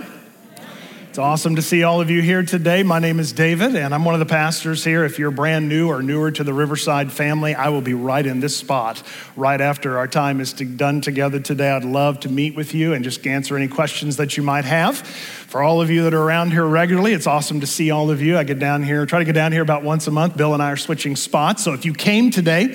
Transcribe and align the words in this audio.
It's 1.13 1.19
awesome 1.19 1.57
to 1.57 1.61
see 1.61 1.83
all 1.83 2.01
of 2.01 2.09
you 2.09 2.23
here 2.23 2.41
today. 2.41 2.81
My 2.81 2.97
name 2.97 3.19
is 3.19 3.31
David, 3.31 3.75
and 3.75 3.93
I'm 3.93 4.03
one 4.03 4.15
of 4.15 4.19
the 4.19 4.25
pastors 4.25 4.83
here. 4.83 5.05
If 5.05 5.19
you're 5.19 5.29
brand 5.29 5.69
new 5.69 5.87
or 5.87 6.01
newer 6.01 6.31
to 6.31 6.43
the 6.43 6.55
Riverside 6.55 7.11
family, 7.11 7.53
I 7.53 7.69
will 7.69 7.81
be 7.81 7.93
right 7.93 8.25
in 8.25 8.39
this 8.39 8.57
spot 8.57 9.03
right 9.35 9.61
after 9.61 9.99
our 9.99 10.07
time 10.07 10.41
is 10.41 10.53
to, 10.53 10.65
done 10.65 11.01
together 11.01 11.39
today. 11.39 11.69
I'd 11.69 11.83
love 11.85 12.21
to 12.21 12.29
meet 12.29 12.55
with 12.55 12.73
you 12.73 12.93
and 12.93 13.03
just 13.03 13.27
answer 13.27 13.55
any 13.55 13.67
questions 13.67 14.17
that 14.17 14.37
you 14.37 14.41
might 14.41 14.65
have. 14.65 14.97
For 14.97 15.61
all 15.61 15.83
of 15.83 15.91
you 15.91 16.01
that 16.05 16.15
are 16.15 16.19
around 16.23 16.49
here 16.49 16.65
regularly, 16.65 17.13
it's 17.13 17.27
awesome 17.27 17.59
to 17.59 17.67
see 17.67 17.91
all 17.91 18.09
of 18.09 18.19
you. 18.19 18.35
I 18.39 18.43
get 18.43 18.57
down 18.57 18.81
here, 18.81 19.05
try 19.05 19.19
to 19.19 19.25
get 19.25 19.35
down 19.35 19.51
here 19.51 19.61
about 19.61 19.83
once 19.83 20.07
a 20.07 20.11
month. 20.11 20.35
Bill 20.35 20.55
and 20.55 20.63
I 20.63 20.71
are 20.71 20.77
switching 20.77 21.15
spots. 21.15 21.63
So 21.63 21.73
if 21.73 21.85
you 21.85 21.93
came 21.93 22.31
today, 22.31 22.73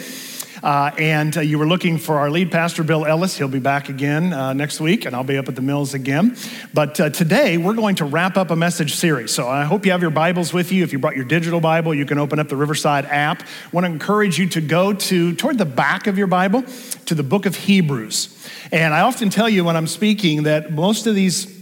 uh, 0.62 0.90
and 0.98 1.36
uh, 1.36 1.40
you 1.40 1.58
were 1.58 1.66
looking 1.66 1.98
for 1.98 2.18
our 2.18 2.30
lead 2.30 2.50
pastor, 2.50 2.82
Bill 2.82 3.06
Ellis. 3.06 3.36
He'll 3.38 3.46
be 3.48 3.58
back 3.58 3.88
again 3.88 4.32
uh, 4.32 4.52
next 4.52 4.80
week, 4.80 5.04
and 5.04 5.14
I'll 5.14 5.22
be 5.24 5.38
up 5.38 5.48
at 5.48 5.54
the 5.56 5.62
Mills 5.62 5.94
again. 5.94 6.36
But 6.74 6.98
uh, 7.00 7.10
today, 7.10 7.56
we're 7.58 7.74
going 7.74 7.96
to 7.96 8.04
wrap 8.04 8.36
up 8.36 8.50
a 8.50 8.56
message 8.56 8.94
series. 8.94 9.30
So 9.30 9.48
I 9.48 9.64
hope 9.64 9.86
you 9.86 9.92
have 9.92 10.02
your 10.02 10.10
Bibles 10.10 10.52
with 10.52 10.72
you. 10.72 10.82
If 10.82 10.92
you 10.92 10.98
brought 10.98 11.16
your 11.16 11.24
digital 11.24 11.60
Bible, 11.60 11.94
you 11.94 12.06
can 12.06 12.18
open 12.18 12.38
up 12.38 12.48
the 12.48 12.56
Riverside 12.56 13.06
app. 13.06 13.42
I 13.42 13.46
want 13.72 13.86
to 13.86 13.92
encourage 13.92 14.38
you 14.38 14.48
to 14.50 14.60
go 14.60 14.92
to, 14.92 15.34
toward 15.34 15.58
the 15.58 15.64
back 15.64 16.06
of 16.06 16.18
your 16.18 16.26
Bible, 16.26 16.62
to 17.06 17.14
the 17.14 17.22
book 17.22 17.46
of 17.46 17.54
Hebrews. 17.56 18.34
And 18.72 18.92
I 18.94 19.00
often 19.00 19.30
tell 19.30 19.48
you 19.48 19.64
when 19.64 19.76
I'm 19.76 19.86
speaking 19.86 20.44
that 20.44 20.72
most 20.72 21.06
of 21.06 21.14
these 21.14 21.57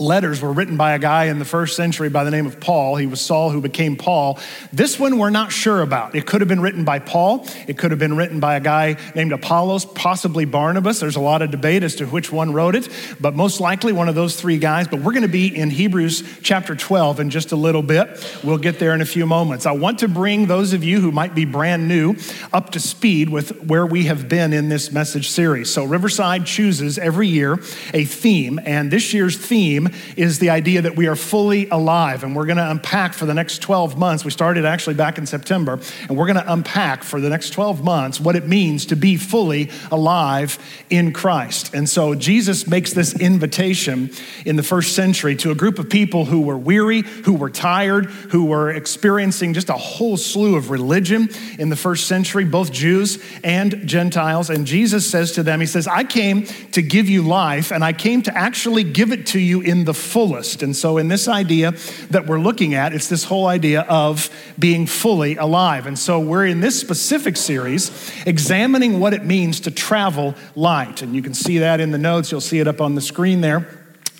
letters 0.00 0.40
were 0.40 0.52
written 0.52 0.76
by 0.76 0.92
a 0.92 0.98
guy 0.98 1.24
in 1.24 1.38
the 1.38 1.44
first 1.44 1.76
century 1.76 2.08
by 2.08 2.24
the 2.24 2.30
name 2.30 2.46
of 2.46 2.60
Paul. 2.60 2.96
He 2.96 3.06
was 3.06 3.20
Saul, 3.20 3.50
who 3.50 3.60
became 3.60 3.96
Paul. 3.96 4.38
This 4.72 4.98
one 4.98 5.18
we're 5.18 5.30
not 5.30 5.52
sure 5.52 5.82
about. 5.82 6.14
It 6.14 6.26
could 6.26 6.40
have 6.40 6.48
been 6.48 6.60
written 6.60 6.84
by 6.84 6.98
Paul, 6.98 7.46
it 7.66 7.76
could 7.78 7.90
have 7.90 7.98
been 7.98 8.16
written 8.16 8.40
by 8.40 8.56
a 8.56 8.60
guy 8.60 8.96
named 9.14 9.32
Apollos, 9.32 9.84
possibly 9.84 10.44
Barnabas. 10.44 11.00
There's 11.00 11.16
a 11.16 11.20
lot 11.20 11.42
of 11.42 11.50
debate 11.50 11.82
as 11.82 11.96
to 11.96 12.06
which 12.06 12.30
one 12.32 12.52
wrote 12.52 12.74
it, 12.74 12.88
but 13.20 13.34
most 13.34 13.60
likely 13.60 13.92
one 13.92 14.08
of 14.08 14.14
those 14.14 14.36
three 14.38 14.58
guys. 14.58 14.88
But 14.88 15.00
we're 15.00 15.12
going 15.12 15.22
to 15.22 15.28
be 15.28 15.54
in 15.54 15.70
Hebrews 15.70 16.40
chapter 16.42 16.74
12 16.76 17.20
in 17.20 17.30
just 17.30 17.52
a 17.52 17.56
little 17.56 17.82
bit. 17.82 18.08
We'll 18.44 18.58
get 18.58 18.78
there 18.78 18.94
in 18.94 19.00
a 19.00 19.04
few 19.06 19.26
moments. 19.26 19.66
I 19.66 19.72
want 19.72 19.98
to 20.00 20.08
bring 20.08 20.46
those 20.46 20.72
of 20.72 20.84
you 20.84 21.00
who 21.00 21.10
might 21.12 21.34
be 21.34 21.44
brand 21.44 21.88
new 21.88 22.16
up 22.52 22.70
to 22.70 22.80
speed 22.80 23.28
with 23.28 23.62
where 23.64 23.86
we 23.86 24.04
have 24.04 24.28
been 24.28 24.52
in 24.52 24.68
this 24.68 24.92
message 24.92 25.30
series. 25.30 25.72
So, 25.72 25.84
Riverside 25.84 26.46
chooses 26.46 26.98
every 26.98 27.28
year 27.28 27.54
a 27.94 28.04
theme, 28.04 28.60
and 28.64 28.90
this 28.90 29.12
year's 29.12 29.36
theme 29.36 29.87
is 30.16 30.38
the 30.38 30.50
idea 30.50 30.82
that 30.82 30.96
we 30.96 31.06
are 31.06 31.16
fully 31.16 31.68
alive. 31.68 32.24
And 32.24 32.34
we're 32.34 32.46
going 32.46 32.58
to 32.58 32.70
unpack 32.70 33.12
for 33.12 33.26
the 33.26 33.34
next 33.34 33.58
12 33.60 33.98
months. 33.98 34.24
We 34.24 34.30
started 34.30 34.64
actually 34.64 34.94
back 34.94 35.18
in 35.18 35.26
September, 35.26 35.80
and 36.08 36.16
we're 36.16 36.26
going 36.26 36.38
to 36.42 36.52
unpack 36.52 37.02
for 37.02 37.20
the 37.20 37.28
next 37.28 37.50
12 37.50 37.82
months 37.82 38.20
what 38.20 38.36
it 38.36 38.46
means 38.46 38.86
to 38.86 38.96
be 38.96 39.16
fully 39.16 39.70
alive 39.90 40.58
in 40.90 41.12
Christ. 41.12 41.74
And 41.74 41.88
so 41.88 42.14
Jesus 42.14 42.66
makes 42.66 42.92
this 42.92 43.18
invitation 43.18 44.10
in 44.44 44.56
the 44.56 44.62
first 44.62 44.94
century 44.94 45.36
to 45.36 45.50
a 45.50 45.54
group 45.54 45.78
of 45.78 45.88
people 45.88 46.24
who 46.24 46.40
were 46.42 46.58
weary, 46.58 47.02
who 47.02 47.34
were 47.34 47.50
tired, 47.50 48.06
who 48.06 48.44
were 48.44 48.70
experiencing 48.70 49.54
just 49.54 49.68
a 49.68 49.72
whole 49.74 50.16
slew 50.16 50.56
of 50.56 50.70
religion 50.70 51.28
in 51.58 51.68
the 51.68 51.76
first 51.76 52.06
century, 52.06 52.44
both 52.44 52.72
Jews 52.72 53.22
and 53.44 53.86
Gentiles. 53.86 54.50
And 54.50 54.66
Jesus 54.66 55.08
says 55.08 55.32
to 55.32 55.42
them, 55.42 55.60
He 55.60 55.66
says, 55.66 55.86
I 55.86 56.04
came 56.04 56.44
to 56.72 56.82
give 56.82 57.08
you 57.08 57.22
life, 57.22 57.72
and 57.72 57.84
I 57.84 57.92
came 57.92 58.22
to 58.22 58.36
actually 58.36 58.84
give 58.84 59.12
it 59.12 59.26
to 59.28 59.38
you 59.38 59.60
in 59.60 59.77
in 59.78 59.84
the 59.84 59.94
fullest. 59.94 60.62
And 60.62 60.74
so, 60.74 60.98
in 60.98 61.08
this 61.08 61.28
idea 61.28 61.72
that 62.10 62.26
we're 62.26 62.40
looking 62.40 62.74
at, 62.74 62.92
it's 62.92 63.08
this 63.08 63.24
whole 63.24 63.46
idea 63.46 63.82
of 63.82 64.28
being 64.58 64.86
fully 64.86 65.36
alive. 65.36 65.86
And 65.86 65.96
so, 65.98 66.18
we're 66.20 66.46
in 66.46 66.60
this 66.60 66.78
specific 66.80 67.36
series 67.36 67.90
examining 68.26 68.98
what 69.00 69.14
it 69.14 69.24
means 69.24 69.60
to 69.60 69.70
travel 69.70 70.34
light. 70.56 71.02
And 71.02 71.14
you 71.14 71.22
can 71.22 71.34
see 71.34 71.58
that 71.58 71.80
in 71.80 71.90
the 71.92 71.98
notes, 71.98 72.30
you'll 72.32 72.40
see 72.40 72.58
it 72.58 72.66
up 72.68 72.80
on 72.80 72.94
the 72.96 73.00
screen 73.00 73.40
there. 73.40 73.68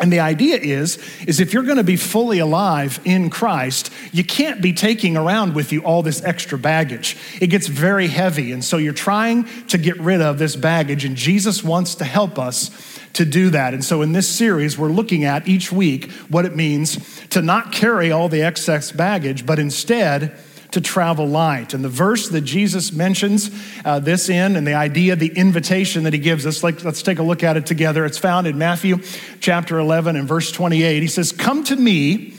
And 0.01 0.13
the 0.13 0.21
idea 0.21 0.57
is 0.59 0.97
is 1.27 1.41
if 1.41 1.53
you're 1.53 1.65
going 1.65 1.79
to 1.87 1.91
be 1.97 1.97
fully 1.97 2.39
alive 2.39 3.01
in 3.05 3.29
Christ, 3.31 3.91
you 4.13 4.23
can't 4.23 4.63
be 4.63 4.73
taking 4.73 5.17
around 5.17 5.57
with 5.57 5.73
you 5.73 5.81
all 5.83 6.03
this 6.03 6.23
extra 6.23 6.57
baggage. 6.57 7.17
It 7.41 7.49
gets 7.49 7.67
very 7.67 8.07
heavy, 8.07 8.53
and 8.53 8.65
so 8.65 8.77
you're 8.79 8.93
trying 9.11 9.49
to 9.67 9.79
get 9.79 9.97
rid 9.99 10.21
of 10.23 10.39
this 10.39 10.55
baggage 10.55 11.05
and 11.05 11.17
Jesus 11.17 11.65
wants 11.65 11.97
to 11.97 12.05
help 12.05 12.39
us 12.39 12.71
to 13.15 13.25
do 13.25 13.51
that. 13.51 13.75
And 13.75 13.85
so 13.85 14.03
in 14.03 14.13
this 14.13 14.29
series, 14.29 14.79
we're 14.79 14.89
looking 14.91 15.25
at 15.25 15.49
each 15.49 15.73
week 15.73 16.11
what 16.29 16.45
it 16.45 16.55
means 16.57 17.27
to 17.29 17.43
not 17.43 17.73
carry 17.73 18.11
all 18.13 18.29
the 18.29 18.43
excess 18.43 18.93
baggage, 18.93 19.47
but 19.47 19.59
instead, 19.59 20.39
to 20.73 20.83
travel 20.83 21.27
light. 21.27 21.73
And 21.73 21.83
the 21.83 21.89
verse 21.89 22.29
that 22.29 22.43
Jesus 22.43 22.93
mentions 22.93 23.51
uh, 23.87 24.01
this 24.01 24.29
in, 24.29 24.55
and 24.55 24.67
the 24.67 24.75
idea, 24.75 25.17
the 25.17 25.33
invitation 25.35 26.03
that 26.05 26.13
he 26.13 26.19
gives 26.19 26.45
us, 26.45 26.63
like, 26.63 26.85
let's 26.85 27.01
take 27.01 27.19
a 27.19 27.23
look 27.23 27.43
at 27.43 27.57
it 27.57 27.65
together. 27.65 28.05
It's 28.05 28.19
found 28.19 28.47
in 28.47 28.59
Matthew 28.59 28.99
chapter 29.41 29.79
11 29.79 30.15
and 30.17 30.29
verse 30.29 30.53
28. 30.53 31.01
He 31.01 31.07
says, 31.09 31.33
Come 31.33 31.65
to 31.65 31.77
me, 31.77 32.35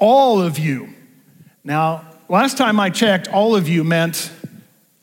all 0.00 0.42
of 0.42 0.58
you. 0.58 0.92
Now, 1.62 2.04
last 2.28 2.58
time 2.58 2.80
I 2.80 2.90
checked, 2.90 3.28
all 3.28 3.54
of 3.54 3.68
you 3.68 3.84
meant 3.84 4.32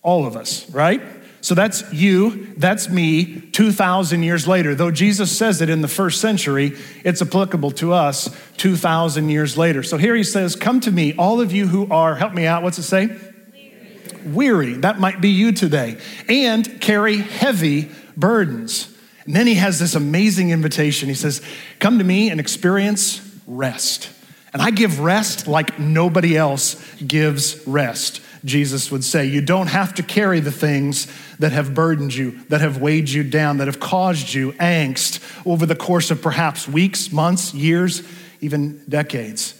all 0.02 0.26
of 0.28 0.36
us, 0.36 0.70
right? 0.70 1.02
So 1.50 1.56
that's 1.56 1.92
you, 1.92 2.46
that's 2.58 2.90
me, 2.92 3.40
2,000 3.54 4.22
years 4.22 4.48
later. 4.48 4.76
Though 4.76 4.92
Jesus 4.92 5.36
says 5.36 5.64
it 5.64 5.70
in 5.72 5.82
the 5.82 5.88
first 5.88 6.22
century, 6.22 6.74
it's 7.04 7.24
applicable 7.24 7.72
to 7.72 7.92
us 7.94 8.30
2,000 8.58 9.30
years 9.30 9.58
later. 9.58 9.82
So 9.82 9.98
here 9.98 10.14
he 10.16 10.22
says, 10.24 10.56
Come 10.56 10.80
to 10.82 10.92
me, 10.92 11.16
all 11.16 11.42
of 11.42 11.52
you 11.52 11.66
who 11.66 11.92
are, 11.92 12.14
help 12.14 12.36
me 12.36 12.46
out, 12.46 12.62
what's 12.62 12.78
it 12.78 12.84
say? 12.84 13.08
Weary. 13.08 14.20
Weary. 14.28 14.74
That 14.74 15.00
might 15.00 15.22
be 15.22 15.30
you 15.32 15.52
today. 15.52 15.98
And 16.28 16.80
carry 16.82 17.18
heavy 17.18 17.90
burdens. 18.16 18.96
And 19.26 19.36
then 19.36 19.48
he 19.48 19.56
has 19.56 19.80
this 19.80 19.96
amazing 19.96 20.52
invitation. 20.52 21.10
He 21.10 21.16
says, 21.16 21.42
Come 21.80 21.98
to 21.98 22.04
me 22.04 22.30
and 22.30 22.40
experience 22.40 23.22
rest. 23.48 24.12
And 24.54 24.62
I 24.62 24.70
give 24.70 25.00
rest 25.00 25.48
like 25.48 25.80
nobody 25.80 26.38
else 26.38 26.76
gives 27.02 27.66
rest. 27.68 28.22
Jesus 28.46 28.92
would 28.92 29.04
say. 29.04 29.26
You 29.26 29.42
don't 29.42 29.68
have 29.68 29.94
to 29.96 30.04
carry 30.04 30.40
the 30.40 30.52
things 30.52 31.08
that 31.40 31.52
have 31.52 31.74
burdened 31.74 32.14
you, 32.14 32.32
that 32.50 32.62
have 32.62 32.82
weighed 32.82 33.10
you 33.10 33.24
down, 33.24 33.58
that 33.58 33.68
have 33.68 33.80
caused 33.80 34.34
you 34.34 34.54
angst 34.54 35.20
over 35.46 35.66
the 35.66 35.76
course 35.76 36.12
of 36.12 36.22
perhaps 36.22 36.68
weeks, 36.68 37.12
months, 37.12 37.54
years, 37.54 38.04
even 38.42 38.82
decades. 38.88 39.56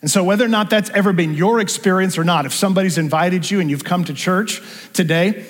And 0.00 0.10
so, 0.10 0.24
whether 0.24 0.44
or 0.44 0.48
not 0.48 0.70
that's 0.70 0.90
ever 0.90 1.12
been 1.12 1.34
your 1.34 1.60
experience 1.60 2.18
or 2.18 2.24
not, 2.24 2.46
if 2.46 2.52
somebody's 2.52 2.98
invited 2.98 3.48
you 3.50 3.60
and 3.60 3.70
you've 3.70 3.84
come 3.84 4.04
to 4.04 4.14
church 4.14 4.60
today, 4.92 5.46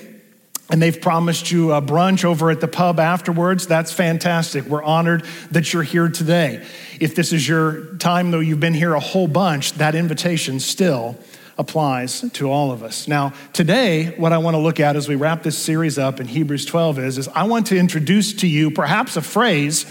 and 0.70 0.80
they've 0.80 1.00
promised 1.00 1.50
you 1.50 1.72
a 1.72 1.82
brunch 1.82 2.24
over 2.24 2.50
at 2.50 2.62
the 2.62 2.68
pub 2.68 2.98
afterwards. 2.98 3.66
That's 3.66 3.92
fantastic. 3.92 4.64
We're 4.64 4.82
honored 4.82 5.24
that 5.50 5.70
you're 5.72 5.82
here 5.82 6.08
today. 6.08 6.64
If 6.98 7.14
this 7.14 7.34
is 7.34 7.46
your 7.46 7.94
time, 7.96 8.30
though, 8.30 8.38
you've 8.40 8.60
been 8.60 8.72
here 8.72 8.94
a 8.94 9.00
whole 9.00 9.28
bunch, 9.28 9.72
that 9.74 9.94
invitation 9.94 10.60
still 10.60 11.18
applies 11.58 12.20
to 12.32 12.50
all 12.50 12.72
of 12.72 12.82
us. 12.82 13.06
Now, 13.08 13.32
today, 13.52 14.14
what 14.16 14.32
I 14.32 14.38
want 14.38 14.54
to 14.54 14.58
look 14.60 14.80
at 14.80 14.96
as 14.96 15.08
we 15.08 15.14
wrap 15.14 15.42
this 15.42 15.58
series 15.58 15.98
up 15.98 16.20
in 16.20 16.28
Hebrews 16.28 16.64
12 16.66 16.98
is, 16.98 17.18
is 17.18 17.28
I 17.28 17.44
want 17.44 17.66
to 17.68 17.76
introduce 17.76 18.32
to 18.34 18.46
you 18.46 18.70
perhaps 18.70 19.16
a 19.16 19.22
phrase 19.22 19.84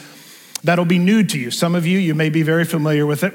that'll 0.63 0.85
be 0.85 0.99
new 0.99 1.23
to 1.23 1.39
you. 1.39 1.51
Some 1.51 1.75
of 1.75 1.85
you, 1.85 1.99
you 1.99 2.15
may 2.15 2.29
be 2.29 2.43
very 2.43 2.65
familiar 2.65 3.05
with 3.05 3.23
it, 3.23 3.33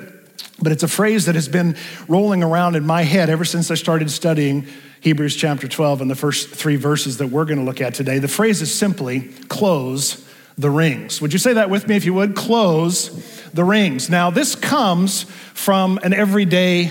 but 0.61 0.73
it's 0.73 0.83
a 0.83 0.89
phrase 0.89 1.27
that 1.27 1.35
has 1.35 1.49
been 1.49 1.77
rolling 2.09 2.43
around 2.43 2.77
in 2.77 2.87
my 2.87 3.03
head 3.03 3.31
ever 3.31 3.45
since 3.45 3.71
I 3.71 3.75
started 3.75 4.11
studying 4.11 4.67
Hebrews 5.01 5.37
chapter 5.37 5.69
12 5.69 6.01
and 6.01 6.11
the 6.11 6.15
first 6.17 6.49
three 6.51 6.77
verses 6.77 7.19
that 7.19 7.29
we're 7.29 7.45
going 7.45 7.59
to 7.59 7.65
look 7.65 7.81
at 7.81 7.95
today. 7.95 8.19
The 8.19 8.29
phrase 8.29 8.63
is 8.63 8.75
simply 8.75 9.21
close 9.49 10.25
the 10.59 10.71
rings. 10.71 11.21
Would 11.21 11.33
you 11.35 11.39
say 11.39 11.53
that 11.53 11.69
with 11.69 11.87
me 11.87 11.97
if 11.97 12.05
you 12.07 12.15
would? 12.15 12.35
Close 12.35 13.11
the 13.51 13.63
rings. 13.63 14.09
Now, 14.09 14.31
this 14.31 14.55
comes 14.55 15.25
from 15.25 15.99
an 16.03 16.15
everyday 16.15 16.91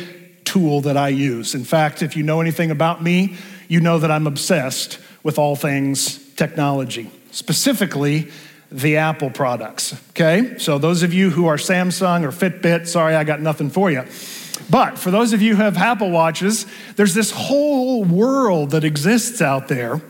tool 0.55 0.79
that 0.79 0.95
I 0.95 1.09
use. 1.09 1.53
In 1.53 1.65
fact, 1.65 2.01
if 2.01 2.15
you 2.15 2.23
know 2.23 2.39
anything 2.39 2.71
about 2.71 3.03
me, 3.03 3.35
you 3.67 3.81
know 3.81 3.99
that 3.99 4.09
I'm 4.09 4.25
obsessed 4.25 4.99
with 5.21 5.37
all 5.37 5.57
things 5.57 6.17
technology, 6.37 7.11
specifically 7.31 8.31
the 8.71 8.95
Apple 8.95 9.29
products. 9.29 9.95
Okay? 10.11 10.55
So, 10.57 10.77
those 10.77 11.03
of 11.03 11.13
you 11.13 11.29
who 11.31 11.45
are 11.47 11.57
Samsung 11.57 12.23
or 12.23 12.31
Fitbit, 12.31 12.87
sorry, 12.87 13.15
I 13.15 13.25
got 13.25 13.41
nothing 13.41 13.69
for 13.69 13.91
you. 13.91 14.03
But 14.69 14.97
for 14.97 15.11
those 15.11 15.33
of 15.33 15.41
you 15.41 15.57
who 15.57 15.61
have 15.61 15.75
Apple 15.75 16.09
Watches, 16.09 16.65
there's 16.95 17.13
this 17.13 17.31
whole 17.31 18.05
world 18.05 18.69
that 18.71 18.85
exists 18.85 19.41
out 19.41 19.67
there 19.67 20.01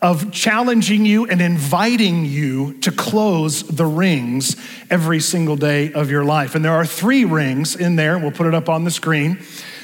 of 0.00 0.30
challenging 0.30 1.04
you 1.06 1.26
and 1.26 1.40
inviting 1.42 2.24
you 2.24 2.78
to 2.86 2.92
close 2.92 3.64
the 3.64 3.84
rings 3.84 4.54
every 4.90 5.18
single 5.18 5.56
day 5.56 5.92
of 5.92 6.08
your 6.08 6.24
life. 6.24 6.54
And 6.54 6.64
there 6.64 6.72
are 6.74 6.86
three 6.86 7.24
rings 7.24 7.74
in 7.74 7.96
there, 7.96 8.16
we'll 8.16 8.30
put 8.30 8.46
it 8.46 8.54
up 8.54 8.68
on 8.68 8.84
the 8.84 8.92
screen. 8.92 9.38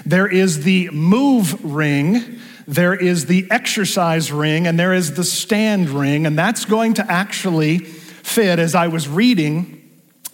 There 0.07 0.27
is 0.29 0.65
the 0.65 0.91
move 0.91 1.65
ring, 1.65 2.39
there 2.67 2.95
is 2.95 3.27
the 3.27 3.47
exercise 3.51 4.31
ring, 4.31 4.67
and 4.67 4.79
there 4.79 4.93
is 4.93 5.15
the 5.15 5.25
stand 5.25 5.89
ring. 5.89 6.27
And 6.27 6.39
that's 6.39 6.65
going 6.65 6.95
to 6.95 7.11
actually 7.11 7.79
fit 7.79 8.59
as 8.59 8.75
I 8.75 8.89
was 8.89 9.09
reading 9.09 9.84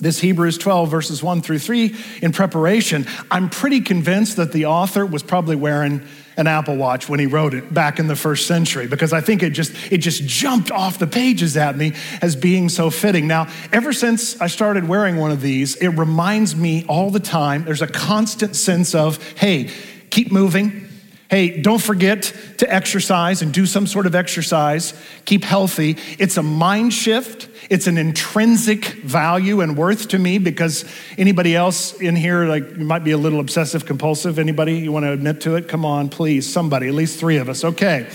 this 0.01 0.19
Hebrews 0.21 0.59
12, 0.59 0.89
verses 0.91 1.23
1 1.23 1.43
through 1.43 1.59
3, 1.59 1.95
in 2.23 2.33
preparation, 2.33 3.07
I'm 3.31 3.49
pretty 3.51 3.81
convinced 3.81 4.37
that 4.37 4.53
the 4.53 4.67
author 4.67 5.05
was 5.05 5.23
probably 5.23 5.57
wearing 5.57 6.03
an 6.37 6.47
Apple 6.47 6.77
Watch 6.77 7.07
when 7.09 7.21
he 7.21 7.27
wrote 7.27 7.53
it 7.53 7.73
back 7.73 7.99
in 7.99 8.07
the 8.09 8.17
first 8.17 8.47
century 8.47 8.87
because 8.87 9.13
I 9.13 9.21
think 9.21 9.43
it 9.43 9.51
just 9.51 9.73
it 9.93 9.99
just 9.99 10.23
jumped 10.25 10.71
off 10.71 10.99
the 10.99 11.07
pages 11.09 11.55
at 11.59 11.77
me 11.77 11.93
as 12.23 12.35
being 12.35 12.71
so 12.71 12.89
fitting. 12.89 13.27
Now, 13.27 13.49
ever 13.73 13.93
since 13.93 14.41
I 14.41 14.47
started 14.47 14.89
wearing 14.89 15.17
one 15.17 15.33
of 15.33 15.43
these, 15.43 15.77
it 15.77 15.89
reminds 15.89 16.57
me 16.57 16.87
all 16.89 17.11
the 17.11 17.21
time. 17.21 17.65
There's 17.65 17.83
a 17.83 17.87
constant 17.89 18.57
sense 18.57 18.95
of, 18.95 19.19
"Hey, 19.37 19.69
keep 20.09 20.33
moving. 20.33 20.87
Hey, 21.31 21.57
don't 21.61 21.81
forget 21.81 22.33
to 22.57 22.69
exercise 22.75 23.41
and 23.41 23.55
do 23.55 23.65
some 23.65 23.87
sort 23.87 24.07
of 24.09 24.17
exercise. 24.17 25.01
Keep 25.27 25.45
healthy. 25.45 25.97
It's 26.19 26.37
a 26.37 26.43
mind 26.43 26.93
shift. 26.93 27.49
It's 27.71 27.87
an 27.87 27.99
intrinsic 27.99 28.85
value 28.85 29.61
and 29.61 29.77
worth 29.77 30.09
to 30.09 30.19
me 30.19 30.39
because 30.39 30.85
anybody 31.17 31.55
else 31.55 31.93
in 32.01 32.17
here, 32.17 32.47
like, 32.47 32.69
you 32.77 32.85
might 32.85 33.05
be 33.05 33.13
a 33.13 33.17
little 33.17 33.39
obsessive 33.39 33.87
compulsive. 33.87 34.41
Anybody, 34.41 34.79
you 34.79 34.91
want 34.91 35.05
to 35.05 35.13
admit 35.13 35.41
to 35.43 35.55
it? 35.55 35.69
Come 35.69 35.85
on, 35.85 36.09
please. 36.09 36.53
Somebody, 36.53 36.89
at 36.89 36.95
least 36.95 37.21
three 37.21 37.37
of 37.37 37.49
us. 37.49 37.63
Okay. 37.65 38.09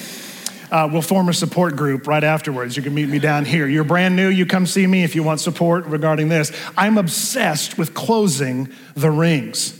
Uh, 0.69 0.89
we'll 0.91 1.01
form 1.01 1.29
a 1.29 1.33
support 1.33 1.77
group 1.77 2.07
right 2.07 2.23
afterwards. 2.23 2.75
You 2.75 2.83
can 2.83 2.93
meet 2.93 3.07
me 3.07 3.19
down 3.19 3.45
here. 3.45 3.65
You're 3.65 3.83
brand 3.85 4.17
new, 4.17 4.27
you 4.27 4.45
come 4.45 4.65
see 4.65 4.85
me 4.85 5.05
if 5.05 5.15
you 5.15 5.23
want 5.23 5.39
support 5.39 5.85
regarding 5.85 6.27
this. 6.27 6.51
I'm 6.75 6.97
obsessed 6.97 7.77
with 7.77 7.93
closing 7.93 8.73
the 8.93 9.09
rings. 9.09 9.79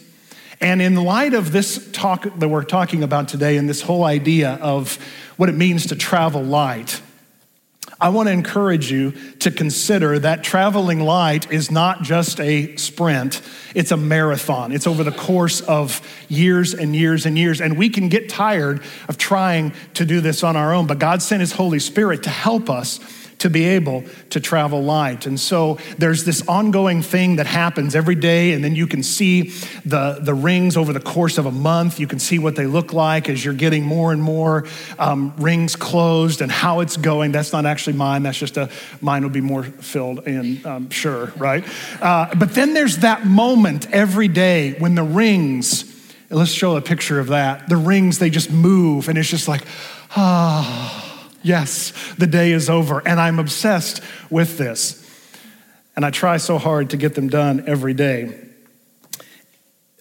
And 0.62 0.82
in 0.82 0.96
light 0.96 1.34
of 1.34 1.52
this 1.52 1.90
talk 1.92 2.24
that 2.40 2.48
we're 2.48 2.64
talking 2.64 3.04
about 3.04 3.28
today 3.28 3.58
and 3.58 3.68
this 3.68 3.82
whole 3.82 4.04
idea 4.04 4.52
of 4.62 4.98
what 5.38 5.50
it 5.50 5.56
means 5.56 5.88
to 5.88 5.96
travel 5.96 6.42
light, 6.42 7.02
I 8.00 8.10
want 8.10 8.28
to 8.28 8.32
encourage 8.32 8.92
you 8.92 9.12
to 9.40 9.52
consider 9.52 10.20
that 10.20 10.44
traveling 10.44 11.00
light 11.00 11.52
is 11.52 11.72
not 11.72 12.04
just 12.04 12.40
a 12.40 12.76
sprint, 12.76 13.42
it's 13.74 13.92
a 13.92 13.98
marathon. 13.98 14.72
It's 14.72 14.86
over 14.88 15.04
the 15.04 15.14
course 15.14 15.62
of 15.62 16.02
years 16.28 16.74
and 16.74 16.96
years 16.96 17.26
and 17.26 17.38
years. 17.38 17.62
And 17.62 17.78
we 17.78 17.90
can 17.90 18.10
get 18.10 18.28
tired 18.30 18.82
of 19.08 19.18
trying 19.18 19.74
to 19.96 20.06
do 20.06 20.20
this 20.20 20.44
on 20.44 20.56
our 20.56 20.74
own, 20.74 20.88
but 20.88 21.00
God 21.00 21.22
sent 21.22 21.40
His 21.42 21.54
Holy 21.54 21.80
Spirit 21.80 22.24
to 22.24 22.30
help 22.30 22.70
us 22.70 23.00
to 23.40 23.50
be 23.50 23.66
able 23.66 24.04
to 24.30 24.40
travel 24.40 24.82
light. 24.82 25.26
And 25.26 25.40
so 25.40 25.78
there's 25.98 26.24
this 26.24 26.48
ongoing 26.48 27.02
thing 27.02 27.36
that 27.36 27.48
happens 27.48 27.96
every 27.96 28.16
day, 28.16 28.54
and 28.54 28.64
then 28.64 28.76
you 28.76 28.88
can 28.88 29.04
see 29.04 29.54
the, 29.86 30.20
the 30.22 30.34
rings 30.34 30.78
over 30.78 30.94
the 30.94 31.00
course 31.00 31.38
of 31.38 31.46
a 31.46 31.52
month. 31.52 32.00
You 32.00 32.08
can 32.08 32.20
see 32.20 32.40
what 32.40 32.56
they 32.56 32.66
look 32.66 32.94
like 32.94 33.30
as 33.30 33.44
you're 33.44 33.54
getting 33.54 33.84
more 33.84 34.12
and 34.12 34.22
more 34.22 34.66
um, 34.98 35.34
rings 35.38 35.76
closed 35.76 36.42
and 36.42 36.52
how 36.52 36.80
it's 36.80 36.98
going. 36.98 37.32
That's 37.34 37.52
not 37.52 37.66
actually 37.66 37.98
mine, 37.98 38.24
that's 38.24 38.38
just 38.40 38.58
a 38.58 38.70
mine 39.02 39.24
will 39.24 39.30
be 39.30 39.42
more 39.42 39.64
filled 39.64 40.26
in, 40.28 40.62
I'm 40.66 40.72
um, 40.76 40.90
sure, 40.90 41.28
right? 41.38 41.64
Uh, 42.02 42.34
but 42.36 42.54
then 42.54 42.74
there's 42.74 42.98
that 43.00 43.26
moment 43.26 43.90
every 43.92 44.28
day 44.28 44.74
when 44.80 44.96
the 44.96 45.04
rings, 45.04 45.86
let's 46.30 46.52
show 46.52 46.78
a 46.78 46.82
picture 46.82 47.20
of 47.20 47.28
that. 47.28 47.68
The 47.70 47.78
rings, 47.78 48.20
they 48.20 48.30
just 48.30 48.50
move, 48.52 49.10
and 49.10 49.18
it's 49.18 49.30
just 49.30 49.48
like, 49.48 49.62
ah. 50.12 51.00
Oh 51.00 51.05
Yes, 51.46 51.94
the 52.18 52.26
day 52.26 52.52
is 52.54 52.72
over. 52.72 53.08
And 53.08 53.20
I'm 53.20 53.38
obsessed 53.38 54.02
with 54.32 54.58
this. 54.58 55.02
And 55.96 56.04
I 56.04 56.10
try 56.10 56.38
so 56.38 56.58
hard 56.58 56.90
to 56.90 56.98
get 56.98 57.14
them 57.14 57.30
done 57.30 57.64
every 57.68 57.94
day. 57.94 58.36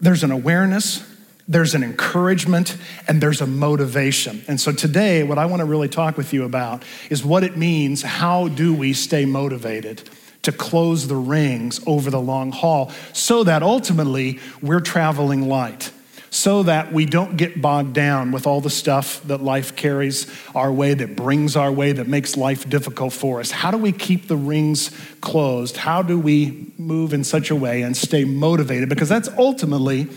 There's 0.01 0.25
an 0.25 0.31
awareness, 0.31 1.07
there's 1.47 1.75
an 1.75 1.85
encouragement, 1.85 2.79
and 3.07 3.21
there's 3.21 3.43
a 3.43 3.47
motivation. 3.47 4.43
And 4.49 4.59
so 4.59 4.73
today, 4.73 5.23
what 5.23 5.37
I 5.37 5.45
want 5.45 5.61
to 5.61 5.67
really 5.67 5.89
talk 5.89 6.17
with 6.17 6.33
you 6.33 6.45
about 6.45 6.83
is 7.11 7.23
what 7.23 7.45
it 7.45 7.59
means 7.59 8.01
how 8.01 8.49
do 8.49 8.73
we 8.75 8.93
stay 8.95 9.25
motivated? 9.27 10.03
to 10.43 10.53
close 10.53 11.09
the 11.09 11.17
rings 11.17 11.81
over 11.87 12.11
the 12.11 12.21
long 12.21 12.53
haul 12.53 12.93
so 13.15 13.45
that 13.45 13.63
ultimately 13.63 14.39
we're 14.61 14.79
traveling 14.79 15.49
light 15.49 15.91
so 16.35 16.65
that 16.65 16.93
we 16.93 17.07
don't 17.07 17.37
get 17.37 17.63
bogged 17.63 17.93
down 17.93 18.33
with 18.33 18.45
all 18.45 18.61
the 18.61 18.69
stuff 18.69 19.23
that 19.23 19.41
life 19.41 19.77
carries 19.77 20.27
our 20.53 20.71
way, 20.73 20.93
that 20.93 21.15
brings 21.15 21.55
our 21.55 21.71
way, 21.71 21.93
that 21.93 22.09
makes 22.09 22.37
life 22.37 22.69
difficult 22.69 23.13
for 23.13 23.39
us. 23.39 23.53
How 23.53 23.71
do 23.71 23.79
we 23.79 23.93
keep 23.93 24.27
the 24.27 24.37
rings 24.37 24.91
closed? 25.21 25.77
How 25.77 26.03
do 26.03 26.19
we 26.19 26.73
move 26.77 27.15
in 27.15 27.23
such 27.23 27.53
a 27.53 27.57
way 27.57 27.83
and 27.83 27.97
stay 27.97 28.25
motivated? 28.25 28.89
Because 28.89 29.09
that's 29.09 29.29
ultimately 29.39 30.09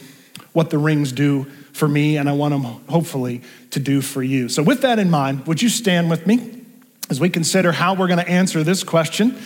what 0.54 0.72
the 0.72 0.80
rings 0.80 1.12
do 1.12 1.44
for 1.72 1.88
me, 1.88 2.18
and 2.18 2.28
I 2.28 2.32
want 2.34 2.52
them 2.52 2.64
hopefully 2.90 3.44
to 3.70 3.80
do 3.80 4.02
for 4.02 4.24
you. 4.24 4.50
So, 4.50 4.64
with 4.64 4.82
that 4.82 4.98
in 4.98 5.12
mind, 5.12 5.46
would 5.46 5.62
you 5.62 5.70
stand 5.70 6.10
with 6.10 6.26
me 6.26 6.64
as 7.12 7.20
we 7.20 7.30
consider 7.30 7.72
how 7.72 7.94
we're 7.94 8.08
going 8.08 8.18
to 8.18 8.28
answer 8.28 8.64
this 8.64 8.84
question? 8.84 9.40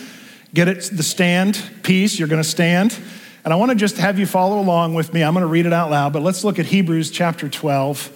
Get 0.54 0.68
it, 0.68 0.88
the 0.90 1.02
stand 1.02 1.62
piece, 1.82 2.18
you're 2.18 2.28
going 2.28 2.42
to 2.42 2.48
stand. 2.48 2.98
And 3.44 3.52
I 3.52 3.56
want 3.56 3.70
to 3.70 3.74
just 3.74 3.96
have 3.98 4.18
you 4.18 4.26
follow 4.26 4.60
along 4.60 4.94
with 4.94 5.12
me. 5.12 5.22
I'm 5.24 5.32
going 5.34 5.42
to 5.42 5.48
read 5.48 5.66
it 5.66 5.72
out 5.72 5.90
loud, 5.90 6.12
but 6.12 6.22
let's 6.22 6.44
look 6.44 6.58
at 6.60 6.66
Hebrews 6.66 7.10
chapter 7.10 7.48
12, 7.48 8.10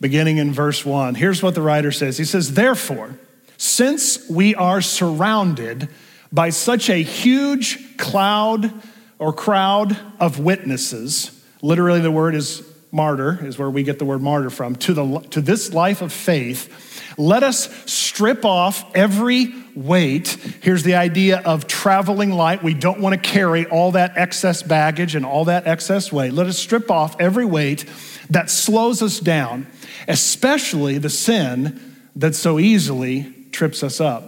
beginning 0.00 0.38
in 0.38 0.50
verse 0.52 0.84
1. 0.84 1.14
Here's 1.14 1.42
what 1.42 1.54
the 1.54 1.60
writer 1.60 1.92
says 1.92 2.16
He 2.16 2.24
says, 2.24 2.54
Therefore, 2.54 3.18
since 3.58 4.28
we 4.30 4.54
are 4.54 4.80
surrounded 4.80 5.88
by 6.32 6.48
such 6.50 6.88
a 6.88 6.96
huge 7.02 7.98
cloud 7.98 8.72
or 9.18 9.34
crowd 9.34 9.96
of 10.18 10.38
witnesses, 10.40 11.38
literally 11.60 12.00
the 12.00 12.10
word 12.10 12.34
is 12.34 12.62
martyr 12.92 13.38
is 13.44 13.58
where 13.58 13.70
we 13.70 13.82
get 13.82 13.98
the 13.98 14.04
word 14.04 14.20
martyr 14.20 14.50
from, 14.50 14.76
to, 14.76 14.92
the, 14.92 15.20
to 15.30 15.40
this 15.40 15.72
life 15.72 16.02
of 16.02 16.12
faith, 16.12 17.08
let 17.18 17.42
us 17.42 17.74
strip 17.90 18.44
off 18.44 18.84
every 18.94 19.52
weight. 19.74 20.28
Here's 20.62 20.82
the 20.82 20.94
idea 20.94 21.40
of 21.40 21.66
traveling 21.66 22.30
light. 22.30 22.62
We 22.62 22.74
don't 22.74 23.00
want 23.00 23.14
to 23.20 23.30
carry 23.30 23.66
all 23.66 23.92
that 23.92 24.12
excess 24.16 24.62
baggage 24.62 25.14
and 25.14 25.24
all 25.24 25.46
that 25.46 25.66
excess 25.66 26.12
weight. 26.12 26.32
Let 26.34 26.46
us 26.46 26.58
strip 26.58 26.90
off 26.90 27.18
every 27.18 27.46
weight 27.46 27.86
that 28.30 28.50
slows 28.50 29.02
us 29.02 29.18
down, 29.20 29.66
especially 30.06 30.98
the 30.98 31.10
sin 31.10 31.80
that 32.16 32.34
so 32.34 32.58
easily 32.58 33.32
trips 33.52 33.82
us 33.82 34.00
up. 34.00 34.24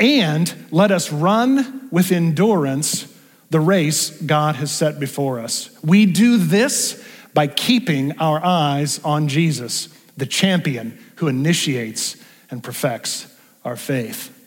And 0.00 0.52
let 0.70 0.90
us 0.90 1.12
run 1.12 1.88
with 1.90 2.12
endurance 2.12 3.08
the 3.50 3.60
race 3.60 4.10
God 4.22 4.56
has 4.56 4.70
set 4.72 4.98
before 4.98 5.38
us. 5.38 5.70
We 5.82 6.06
do 6.06 6.36
this 6.36 7.02
by 7.34 7.46
keeping 7.46 8.18
our 8.18 8.44
eyes 8.44 8.98
on 9.04 9.28
Jesus, 9.28 9.88
the 10.16 10.26
champion 10.26 10.98
who 11.16 11.28
initiates 11.28 12.16
and 12.50 12.62
perfects 12.62 13.26
our 13.64 13.76
faith. 13.76 14.38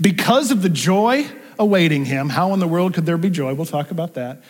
Because 0.00 0.50
of 0.50 0.62
the 0.62 0.68
joy 0.68 1.26
awaiting 1.58 2.04
him, 2.04 2.28
how 2.28 2.52
in 2.54 2.60
the 2.60 2.68
world 2.68 2.94
could 2.94 3.06
there 3.06 3.18
be 3.18 3.30
joy? 3.30 3.54
We'll 3.54 3.66
talk 3.66 3.90
about 3.90 4.14
that. 4.14 4.42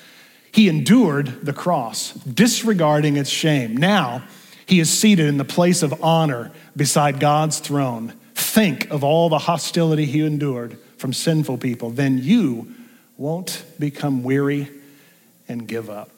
He 0.53 0.69
endured 0.69 1.45
the 1.47 1.55
cross, 1.55 2.13
disregarding 2.15 3.17
its 3.17 3.31
shame. 3.31 3.77
Now 3.77 4.25
he 4.67 4.79
is 4.81 4.91
seated 4.91 5.27
in 5.27 5.39
the 5.39 5.45
place 5.45 5.83
of 5.83 6.03
honor 6.05 6.51
beside 6.77 7.19
God's 7.19 7.59
throne. 7.59 8.13
Think 8.35 8.91
of 8.91 9.03
all 9.03 9.29
the 9.31 9.39
hostility 9.39 10.05
he 10.05 10.21
endured 10.25 10.79
from 10.99 11.13
sinful 11.15 11.57
people. 11.59 11.89
Then 11.91 12.19
you 12.19 12.75
won't 13.17 13.65
become 13.79 14.23
weary 14.23 14.69
and 15.49 15.67
give 15.67 15.89
up. 15.89 16.11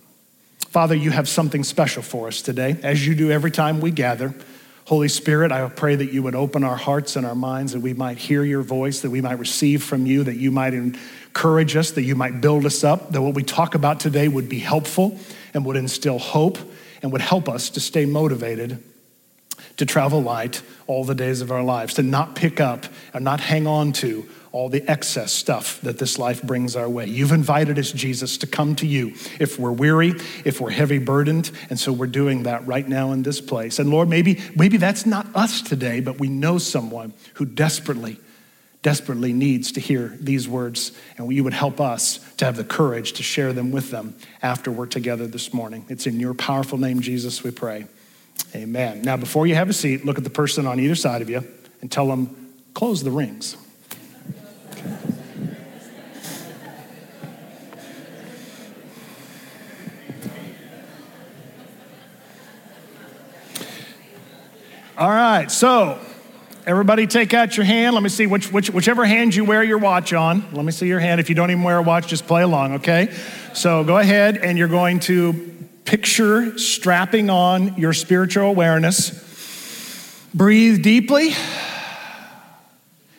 Father, 0.75 0.97
you 0.97 1.12
have 1.12 1.28
something 1.28 1.62
special 1.62 2.02
for 2.02 2.26
us 2.26 2.43
today, 2.43 2.75
as 2.83 3.07
you 3.07 3.14
do 3.14 3.31
every 3.31 3.52
time 3.52 3.78
we 3.81 3.93
gather. 3.93 4.35
Holy 4.87 5.07
Spirit, 5.07 5.52
I 5.52 5.69
pray 5.69 5.95
that 5.95 6.12
you 6.12 6.25
would 6.25 6.35
open 6.35 6.64
our 6.64 6.75
hearts 6.75 7.14
and 7.14 7.25
our 7.25 7.37
minds, 7.37 7.75
that 7.75 7.81
we 7.81 7.95
might 7.95 8.19
hear 8.19 8.43
your 8.43 8.62
voice, 8.62 9.02
that 9.02 9.11
we 9.11 9.21
might 9.21 9.38
receive 9.38 9.85
from 9.85 10.04
you, 10.04 10.25
that 10.25 10.35
you 10.37 10.50
might 10.50 10.75
encourage 10.75 11.76
us, 11.76 11.93
that 11.93 12.02
you 12.02 12.16
might 12.16 12.40
build 12.40 12.66
us 12.66 12.83
up, 12.83 13.12
that 13.12 13.23
what 13.23 13.35
we 13.35 13.45
talk 13.45 13.76
about 13.76 14.00
today 14.00 14.26
would 14.26 14.49
be 14.49 14.59
helpful 14.59 15.16
and 15.54 15.64
would 15.64 15.76
instill 15.76 16.19
hope 16.19 16.59
and 17.02 17.12
would 17.12 17.21
help 17.21 17.49
us 17.49 17.71
to 17.71 17.78
stay 17.78 18.04
motivated 18.04 18.83
to 19.76 19.87
travel 19.87 20.23
light 20.25 20.61
all 20.88 21.04
the 21.04 21.14
days 21.14 21.40
of 21.40 21.52
our 21.52 21.62
lives, 21.62 21.95
to 21.95 22.02
not 22.02 22.35
pick 22.35 22.61
up 22.61 22.87
and 23.12 23.25
not 23.25 23.38
hang 23.38 23.69
on 23.69 23.93
to 23.93 24.28
all 24.54 24.68
the 24.68 24.88
excess 24.88 25.32
stuff 25.32 25.80
that 25.80 25.99
this 25.99 26.16
life 26.16 26.40
brings 26.40 26.76
our 26.76 26.88
way. 26.88 27.04
You've 27.06 27.32
invited 27.32 27.76
us, 27.76 27.90
Jesus, 27.90 28.38
to 28.38 28.46
come 28.46 28.76
to 28.76 28.87
you 28.87 29.08
if 29.40 29.58
we're 29.58 29.73
weary, 29.73 30.11
if 30.44 30.61
we're 30.61 30.70
heavy 30.70 30.99
burdened. 30.99 31.50
And 31.70 31.78
so 31.78 31.92
we're 31.92 32.06
doing 32.06 32.44
that 32.44 32.64
right 32.64 32.88
now 32.88 33.11
in 33.11 33.25
this 33.25 33.40
place. 33.40 33.80
And 33.80 33.90
Lord, 33.90 34.08
maybe, 34.08 34.40
maybe 34.54 34.76
that's 34.76 35.06
not 35.06 35.26
us 35.34 35.61
today, 35.61 35.99
but 35.99 36.20
we 36.20 36.28
know 36.28 36.58
someone 36.58 37.12
who 37.34 37.44
desperately, 37.46 38.16
desperately 38.80 39.32
needs 39.32 39.73
to 39.73 39.80
hear 39.80 40.16
these 40.20 40.46
words. 40.46 40.92
And 41.18 41.32
you 41.32 41.42
would 41.42 41.52
help 41.54 41.80
us 41.80 42.20
to 42.34 42.44
have 42.44 42.54
the 42.54 42.62
courage 42.64 43.14
to 43.14 43.25
share 43.25 43.52
them 43.52 43.73
with 43.73 43.90
them 43.90 44.14
after 44.40 44.70
we're 44.70 44.87
together 44.87 45.26
this 45.26 45.52
morning. 45.52 45.84
It's 45.88 46.06
in 46.06 46.20
your 46.20 46.32
powerful 46.32 46.78
name, 46.78 47.00
Jesus, 47.00 47.42
we 47.42 47.50
pray. 47.50 47.87
Amen. 48.54 49.02
Now, 49.02 49.16
before 49.16 49.49
you 49.49 49.56
have 49.56 49.68
a 49.68 49.73
seat, 49.73 50.04
look 50.06 50.16
at 50.16 50.23
the 50.23 50.30
person 50.30 50.64
on 50.68 50.78
either 50.78 50.94
side 50.94 51.23
of 51.23 51.28
you 51.30 51.42
and 51.80 51.90
tell 51.90 52.06
them, 52.06 52.52
close 52.73 53.02
the 53.02 53.11
rings. 53.11 53.56
All 64.97 65.11
right, 65.11 65.50
so 65.50 65.99
everybody 66.67 67.07
take 67.09 67.35
out 67.35 67.57
your 67.57 67.67
hand. 67.67 67.95
Let 67.95 68.03
me 68.05 68.09
see 68.09 68.26
which, 68.26 68.53
which, 68.53 68.71
whichever 68.71 69.05
hand 69.05 69.35
you 69.35 69.45
wear 69.45 69.62
your 69.64 69.79
watch 69.79 70.12
on. 70.12 70.45
Let 70.53 70.64
me 70.64 70.71
see 70.71 70.87
your 70.87 71.00
hand. 71.00 71.21
If 71.21 71.29
you 71.29 71.35
don't 71.35 71.50
even 71.50 71.64
wear 71.64 71.79
a 71.79 71.83
watch, 71.83 72.07
just 72.07 72.29
play 72.29 72.43
along, 72.43 72.75
okay? 72.75 73.12
So 73.55 73.83
go 73.83 73.99
ahead 73.99 74.37
and 74.38 74.57
you're 74.57 74.69
going 74.69 75.00
to 75.00 75.53
picture 75.85 76.57
strapping 76.59 77.29
on 77.29 77.75
your 77.75 77.93
spiritual 77.93 78.45
awareness. 78.45 79.11
Breathe 80.33 80.83
deeply. 80.83 81.33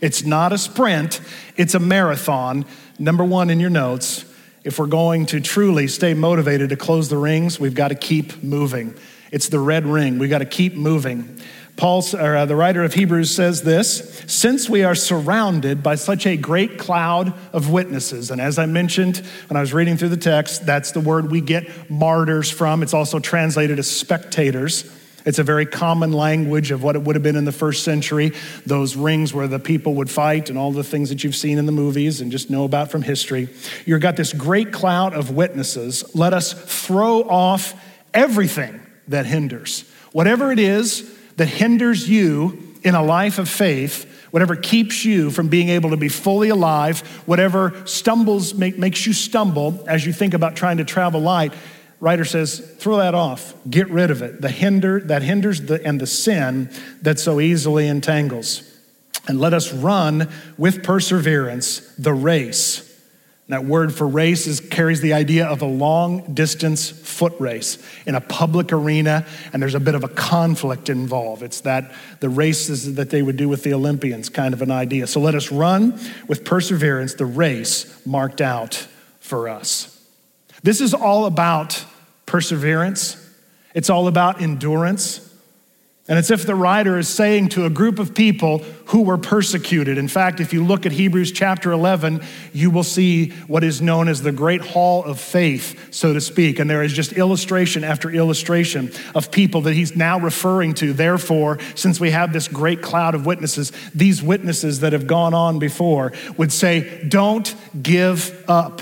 It's 0.01 0.23
not 0.25 0.51
a 0.51 0.57
sprint, 0.57 1.21
it's 1.57 1.73
a 1.73 1.79
marathon. 1.79 2.65
Number 2.99 3.23
one 3.23 3.49
in 3.49 3.59
your 3.59 3.69
notes, 3.69 4.25
if 4.63 4.77
we're 4.79 4.87
going 4.87 5.25
to 5.27 5.39
truly 5.39 5.87
stay 5.87 6.13
motivated 6.13 6.69
to 6.69 6.75
close 6.75 7.07
the 7.09 7.17
rings, 7.17 7.59
we've 7.59 7.75
got 7.75 7.89
to 7.89 7.95
keep 7.95 8.43
moving. 8.43 8.93
It's 9.31 9.47
the 9.49 9.59
red 9.59 9.85
ring. 9.85 10.17
We've 10.19 10.29
got 10.29 10.37
to 10.39 10.45
keep 10.45 10.75
moving. 10.75 11.39
Paul, 11.77 12.03
or, 12.13 12.37
uh, 12.37 12.45
the 12.45 12.55
writer 12.55 12.83
of 12.85 12.93
Hebrews 12.93 13.33
says 13.35 13.61
this 13.63 14.21
Since 14.27 14.69
we 14.69 14.83
are 14.83 14.95
surrounded 14.95 15.83
by 15.83 15.95
such 15.95 16.25
a 16.25 16.37
great 16.37 16.77
cloud 16.77 17.33
of 17.53 17.69
witnesses, 17.69 18.31
and 18.31 18.39
as 18.39 18.57
I 18.57 18.65
mentioned 18.65 19.17
when 19.49 19.57
I 19.57 19.61
was 19.61 19.73
reading 19.73 19.97
through 19.97 20.09
the 20.09 20.17
text, 20.17 20.65
that's 20.65 20.91
the 20.91 21.01
word 21.01 21.31
we 21.31 21.41
get 21.41 21.89
martyrs 21.89 22.49
from. 22.49 22.81
It's 22.83 22.93
also 22.93 23.19
translated 23.19 23.77
as 23.79 23.89
spectators. 23.91 24.89
It's 25.25 25.39
a 25.39 25.43
very 25.43 25.65
common 25.65 26.13
language 26.13 26.69
of 26.69 26.83
what 26.83 26.95
it 26.95 27.01
would 27.01 27.15
have 27.15 27.23
been 27.23 27.35
in 27.35 27.45
the 27.45 27.51
first 27.51 27.83
century. 27.83 28.31
Those 28.65 28.95
rings 28.95 29.33
where 29.33 29.47
the 29.47 29.57
people 29.59 29.95
would 29.95 30.09
fight 30.09 30.49
and 30.51 30.57
all 30.59 30.71
the 30.71 30.83
things 30.83 31.09
that 31.09 31.23
you've 31.23 31.35
seen 31.35 31.57
in 31.57 31.65
the 31.65 31.71
movies 31.71 32.21
and 32.21 32.31
just 32.31 32.51
know 32.51 32.63
about 32.63 32.91
from 32.91 33.01
history. 33.01 33.49
You've 33.85 34.01
got 34.01 34.15
this 34.17 34.33
great 34.33 34.71
cloud 34.71 35.13
of 35.15 35.31
witnesses. 35.31 36.03
Let 36.15 36.33
us 36.33 36.53
throw 36.53 37.21
off 37.23 37.73
everything 38.13 38.79
that 39.07 39.25
hinders. 39.25 39.85
Whatever 40.11 40.51
it 40.51 40.59
is 40.59 41.09
that 41.37 41.47
hinders 41.47 42.07
you 42.07 42.73
in 42.83 42.93
a 42.93 43.03
life 43.03 43.39
of 43.39 43.49
faith, 43.49 44.27
whatever 44.29 44.55
keeps 44.55 45.03
you 45.03 45.31
from 45.31 45.47
being 45.47 45.69
able 45.69 45.89
to 45.89 45.97
be 45.97 46.07
fully 46.07 46.49
alive, 46.49 46.99
whatever 47.25 47.73
stumbles 47.85 48.53
make, 48.53 48.77
makes 48.77 49.07
you 49.07 49.11
stumble 49.13 49.83
as 49.87 50.05
you 50.05 50.13
think 50.13 50.35
about 50.35 50.55
trying 50.55 50.77
to 50.77 50.85
travel 50.85 51.19
light, 51.19 51.51
writer 51.99 52.25
says, 52.25 52.59
throw 52.79 52.97
that 52.97 53.15
off, 53.15 53.53
get 53.69 53.89
rid 53.89 54.11
of 54.11 54.21
it. 54.21 54.41
The 54.41 54.49
hinder 54.49 54.99
that 55.01 55.21
hinders 55.21 55.61
the, 55.61 55.85
and 55.85 55.99
the 55.99 56.07
sin 56.07 56.69
that 57.01 57.19
so 57.19 57.39
easily 57.39 57.87
entangles. 57.87 58.71
And 59.27 59.39
let 59.39 59.53
us 59.53 59.73
run 59.73 60.29
with 60.57 60.83
perseverance 60.83 61.79
the 61.97 62.13
race. 62.13 62.91
And 63.47 63.53
that 63.53 63.65
word 63.65 63.93
for 63.93 64.07
race 64.07 64.47
is, 64.47 64.59
carries 64.59 65.01
the 65.01 65.13
idea 65.13 65.45
of 65.45 65.61
a 65.61 65.65
long 65.67 66.33
distance 66.33 66.89
foot 66.89 67.33
race 67.39 67.77
in 68.07 68.15
a 68.15 68.21
public 68.21 68.73
arena, 68.73 69.23
and 69.53 69.61
there's 69.61 69.75
a 69.75 69.79
bit 69.79 69.93
of 69.93 70.03
a 70.03 70.07
conflict 70.07 70.89
involved. 70.89 71.43
It's 71.43 71.61
that 71.61 71.91
the 72.21 72.29
races 72.29 72.95
that 72.95 73.11
they 73.11 73.21
would 73.21 73.37
do 73.37 73.47
with 73.47 73.61
the 73.63 73.73
Olympians 73.73 74.29
kind 74.29 74.53
of 74.55 74.63
an 74.63 74.71
idea. 74.71 75.05
So 75.05 75.19
let 75.19 75.35
us 75.35 75.51
run 75.51 75.99
with 76.27 76.43
perseverance 76.43 77.13
the 77.13 77.27
race 77.27 78.03
marked 78.05 78.41
out 78.41 78.87
for 79.19 79.47
us. 79.47 79.94
This 80.65 80.81
is 80.81 80.95
all 80.95 81.27
about 81.27 81.85
perseverance, 82.25 83.23
it's 83.75 83.89
all 83.91 84.07
about 84.07 84.41
endurance. 84.41 85.21
And 86.07 86.17
it's 86.19 86.29
if 86.31 86.45
the 86.47 86.53
writer 86.55 86.97
is 86.99 87.07
saying 87.07 87.49
to 87.49 87.65
a 87.65 87.69
group 87.71 87.97
of 87.99 88.13
people 88.15 88.59
who 88.87 89.01
were 89.01 89.17
persecuted. 89.17 89.97
In 89.99 90.07
fact, 90.07 90.39
if 90.39 90.53
you 90.53 90.63
look 90.65 90.85
at 90.87 90.91
Hebrews 90.91 91.31
chapter 91.31 91.71
11, 91.71 92.21
you 92.53 92.69
will 92.71 92.83
see 92.83 93.29
what 93.47 93.63
is 93.63 93.79
known 93.81 94.07
as 94.07 94.21
the 94.23 94.31
great 94.31 94.61
hall 94.61 95.03
of 95.03 95.19
faith, 95.19 95.91
so 95.93 96.13
to 96.13 96.21
speak. 96.21 96.57
And 96.59 96.67
there 96.69 96.83
is 96.83 96.93
just 96.93 97.13
illustration 97.13 97.83
after 97.83 98.09
illustration 98.11 98.91
of 99.15 99.29
people 99.31 99.61
that 99.61 99.73
he's 99.73 99.95
now 99.95 100.19
referring 100.19 100.73
to. 100.75 100.93
Therefore, 100.93 101.57
since 101.75 101.99
we 101.99 102.09
have 102.11 102.33
this 102.33 102.47
great 102.47 102.81
cloud 102.83 103.13
of 103.15 103.25
witnesses, 103.27 103.71
these 103.95 104.21
witnesses 104.23 104.79
that 104.81 104.93
have 104.93 105.05
gone 105.07 105.33
on 105.35 105.57
before 105.59 106.13
would 106.37 106.51
say, 106.51 107.03
Don't 107.07 107.53
give 107.83 108.43
up. 108.47 108.81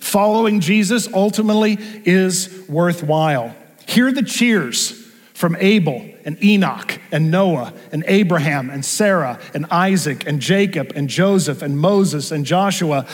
Following 0.00 0.60
Jesus 0.60 1.08
ultimately 1.12 1.76
is 1.78 2.64
worthwhile. 2.68 3.54
Hear 3.86 4.12
the 4.12 4.22
cheers 4.22 4.92
from 5.34 5.56
Abel 5.60 6.04
and 6.24 6.42
Enoch 6.42 6.98
and 7.12 7.30
Noah 7.30 7.72
and 7.92 8.04
Abraham 8.06 8.70
and 8.70 8.84
Sarah 8.84 9.38
and 9.54 9.66
Isaac 9.70 10.26
and 10.26 10.40
Jacob 10.40 10.92
and 10.94 11.08
Joseph 11.08 11.62
and 11.62 11.78
Moses 11.78 12.30
and 12.32 12.44
Joshua 12.46 13.06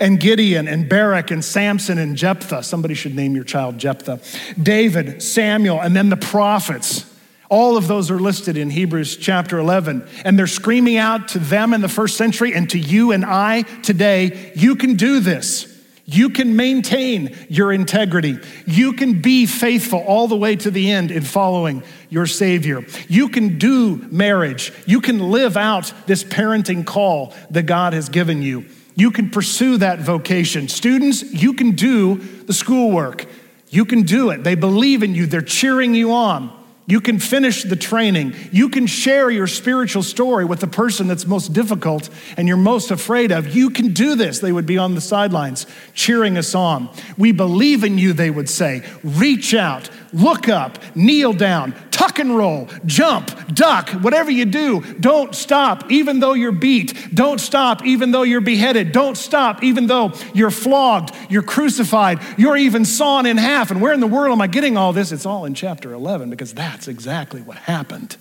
and 0.00 0.18
Gideon 0.18 0.68
and 0.68 0.88
Barak 0.88 1.30
and 1.30 1.44
Samson 1.44 1.96
and 1.98 2.16
Jephthah. 2.16 2.62
Somebody 2.62 2.94
should 2.94 3.14
name 3.14 3.34
your 3.34 3.44
child 3.44 3.78
Jephthah. 3.78 4.20
David, 4.60 5.22
Samuel, 5.22 5.80
and 5.80 5.94
then 5.96 6.08
the 6.10 6.16
prophets. 6.16 7.04
All 7.50 7.76
of 7.76 7.86
those 7.88 8.10
are 8.10 8.18
listed 8.20 8.56
in 8.56 8.68
Hebrews 8.70 9.16
chapter 9.18 9.58
11. 9.58 10.06
And 10.24 10.38
they're 10.38 10.46
screaming 10.46 10.96
out 10.96 11.28
to 11.28 11.38
them 11.38 11.72
in 11.74 11.80
the 11.82 11.88
first 11.88 12.16
century 12.16 12.52
and 12.54 12.68
to 12.70 12.78
you 12.78 13.12
and 13.12 13.24
I 13.24 13.62
today 13.62 14.52
you 14.54 14.76
can 14.76 14.96
do 14.96 15.20
this. 15.20 15.71
You 16.12 16.28
can 16.28 16.56
maintain 16.56 17.34
your 17.48 17.72
integrity. 17.72 18.38
You 18.66 18.92
can 18.92 19.22
be 19.22 19.46
faithful 19.46 20.00
all 20.00 20.28
the 20.28 20.36
way 20.36 20.56
to 20.56 20.70
the 20.70 20.90
end 20.92 21.10
in 21.10 21.22
following 21.22 21.82
your 22.10 22.26
Savior. 22.26 22.84
You 23.08 23.30
can 23.30 23.58
do 23.58 23.96
marriage. 24.10 24.74
You 24.86 25.00
can 25.00 25.30
live 25.30 25.56
out 25.56 25.90
this 26.06 26.22
parenting 26.22 26.84
call 26.84 27.34
that 27.50 27.62
God 27.62 27.94
has 27.94 28.10
given 28.10 28.42
you. 28.42 28.66
You 28.94 29.10
can 29.10 29.30
pursue 29.30 29.78
that 29.78 30.00
vocation. 30.00 30.68
Students, 30.68 31.22
you 31.32 31.54
can 31.54 31.70
do 31.72 32.16
the 32.16 32.52
schoolwork. 32.52 33.24
You 33.70 33.86
can 33.86 34.02
do 34.02 34.28
it. 34.28 34.44
They 34.44 34.54
believe 34.54 35.02
in 35.02 35.14
you, 35.14 35.24
they're 35.24 35.40
cheering 35.40 35.94
you 35.94 36.12
on. 36.12 36.52
You 36.92 37.00
can 37.00 37.18
finish 37.18 37.62
the 37.62 37.74
training. 37.74 38.34
You 38.50 38.68
can 38.68 38.86
share 38.86 39.30
your 39.30 39.46
spiritual 39.46 40.02
story 40.02 40.44
with 40.44 40.60
the 40.60 40.66
person 40.66 41.08
that's 41.08 41.26
most 41.26 41.54
difficult 41.54 42.10
and 42.36 42.46
you're 42.46 42.58
most 42.58 42.90
afraid 42.90 43.32
of. 43.32 43.54
You 43.56 43.70
can 43.70 43.94
do 43.94 44.14
this. 44.14 44.40
They 44.40 44.52
would 44.52 44.66
be 44.66 44.76
on 44.76 44.94
the 44.94 45.00
sidelines 45.00 45.66
cheering 45.94 46.36
us 46.36 46.54
on. 46.54 46.90
We 47.16 47.32
believe 47.32 47.82
in 47.82 47.96
you, 47.96 48.12
they 48.12 48.28
would 48.28 48.50
say. 48.50 48.82
Reach 49.02 49.54
out, 49.54 49.88
look 50.12 50.50
up, 50.50 50.76
kneel 50.94 51.32
down, 51.32 51.74
tuck 51.90 52.18
and 52.18 52.36
roll, 52.36 52.68
jump, 52.84 53.32
duck, 53.54 53.88
whatever 54.02 54.30
you 54.30 54.44
do. 54.44 54.80
Don't 55.00 55.34
stop 55.34 55.90
even 55.90 56.20
though 56.20 56.34
you're 56.34 56.52
beat. 56.52 56.92
Don't 57.14 57.40
stop 57.40 57.86
even 57.86 58.10
though 58.10 58.22
you're 58.22 58.42
beheaded. 58.42 58.92
Don't 58.92 59.16
stop 59.16 59.62
even 59.62 59.86
though 59.86 60.12
you're 60.34 60.50
flogged, 60.50 61.14
you're 61.30 61.42
crucified, 61.42 62.18
you're 62.36 62.58
even 62.58 62.84
sawn 62.84 63.24
in 63.24 63.38
half. 63.38 63.70
And 63.70 63.80
where 63.80 63.94
in 63.94 64.00
the 64.00 64.06
world 64.06 64.32
am 64.32 64.42
I 64.42 64.46
getting 64.46 64.76
all 64.76 64.92
this? 64.92 65.10
It's 65.10 65.24
all 65.24 65.46
in 65.46 65.54
chapter 65.54 65.94
11 65.94 66.28
because 66.28 66.52
that 66.52 66.81
that's 66.84 66.88
exactly 66.98 67.40
what 67.40 67.56
happened 67.58 68.16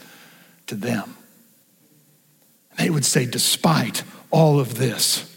to 0.68 0.75
them. 0.75 1.18
They 2.77 2.91
would 2.91 3.06
say, 3.06 3.25
despite 3.25 4.03
all 4.30 4.60
of 4.60 4.77
this, 4.77 5.27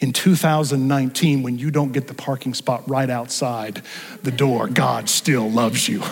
in 0.00 0.12
2019, 0.12 1.44
when 1.44 1.58
you 1.60 1.70
don't 1.70 1.92
get 1.92 2.08
the 2.08 2.14
parking 2.14 2.54
spot 2.54 2.90
right 2.90 3.08
outside 3.08 3.82
the 4.24 4.32
door, 4.32 4.66
God 4.66 5.08
still 5.08 5.48
loves 5.48 5.88
you. 5.88 6.02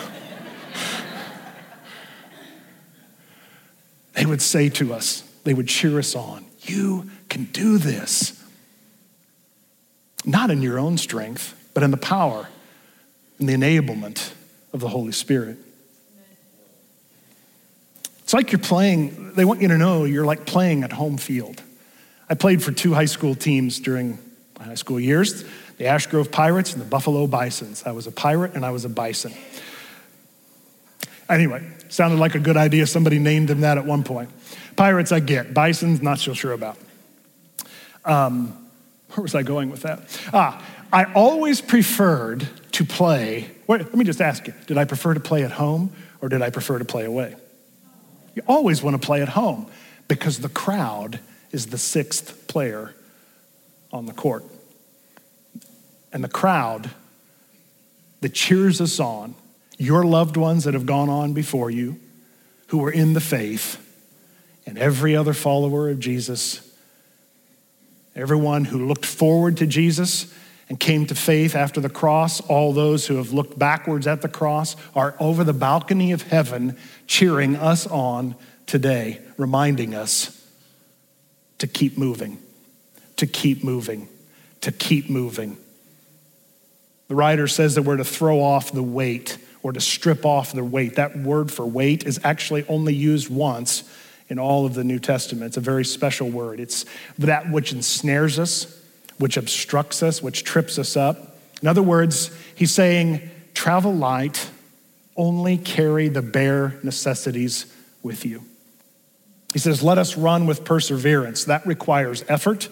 they 4.13 4.25
would 4.25 4.41
say 4.41 4.69
to 4.69 4.93
us, 4.93 5.23
they 5.43 5.53
would 5.53 5.67
cheer 5.67 5.99
us 5.99 6.15
on, 6.15 6.45
You 6.61 7.09
can 7.27 7.43
do 7.45 7.77
this. 7.77 8.41
Not 10.23 10.51
in 10.51 10.61
your 10.61 10.79
own 10.79 10.97
strength, 10.97 11.69
but 11.73 11.83
in 11.83 11.91
the 11.91 11.97
power 11.97 12.47
and 13.39 13.49
the 13.49 13.55
enablement 13.55 14.31
of 14.73 14.79
the 14.79 14.87
Holy 14.87 15.11
Spirit. 15.11 15.57
It's 18.19 18.33
like 18.33 18.51
you're 18.51 18.59
playing, 18.59 19.33
they 19.33 19.45
want 19.45 19.61
you 19.61 19.67
to 19.69 19.77
know 19.77 20.03
you're 20.05 20.25
like 20.25 20.45
playing 20.45 20.83
at 20.83 20.91
home 20.91 21.17
field. 21.17 21.61
I 22.29 22.35
played 22.35 22.61
for 22.61 22.71
two 22.71 22.93
high 22.93 23.05
school 23.05 23.33
teams 23.33 23.79
during 23.79 24.19
my 24.57 24.65
high 24.65 24.75
school 24.75 24.99
years 24.99 25.43
the 25.77 25.85
Ashgrove 25.85 26.29
Pirates 26.29 26.73
and 26.73 26.81
the 26.81 26.85
Buffalo 26.85 27.25
Bisons. 27.25 27.83
I 27.85 27.93
was 27.93 28.05
a 28.05 28.11
pirate 28.11 28.53
and 28.53 28.65
I 28.65 28.71
was 28.71 28.83
a 28.83 28.89
bison. 28.89 29.33
Anyway, 31.29 31.65
sounded 31.87 32.19
like 32.19 32.35
a 32.35 32.39
good 32.39 32.57
idea. 32.57 32.85
Somebody 32.85 33.17
named 33.17 33.47
them 33.47 33.61
that 33.61 33.77
at 33.77 33.85
one 33.85 34.03
point. 34.03 34.29
Pirates, 34.75 35.13
I 35.13 35.21
get. 35.21 35.53
Bisons, 35.53 36.01
not 36.01 36.19
so 36.19 36.33
sure 36.33 36.51
about. 36.51 36.77
Um, 38.03 38.67
where 39.13 39.21
was 39.23 39.33
I 39.35 39.41
going 39.43 39.69
with 39.69 39.83
that? 39.83 40.01
Ah, 40.33 40.61
I 40.91 41.05
always 41.13 41.61
preferred 41.61 42.45
to 42.73 42.83
play 42.83 43.49
where, 43.69 43.77
let 43.77 43.93
me 43.95 44.03
just 44.03 44.19
ask 44.19 44.47
you 44.47 44.53
did 44.65 44.79
I 44.79 44.85
prefer 44.85 45.13
to 45.13 45.19
play 45.19 45.43
at 45.43 45.51
home 45.51 45.91
or 46.23 46.27
did 46.29 46.41
I 46.41 46.49
prefer 46.49 46.79
to 46.79 46.85
play 46.85 47.05
away? 47.05 47.35
You 48.33 48.41
always 48.47 48.81
want 48.81 48.99
to 48.99 49.05
play 49.05 49.21
at 49.21 49.29
home 49.29 49.67
because 50.07 50.39
the 50.39 50.49
crowd 50.49 51.19
is 51.51 51.67
the 51.67 51.77
sixth 51.77 52.47
player 52.47 52.95
on 53.93 54.07
the 54.07 54.11
court. 54.11 54.43
And 56.11 56.23
the 56.23 56.27
crowd 56.29 56.89
that 58.21 58.29
cheers 58.33 58.81
us 58.81 58.99
on, 58.99 59.35
your 59.77 60.03
loved 60.03 60.35
ones 60.35 60.63
that 60.63 60.73
have 60.73 60.87
gone 60.87 61.07
on 61.11 61.33
before 61.33 61.69
you, 61.69 61.99
who 62.69 62.83
are 62.85 62.91
in 62.91 63.13
the 63.13 63.21
faith, 63.21 63.77
and 64.65 64.79
every 64.79 65.15
other 65.15 65.33
follower 65.35 65.91
of 65.91 65.99
Jesus, 65.99 66.67
everyone 68.15 68.65
who 68.65 68.87
looked 68.87 69.05
forward 69.05 69.57
to 69.57 69.67
Jesus 69.67 70.33
and 70.69 70.79
came 70.79 71.07
to 71.07 71.15
faith 71.15 71.55
after 71.55 71.81
the 71.81 71.89
cross, 71.89 72.39
all 72.41 72.71
those 72.73 73.07
who 73.07 73.15
have 73.15 73.33
looked 73.33 73.57
backwards 73.57 74.05
at 74.05 74.21
the 74.21 74.29
cross 74.29 74.75
are 74.95 75.15
over 75.19 75.43
the 75.43 75.53
balcony 75.53 76.11
of 76.11 76.21
heaven 76.21 76.77
cheering 77.07 77.55
us 77.55 77.87
on 77.87 78.35
today, 78.67 79.19
reminding 79.35 79.95
us 79.95 80.35
to 81.57 81.65
keep 81.65 81.97
moving, 81.97 82.37
to 83.17 83.25
keep 83.25 83.63
moving, 83.63 84.07
to 84.61 84.71
keep 84.71 85.09
moving. 85.09 85.57
The 87.07 87.15
writer 87.15 87.47
says 87.47 87.73
that 87.73 87.81
we're 87.81 87.97
to 87.97 88.05
throw 88.05 88.39
off 88.39 88.71
the 88.71 88.83
weight 88.83 89.39
or 89.63 89.71
to 89.71 89.81
strip 89.81 90.23
off 90.23 90.53
the 90.53 90.63
weight. 90.63 90.95
That 90.97 91.17
word 91.17 91.51
for 91.51 91.65
weight 91.65 92.05
is 92.05 92.19
actually 92.23 92.63
only 92.67 92.93
used 92.93 93.27
once 93.27 93.83
in 94.29 94.37
all 94.37 94.67
of 94.67 94.75
the 94.75 94.83
New 94.83 94.99
Testament. 94.99 95.45
It's 95.47 95.57
a 95.57 95.61
very 95.61 95.83
special 95.83 96.29
word. 96.29 96.59
It's 96.59 96.85
that 97.17 97.49
which 97.49 97.73
ensnares 97.73 98.37
us, 98.37 98.75
which 99.19 99.37
obstructs 99.37 100.01
us, 100.01 100.23
which 100.23 100.43
trips 100.43 100.79
us 100.79 100.97
up. 100.97 101.35
In 101.61 101.67
other 101.67 101.83
words, 101.83 102.31
he's 102.55 102.73
saying, 102.73 103.29
travel 103.53 103.93
light, 103.93 104.49
only 105.17 105.57
carry 105.57 106.07
the 106.07 106.21
bare 106.21 106.79
necessities 106.83 107.65
with 108.01 108.25
you. 108.25 108.41
He 109.51 109.59
says, 109.59 109.83
let 109.83 109.97
us 109.97 110.15
run 110.17 110.45
with 110.45 110.63
perseverance. 110.63 111.43
That 111.45 111.67
requires 111.67 112.23
effort, 112.29 112.69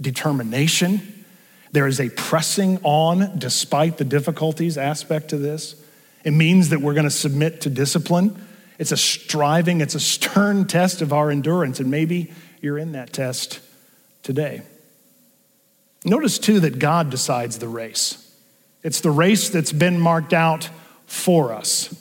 determination. 0.00 1.24
There 1.72 1.86
is 1.86 2.00
a 2.00 2.08
pressing 2.08 2.80
on 2.82 3.38
despite 3.38 3.98
the 3.98 4.04
difficulties 4.04 4.78
aspect 4.78 5.28
to 5.28 5.36
this. 5.36 5.74
It 6.24 6.30
means 6.30 6.70
that 6.70 6.80
we're 6.80 6.94
going 6.94 7.04
to 7.04 7.10
submit 7.10 7.60
to 7.62 7.70
discipline. 7.70 8.42
It's 8.78 8.92
a 8.92 8.96
striving, 8.96 9.82
it's 9.82 9.94
a 9.94 10.00
stern 10.00 10.66
test 10.66 11.02
of 11.02 11.12
our 11.12 11.30
endurance, 11.30 11.78
and 11.80 11.90
maybe 11.90 12.32
you're 12.62 12.78
in 12.78 12.92
that 12.92 13.12
test 13.12 13.60
today. 14.22 14.62
Notice 16.04 16.38
too 16.38 16.60
that 16.60 16.78
God 16.78 17.10
decides 17.10 17.58
the 17.58 17.68
race. 17.68 18.16
It's 18.82 19.00
the 19.00 19.10
race 19.10 19.50
that's 19.50 19.72
been 19.72 20.00
marked 20.00 20.32
out 20.32 20.70
for 21.06 21.52
us. 21.52 21.94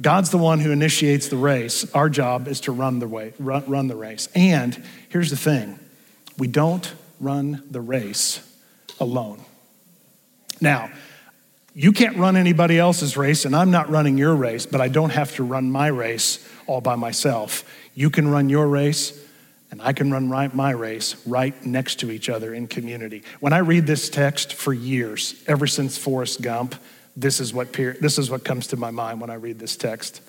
God's 0.00 0.30
the 0.30 0.38
one 0.38 0.60
who 0.60 0.70
initiates 0.72 1.28
the 1.28 1.36
race. 1.36 1.88
Our 1.94 2.08
job 2.08 2.48
is 2.48 2.60
to 2.62 2.72
run 2.72 2.98
the, 2.98 3.06
way, 3.08 3.34
run, 3.38 3.64
run 3.66 3.88
the 3.88 3.94
race. 3.96 4.28
And 4.34 4.82
here's 5.10 5.30
the 5.30 5.36
thing 5.36 5.78
we 6.38 6.46
don't 6.48 6.90
run 7.20 7.62
the 7.70 7.80
race 7.80 8.40
alone. 8.98 9.40
Now, 10.60 10.90
you 11.74 11.92
can't 11.92 12.16
run 12.16 12.36
anybody 12.36 12.78
else's 12.78 13.16
race, 13.16 13.44
and 13.44 13.54
I'm 13.54 13.70
not 13.70 13.90
running 13.90 14.16
your 14.16 14.34
race, 14.34 14.64
but 14.64 14.80
I 14.80 14.88
don't 14.88 15.10
have 15.10 15.34
to 15.36 15.42
run 15.44 15.70
my 15.70 15.88
race 15.88 16.48
all 16.66 16.80
by 16.80 16.94
myself. 16.94 17.64
You 17.94 18.10
can 18.10 18.28
run 18.28 18.48
your 18.48 18.66
race, 18.68 19.12
and 19.74 19.82
I 19.82 19.92
can 19.92 20.08
run 20.12 20.30
right 20.30 20.54
my 20.54 20.70
race 20.70 21.16
right 21.26 21.52
next 21.66 21.96
to 21.98 22.12
each 22.12 22.28
other 22.28 22.54
in 22.54 22.68
community. 22.68 23.24
When 23.40 23.52
I 23.52 23.58
read 23.58 23.88
this 23.88 24.08
text 24.08 24.54
for 24.54 24.72
years, 24.72 25.42
ever 25.48 25.66
since 25.66 25.98
Forrest 25.98 26.40
Gump, 26.40 26.76
this 27.16 27.40
is 27.40 27.52
what, 27.52 27.72
peer, 27.72 27.96
this 28.00 28.16
is 28.16 28.30
what 28.30 28.44
comes 28.44 28.68
to 28.68 28.76
my 28.76 28.92
mind 28.92 29.20
when 29.20 29.30
I 29.30 29.34
read 29.34 29.58
this 29.58 29.74
text. 29.76 30.20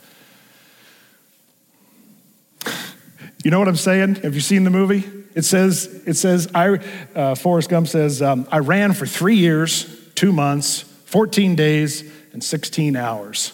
You 3.43 3.51
know 3.51 3.59
what 3.59 3.67
I'm 3.67 3.75
saying? 3.75 4.15
Have 4.15 4.33
you 4.33 4.41
seen 4.41 4.63
the 4.63 4.71
movie? 4.71 5.03
It 5.35 5.43
says, 5.45 5.85
it 6.07 6.15
says 6.15 6.49
I, 6.55 6.79
uh, 7.13 7.35
Forrest 7.35 7.69
Gump 7.69 7.87
says, 7.87 8.23
um, 8.23 8.47
I 8.51 8.57
ran 8.59 8.93
for 8.93 9.05
three 9.05 9.35
years, 9.35 9.85
two 10.15 10.33
months, 10.33 10.79
14 10.81 11.55
days, 11.55 12.03
and 12.33 12.43
16 12.43 12.95
hours. 12.95 13.53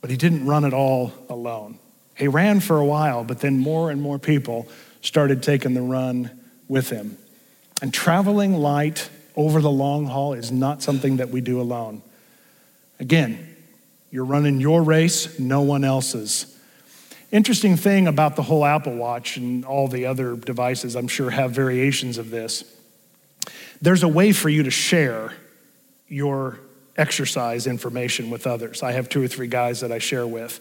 But 0.00 0.08
he 0.08 0.16
didn't 0.16 0.46
run 0.46 0.64
it 0.64 0.72
all 0.72 1.12
alone. 1.28 1.78
He 2.16 2.28
ran 2.28 2.60
for 2.60 2.78
a 2.78 2.84
while, 2.86 3.24
but 3.24 3.40
then 3.40 3.58
more 3.58 3.90
and 3.90 4.00
more 4.00 4.18
people 4.18 4.68
started 5.02 5.42
taking 5.42 5.74
the 5.74 5.82
run 5.82 6.30
with 6.68 6.88
him. 6.88 7.18
And 7.82 7.92
traveling 7.92 8.54
light 8.54 9.10
over 9.36 9.60
the 9.60 9.70
long 9.70 10.06
haul 10.06 10.32
is 10.32 10.50
not 10.50 10.82
something 10.82 11.16
that 11.18 11.28
we 11.30 11.40
do 11.40 11.60
alone. 11.60 12.00
Again, 13.00 13.54
you're 14.10 14.24
running 14.24 14.60
your 14.60 14.82
race, 14.82 15.38
no 15.38 15.60
one 15.62 15.84
else's. 15.84 16.56
Interesting 17.32 17.76
thing 17.76 18.06
about 18.06 18.36
the 18.36 18.42
whole 18.42 18.64
Apple 18.64 18.94
Watch 18.94 19.36
and 19.36 19.64
all 19.64 19.88
the 19.88 20.06
other 20.06 20.36
devices, 20.36 20.94
I'm 20.94 21.08
sure, 21.08 21.30
have 21.30 21.50
variations 21.50 22.18
of 22.18 22.30
this. 22.30 22.62
There's 23.80 24.02
a 24.02 24.08
way 24.08 24.32
for 24.32 24.48
you 24.48 24.62
to 24.62 24.70
share 24.70 25.32
your 26.06 26.60
exercise 26.96 27.66
information 27.66 28.30
with 28.30 28.46
others. 28.46 28.82
I 28.82 28.92
have 28.92 29.08
two 29.08 29.22
or 29.22 29.28
three 29.28 29.46
guys 29.48 29.80
that 29.80 29.90
I 29.90 29.98
share 29.98 30.26
with 30.26 30.60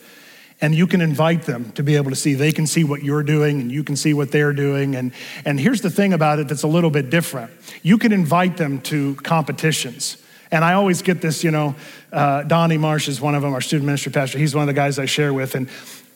and 0.61 0.75
you 0.75 0.85
can 0.85 1.01
invite 1.01 1.41
them 1.43 1.71
to 1.71 1.83
be 1.83 1.95
able 1.95 2.11
to 2.11 2.15
see. 2.15 2.35
They 2.35 2.51
can 2.51 2.67
see 2.67 2.83
what 2.83 3.03
you're 3.03 3.23
doing 3.23 3.59
and 3.59 3.71
you 3.71 3.83
can 3.83 3.95
see 3.95 4.13
what 4.13 4.31
they're 4.31 4.53
doing. 4.53 4.95
And, 4.95 5.11
and 5.43 5.59
here's 5.59 5.81
the 5.81 5.89
thing 5.89 6.13
about 6.13 6.37
it 6.37 6.47
that's 6.47 6.63
a 6.63 6.67
little 6.67 6.91
bit 6.91 7.09
different 7.09 7.51
you 7.83 7.97
can 7.97 8.11
invite 8.11 8.57
them 8.57 8.79
to 8.81 9.15
competitions. 9.15 10.17
And 10.51 10.63
I 10.65 10.73
always 10.73 11.01
get 11.01 11.21
this, 11.21 11.43
you 11.43 11.49
know, 11.49 11.75
uh, 12.11 12.43
Donnie 12.43 12.77
Marsh 12.77 13.07
is 13.07 13.19
one 13.21 13.33
of 13.33 13.41
them, 13.41 13.53
our 13.53 13.61
student 13.61 13.85
ministry 13.85 14.11
pastor. 14.11 14.37
He's 14.37 14.53
one 14.53 14.63
of 14.63 14.67
the 14.67 14.73
guys 14.79 14.99
I 14.99 15.05
share 15.05 15.33
with. 15.33 15.55
And, 15.55 15.69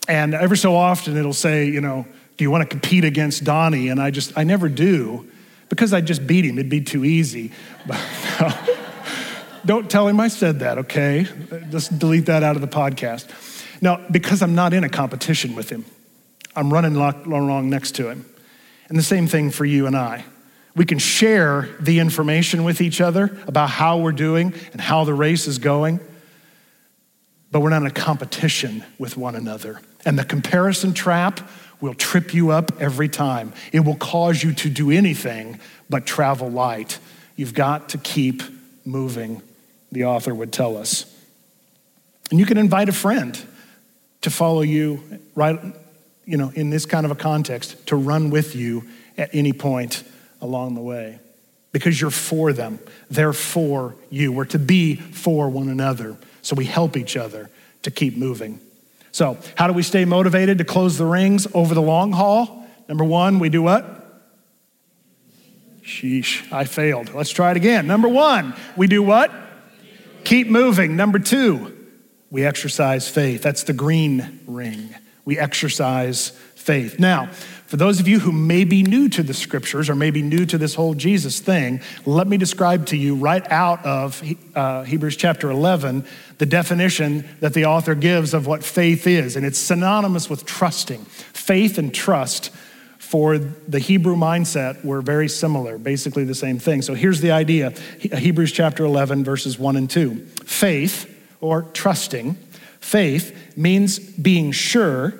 and 0.07 0.35
ever 0.35 0.55
so 0.55 0.75
often 0.75 1.15
it'll 1.17 1.33
say, 1.33 1.65
you 1.67 1.81
know, 1.81 2.05
do 2.37 2.43
you 2.43 2.51
want 2.51 2.61
to 2.63 2.67
compete 2.67 3.03
against 3.05 3.45
Donnie? 3.45 3.87
And 3.87 4.01
I 4.01 4.11
just, 4.11 4.37
I 4.37 4.43
never 4.43 4.67
do 4.69 5.27
because 5.69 5.93
I 5.93 6.01
just 6.01 6.27
beat 6.27 6.45
him. 6.45 6.59
It'd 6.59 6.69
be 6.69 6.81
too 6.81 7.05
easy. 7.05 7.51
Don't 9.65 9.89
tell 9.89 10.07
him 10.07 10.19
I 10.19 10.27
said 10.27 10.59
that, 10.59 10.77
okay? 10.79 11.25
Just 11.71 11.97
delete 11.97 12.27
that 12.27 12.43
out 12.43 12.55
of 12.57 12.61
the 12.61 12.67
podcast. 12.67 13.27
Now, 13.81 14.03
because 14.09 14.41
I'm 14.41 14.55
not 14.55 14.73
in 14.73 14.83
a 14.83 14.89
competition 14.89 15.55
with 15.55 15.69
him, 15.69 15.85
I'm 16.55 16.71
running 16.73 16.95
along 16.95 17.69
next 17.69 17.95
to 17.95 18.09
him. 18.09 18.25
And 18.87 18.97
the 18.97 19.03
same 19.03 19.27
thing 19.27 19.51
for 19.51 19.65
you 19.65 19.87
and 19.87 19.95
I. 19.95 20.25
We 20.75 20.85
can 20.85 20.99
share 20.99 21.69
the 21.79 21.99
information 21.99 22.63
with 22.63 22.81
each 22.81 23.01
other 23.01 23.37
about 23.47 23.69
how 23.69 23.97
we're 23.99 24.11
doing 24.11 24.53
and 24.73 24.79
how 24.81 25.03
the 25.03 25.13
race 25.13 25.47
is 25.47 25.57
going, 25.57 25.99
but 27.51 27.61
we're 27.61 27.69
not 27.69 27.81
in 27.81 27.87
a 27.87 27.91
competition 27.91 28.83
with 28.97 29.17
one 29.17 29.35
another. 29.35 29.81
And 30.05 30.19
the 30.19 30.25
comparison 30.25 30.93
trap 30.93 31.49
will 31.81 31.93
trip 31.93 32.33
you 32.33 32.51
up 32.51 32.71
every 32.79 33.09
time. 33.09 33.53
It 33.71 33.81
will 33.81 33.95
cause 33.95 34.43
you 34.43 34.53
to 34.53 34.69
do 34.69 34.91
anything 34.91 35.59
but 35.89 36.05
travel 36.05 36.49
light. 36.49 36.99
You've 37.35 37.53
got 37.53 37.89
to 37.89 37.97
keep 37.97 38.43
moving, 38.85 39.41
the 39.91 40.05
author 40.05 40.33
would 40.35 40.51
tell 40.53 40.77
us. 40.77 41.05
And 42.31 42.39
you 42.39 42.45
can 42.45 42.57
invite 42.57 42.89
a 42.89 42.93
friend 42.93 43.39
to 44.25 44.31
follow 44.31 44.61
you 44.61 44.99
right 45.35 45.59
you 46.25 46.35
know 46.35 46.49
in 46.55 46.71
this 46.71 46.87
kind 46.87 47.05
of 47.05 47.11
a 47.11 47.15
context 47.15 47.85
to 47.85 47.95
run 47.95 48.31
with 48.31 48.55
you 48.55 48.81
at 49.19 49.29
any 49.35 49.53
point 49.53 50.03
along 50.41 50.73
the 50.73 50.81
way 50.81 51.19
because 51.71 52.01
you're 52.01 52.09
for 52.09 52.51
them 52.51 52.79
they're 53.11 53.33
for 53.33 53.95
you 54.09 54.31
we're 54.31 54.43
to 54.43 54.57
be 54.57 54.95
for 54.95 55.47
one 55.47 55.69
another 55.69 56.17
so 56.41 56.55
we 56.55 56.65
help 56.65 56.97
each 56.97 57.15
other 57.15 57.51
to 57.83 57.91
keep 57.91 58.17
moving 58.17 58.59
so 59.11 59.37
how 59.55 59.67
do 59.67 59.73
we 59.73 59.83
stay 59.83 60.05
motivated 60.05 60.57
to 60.57 60.63
close 60.63 60.97
the 60.97 61.05
rings 61.05 61.45
over 61.53 61.75
the 61.75 61.81
long 61.81 62.11
haul 62.11 62.65
number 62.89 63.03
one 63.03 63.37
we 63.37 63.47
do 63.49 63.61
what 63.61 64.23
sheesh 65.83 66.51
i 66.51 66.63
failed 66.63 67.13
let's 67.13 67.29
try 67.29 67.51
it 67.51 67.57
again 67.57 67.85
number 67.85 68.07
one 68.09 68.55
we 68.75 68.87
do 68.87 69.03
what 69.03 69.31
keep 70.23 70.47
moving 70.47 70.95
number 70.95 71.19
two 71.19 71.73
we 72.31 72.45
exercise 72.45 73.07
faith. 73.07 73.41
That's 73.41 73.63
the 73.63 73.73
green 73.73 74.39
ring. 74.47 74.93
We 75.25 75.37
exercise 75.39 76.29
faith. 76.55 76.99
Now, 76.99 77.27
for 77.67 77.77
those 77.77 77.99
of 77.99 78.07
you 78.07 78.19
who 78.19 78.31
may 78.31 78.63
be 78.63 78.83
new 78.83 79.09
to 79.09 79.23
the 79.23 79.33
scriptures 79.33 79.89
or 79.89 79.95
may 79.95 80.11
be 80.11 80.21
new 80.21 80.45
to 80.45 80.57
this 80.57 80.75
whole 80.75 80.93
Jesus 80.93 81.39
thing, 81.39 81.81
let 82.05 82.27
me 82.27 82.37
describe 82.37 82.85
to 82.87 82.97
you 82.97 83.15
right 83.15 83.45
out 83.51 83.83
of 83.85 84.23
uh, 84.55 84.83
Hebrews 84.83 85.17
chapter 85.17 85.49
11 85.49 86.05
the 86.37 86.45
definition 86.45 87.27
that 87.39 87.53
the 87.53 87.65
author 87.65 87.95
gives 87.95 88.33
of 88.33 88.45
what 88.45 88.63
faith 88.63 89.07
is. 89.07 89.35
And 89.35 89.45
it's 89.45 89.57
synonymous 89.57 90.29
with 90.29 90.45
trusting. 90.45 91.03
Faith 91.05 91.77
and 91.79 91.93
trust 91.93 92.51
for 92.99 93.37
the 93.37 93.79
Hebrew 93.79 94.15
mindset 94.15 94.83
were 94.85 95.01
very 95.01 95.29
similar, 95.29 95.77
basically 95.77 96.23
the 96.23 96.35
same 96.35 96.59
thing. 96.59 96.81
So 96.81 96.93
here's 96.93 97.21
the 97.21 97.31
idea 97.31 97.71
Hebrews 97.99 98.51
chapter 98.51 98.85
11, 98.85 99.23
verses 99.23 99.57
1 99.57 99.75
and 99.75 99.89
2. 99.89 100.17
Faith, 100.45 101.11
or 101.45 101.61
trusting. 101.61 102.33
Faith 102.79 103.55
means 103.55 103.99
being 103.99 104.51
sure 104.51 105.13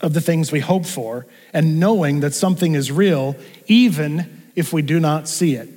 of 0.00 0.14
the 0.14 0.20
things 0.22 0.50
we 0.50 0.60
hope 0.60 0.86
for 0.86 1.26
and 1.52 1.78
knowing 1.78 2.20
that 2.20 2.32
something 2.34 2.72
is 2.74 2.90
real 2.90 3.36
even 3.66 4.42
if 4.56 4.72
we 4.72 4.80
do 4.80 4.98
not 4.98 5.28
see 5.28 5.54
it. 5.54 5.68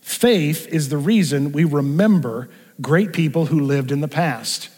Faith 0.00 0.66
is 0.66 0.88
the 0.88 0.96
reason 0.98 1.52
we 1.52 1.62
remember 1.62 2.48
great 2.80 3.12
people 3.12 3.46
who 3.46 3.60
lived 3.60 3.92
in 3.92 4.00
the 4.00 4.08
past. 4.08 4.68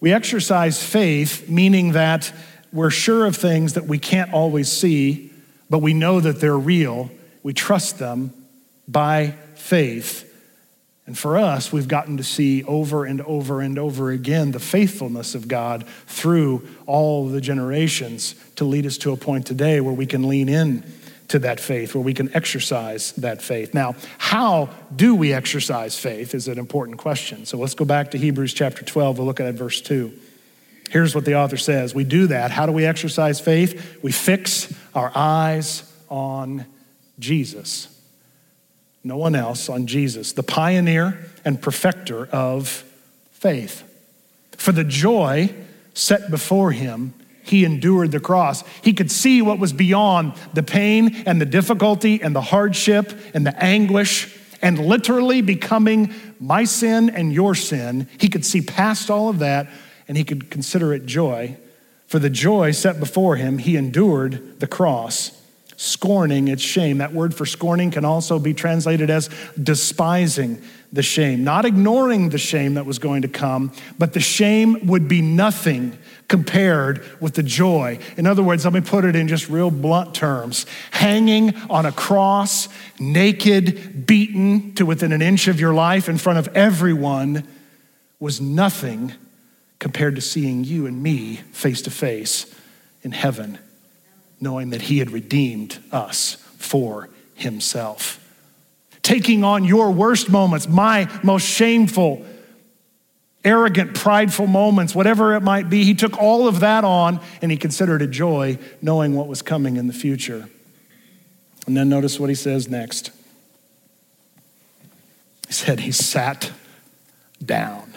We 0.00 0.12
exercise 0.12 0.82
faith, 0.84 1.48
meaning 1.48 1.92
that 1.92 2.30
we're 2.70 2.90
sure 2.90 3.24
of 3.24 3.34
things 3.34 3.72
that 3.72 3.86
we 3.86 3.98
can't 3.98 4.32
always 4.34 4.70
see, 4.70 5.32
but 5.70 5.78
we 5.78 5.94
know 5.94 6.20
that 6.20 6.38
they're 6.40 6.58
real. 6.58 7.10
We 7.42 7.54
trust 7.54 7.98
them 7.98 8.32
by 8.86 9.28
faith. 9.54 10.26
And 11.08 11.16
for 11.16 11.38
us, 11.38 11.72
we've 11.72 11.88
gotten 11.88 12.18
to 12.18 12.22
see 12.22 12.62
over 12.64 13.06
and 13.06 13.22
over 13.22 13.62
and 13.62 13.78
over 13.78 14.10
again 14.10 14.50
the 14.50 14.60
faithfulness 14.60 15.34
of 15.34 15.48
God 15.48 15.86
through 16.06 16.68
all 16.86 17.26
the 17.28 17.40
generations 17.40 18.34
to 18.56 18.64
lead 18.66 18.84
us 18.84 18.98
to 18.98 19.12
a 19.14 19.16
point 19.16 19.46
today 19.46 19.80
where 19.80 19.94
we 19.94 20.04
can 20.04 20.28
lean 20.28 20.50
in 20.50 20.84
to 21.28 21.38
that 21.38 21.60
faith, 21.60 21.94
where 21.94 22.04
we 22.04 22.12
can 22.12 22.34
exercise 22.36 23.12
that 23.12 23.40
faith. 23.40 23.72
Now, 23.72 23.94
how 24.18 24.68
do 24.94 25.14
we 25.14 25.32
exercise 25.32 25.98
faith 25.98 26.34
is 26.34 26.46
an 26.46 26.58
important 26.58 26.98
question. 26.98 27.46
So 27.46 27.56
let's 27.56 27.72
go 27.74 27.86
back 27.86 28.10
to 28.10 28.18
Hebrews 28.18 28.52
chapter 28.52 28.84
12. 28.84 29.16
We'll 29.16 29.26
look 29.26 29.40
at 29.40 29.54
verse 29.54 29.80
2. 29.80 30.12
Here's 30.90 31.14
what 31.14 31.24
the 31.24 31.36
author 31.36 31.56
says 31.56 31.94
We 31.94 32.04
do 32.04 32.26
that. 32.26 32.50
How 32.50 32.66
do 32.66 32.72
we 32.72 32.84
exercise 32.84 33.40
faith? 33.40 33.96
We 34.02 34.12
fix 34.12 34.70
our 34.94 35.10
eyes 35.14 35.90
on 36.10 36.66
Jesus 37.18 37.94
no 39.04 39.16
one 39.16 39.34
else, 39.34 39.68
on 39.68 39.86
Jesus, 39.86 40.32
the 40.32 40.42
pioneer 40.42 41.30
and 41.44 41.60
perfecter 41.60 42.26
of 42.26 42.68
faith. 43.32 43.84
For 44.52 44.72
the 44.72 44.84
joy 44.84 45.54
set 45.94 46.30
before 46.30 46.72
him, 46.72 47.14
he 47.44 47.64
endured 47.64 48.10
the 48.12 48.20
cross. 48.20 48.62
He 48.82 48.92
could 48.92 49.10
see 49.10 49.40
what 49.40 49.58
was 49.58 49.72
beyond 49.72 50.34
the 50.52 50.62
pain 50.62 51.22
and 51.26 51.40
the 51.40 51.46
difficulty 51.46 52.20
and 52.22 52.34
the 52.34 52.40
hardship 52.40 53.12
and 53.32 53.46
the 53.46 53.62
anguish 53.64 54.34
and 54.60 54.78
literally 54.84 55.40
becoming 55.40 56.12
my 56.40 56.64
sin 56.64 57.08
and 57.08 57.32
your 57.32 57.54
sin. 57.54 58.08
He 58.18 58.28
could 58.28 58.44
see 58.44 58.60
past 58.60 59.10
all 59.10 59.28
of 59.28 59.38
that 59.38 59.68
and 60.08 60.16
he 60.16 60.24
could 60.24 60.50
consider 60.50 60.92
it 60.92 61.06
joy. 61.06 61.56
For 62.06 62.18
the 62.18 62.30
joy 62.30 62.72
set 62.72 62.98
before 63.00 63.36
him, 63.36 63.58
he 63.58 63.76
endured 63.76 64.58
the 64.60 64.66
cross 64.66 65.37
scorning 65.78 66.48
its 66.48 66.60
shame. 66.60 66.98
That 66.98 67.12
word 67.14 67.32
for 67.32 67.46
scorning 67.46 67.92
can 67.92 68.04
also 68.04 68.40
be 68.40 68.52
translated 68.52 69.10
as 69.10 69.30
despising 69.60 70.60
the 70.92 71.02
shame, 71.04 71.44
not 71.44 71.64
ignoring 71.64 72.30
the 72.30 72.38
shame 72.38 72.74
that 72.74 72.84
was 72.84 72.98
going 72.98 73.22
to 73.22 73.28
come, 73.28 73.70
but 73.96 74.12
the 74.12 74.18
shame 74.20 74.88
would 74.88 75.06
be 75.06 75.22
nothing 75.22 75.96
compared 76.26 77.04
with 77.20 77.34
the 77.34 77.44
joy. 77.44 78.00
In 78.16 78.26
other 78.26 78.42
words, 78.42 78.64
let 78.64 78.74
me 78.74 78.80
put 78.80 79.04
it 79.04 79.14
in 79.14 79.28
just 79.28 79.48
real 79.48 79.70
blunt 79.70 80.14
terms 80.16 80.66
hanging 80.90 81.54
on 81.70 81.86
a 81.86 81.92
cross, 81.92 82.68
naked, 82.98 84.04
beaten 84.04 84.74
to 84.74 84.84
within 84.84 85.12
an 85.12 85.22
inch 85.22 85.46
of 85.46 85.60
your 85.60 85.74
life 85.74 86.08
in 86.08 86.18
front 86.18 86.40
of 86.40 86.48
everyone 86.56 87.46
was 88.18 88.40
nothing 88.40 89.12
compared 89.78 90.16
to 90.16 90.20
seeing 90.20 90.64
you 90.64 90.86
and 90.86 91.00
me 91.00 91.36
face 91.52 91.82
to 91.82 91.90
face 91.92 92.52
in 93.04 93.12
heaven 93.12 93.58
knowing 94.40 94.70
that 94.70 94.82
he 94.82 94.98
had 94.98 95.10
redeemed 95.10 95.78
us 95.90 96.34
for 96.56 97.08
himself. 97.34 98.24
Taking 99.02 99.44
on 99.44 99.64
your 99.64 99.90
worst 99.90 100.30
moments, 100.30 100.68
my 100.68 101.08
most 101.22 101.46
shameful, 101.46 102.24
arrogant, 103.44 103.94
prideful 103.94 104.46
moments, 104.46 104.94
whatever 104.94 105.34
it 105.34 105.40
might 105.40 105.70
be, 105.70 105.84
he 105.84 105.94
took 105.94 106.18
all 106.20 106.46
of 106.46 106.60
that 106.60 106.84
on 106.84 107.20
and 107.40 107.50
he 107.50 107.56
considered 107.56 108.02
it 108.02 108.10
joy, 108.10 108.58
knowing 108.82 109.14
what 109.14 109.28
was 109.28 109.42
coming 109.42 109.76
in 109.76 109.86
the 109.86 109.92
future. 109.92 110.48
And 111.66 111.76
then 111.76 111.88
notice 111.88 112.18
what 112.20 112.28
he 112.28 112.34
says 112.34 112.68
next. 112.68 113.10
He 115.46 115.52
said, 115.52 115.80
He 115.80 115.92
sat 115.92 116.52
down. 117.44 117.92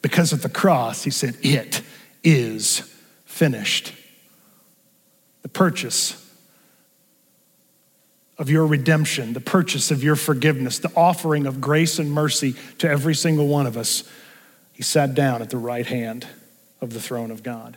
Because 0.00 0.32
of 0.32 0.42
the 0.42 0.48
cross, 0.48 1.04
he 1.04 1.10
said, 1.10 1.36
It 1.42 1.82
is 2.24 2.80
finished 3.26 3.92
the 5.50 5.54
purchase 5.58 6.24
of 8.36 8.50
your 8.50 8.66
redemption, 8.66 9.32
the 9.32 9.40
purchase 9.40 9.90
of 9.90 10.02
your 10.04 10.14
forgiveness, 10.14 10.78
the 10.78 10.92
offering 10.94 11.46
of 11.46 11.58
grace 11.60 11.98
and 11.98 12.12
mercy 12.12 12.54
to 12.78 12.86
every 12.88 13.14
single 13.14 13.48
one 13.48 13.66
of 13.66 13.74
us, 13.76 14.04
he 14.74 14.82
sat 14.82 15.14
down 15.14 15.40
at 15.40 15.48
the 15.50 15.56
right 15.56 15.86
hand 15.86 16.26
of 16.82 16.92
the 16.92 17.00
throne 17.00 17.30
of 17.30 17.42
God. 17.42 17.76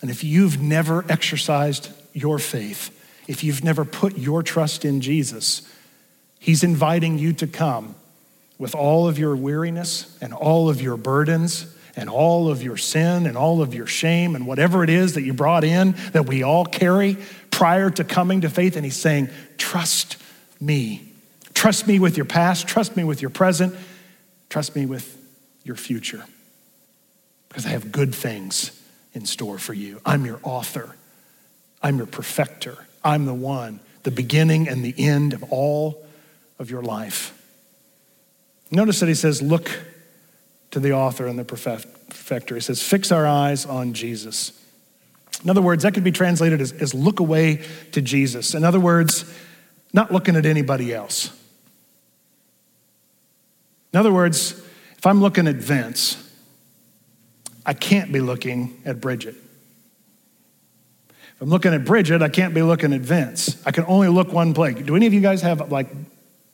And 0.00 0.10
if 0.12 0.22
you've 0.22 0.62
never 0.62 1.04
exercised 1.10 1.88
your 2.12 2.38
faith, 2.38 2.90
if 3.26 3.42
you've 3.42 3.64
never 3.64 3.84
put 3.84 4.16
your 4.16 4.42
trust 4.44 4.84
in 4.84 5.00
Jesus, 5.00 5.62
he's 6.38 6.62
inviting 6.62 7.18
you 7.18 7.32
to 7.34 7.46
come 7.48 7.96
with 8.58 8.74
all 8.76 9.08
of 9.08 9.18
your 9.18 9.34
weariness 9.34 10.16
and 10.20 10.32
all 10.32 10.68
of 10.70 10.80
your 10.80 10.96
burdens 10.96 11.66
and 11.98 12.08
all 12.08 12.48
of 12.48 12.62
your 12.62 12.76
sin 12.76 13.26
and 13.26 13.36
all 13.36 13.60
of 13.60 13.74
your 13.74 13.86
shame 13.88 14.36
and 14.36 14.46
whatever 14.46 14.84
it 14.84 14.90
is 14.90 15.14
that 15.14 15.22
you 15.22 15.32
brought 15.32 15.64
in 15.64 15.92
that 16.12 16.26
we 16.26 16.42
all 16.44 16.64
carry 16.64 17.16
prior 17.50 17.90
to 17.90 18.04
coming 18.04 18.42
to 18.42 18.48
faith. 18.48 18.76
And 18.76 18.84
he's 18.84 18.96
saying, 18.96 19.28
Trust 19.58 20.16
me. 20.60 21.02
Trust 21.54 21.86
me 21.88 21.98
with 21.98 22.16
your 22.16 22.24
past. 22.26 22.68
Trust 22.68 22.96
me 22.96 23.02
with 23.02 23.20
your 23.20 23.30
present. 23.30 23.74
Trust 24.48 24.76
me 24.76 24.86
with 24.86 25.16
your 25.64 25.74
future. 25.76 26.24
Because 27.48 27.66
I 27.66 27.70
have 27.70 27.90
good 27.90 28.14
things 28.14 28.70
in 29.12 29.26
store 29.26 29.58
for 29.58 29.74
you. 29.74 30.00
I'm 30.06 30.24
your 30.24 30.38
author, 30.44 30.94
I'm 31.82 31.96
your 31.96 32.06
perfecter, 32.06 32.86
I'm 33.02 33.26
the 33.26 33.34
one, 33.34 33.80
the 34.04 34.10
beginning 34.12 34.68
and 34.68 34.84
the 34.84 34.94
end 34.96 35.32
of 35.32 35.42
all 35.52 36.06
of 36.60 36.70
your 36.70 36.82
life. 36.82 37.34
Notice 38.70 39.00
that 39.00 39.08
he 39.08 39.14
says, 39.16 39.42
Look 39.42 39.70
to 40.82 40.88
the 40.88 40.94
author 40.94 41.26
and 41.26 41.38
the 41.38 41.44
perfecter. 41.44 42.54
He 42.54 42.60
says, 42.60 42.82
Fix 42.82 43.12
our 43.12 43.26
eyes 43.26 43.66
on 43.66 43.92
Jesus. 43.92 44.52
In 45.44 45.50
other 45.50 45.62
words, 45.62 45.82
that 45.84 45.94
could 45.94 46.04
be 46.04 46.10
translated 46.12 46.60
as, 46.60 46.72
as 46.72 46.94
look 46.94 47.20
away 47.20 47.64
to 47.92 48.02
Jesus. 48.02 48.54
In 48.54 48.64
other 48.64 48.80
words, 48.80 49.24
not 49.92 50.12
looking 50.12 50.36
at 50.36 50.46
anybody 50.46 50.92
else. 50.92 51.30
In 53.92 53.98
other 54.00 54.12
words, 54.12 54.52
if 54.96 55.06
I'm 55.06 55.20
looking 55.20 55.46
at 55.46 55.54
Vince, 55.56 56.16
I 57.64 57.72
can't 57.72 58.10
be 58.12 58.20
looking 58.20 58.80
at 58.84 59.00
Bridget. 59.00 59.36
If 61.08 61.42
I'm 61.42 61.50
looking 61.50 61.72
at 61.72 61.84
Bridget, 61.84 62.20
I 62.20 62.28
can't 62.28 62.52
be 62.52 62.62
looking 62.62 62.92
at 62.92 63.00
Vince. 63.00 63.62
I 63.64 63.70
can 63.70 63.84
only 63.86 64.08
look 64.08 64.32
one 64.32 64.54
place. 64.54 64.76
Do 64.84 64.96
any 64.96 65.06
of 65.06 65.14
you 65.14 65.20
guys 65.20 65.42
have 65.42 65.70
like 65.70 65.86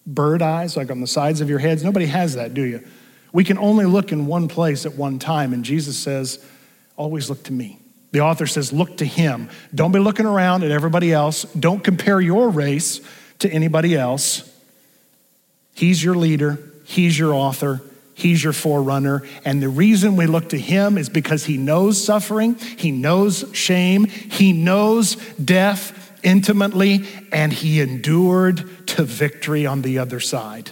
bird 0.06 0.42
eyes, 0.42 0.76
like 0.76 0.90
on 0.90 1.00
the 1.00 1.06
sides 1.06 1.40
of 1.40 1.48
your 1.48 1.58
heads? 1.58 1.82
Nobody 1.82 2.06
has 2.06 2.34
that, 2.34 2.52
do 2.54 2.62
you? 2.62 2.86
We 3.34 3.42
can 3.42 3.58
only 3.58 3.84
look 3.84 4.12
in 4.12 4.26
one 4.26 4.46
place 4.46 4.86
at 4.86 4.94
one 4.94 5.18
time. 5.18 5.52
And 5.52 5.64
Jesus 5.64 5.98
says, 5.98 6.38
always 6.96 7.28
look 7.28 7.42
to 7.44 7.52
me. 7.52 7.80
The 8.12 8.20
author 8.20 8.46
says, 8.46 8.72
look 8.72 8.96
to 8.98 9.04
him. 9.04 9.50
Don't 9.74 9.90
be 9.90 9.98
looking 9.98 10.24
around 10.24 10.62
at 10.62 10.70
everybody 10.70 11.12
else. 11.12 11.42
Don't 11.58 11.82
compare 11.82 12.20
your 12.20 12.48
race 12.48 13.00
to 13.40 13.50
anybody 13.50 13.96
else. 13.96 14.48
He's 15.74 16.02
your 16.02 16.14
leader, 16.14 16.60
he's 16.84 17.18
your 17.18 17.34
author, 17.34 17.82
he's 18.14 18.44
your 18.44 18.52
forerunner. 18.52 19.24
And 19.44 19.60
the 19.60 19.68
reason 19.68 20.14
we 20.14 20.26
look 20.26 20.50
to 20.50 20.58
him 20.58 20.96
is 20.96 21.08
because 21.08 21.44
he 21.44 21.56
knows 21.58 22.02
suffering, 22.02 22.54
he 22.54 22.92
knows 22.92 23.44
shame, 23.52 24.04
he 24.04 24.52
knows 24.52 25.16
death 25.34 26.12
intimately, 26.22 27.00
and 27.32 27.52
he 27.52 27.80
endured 27.80 28.86
to 28.86 29.02
victory 29.02 29.66
on 29.66 29.82
the 29.82 29.98
other 29.98 30.20
side. 30.20 30.70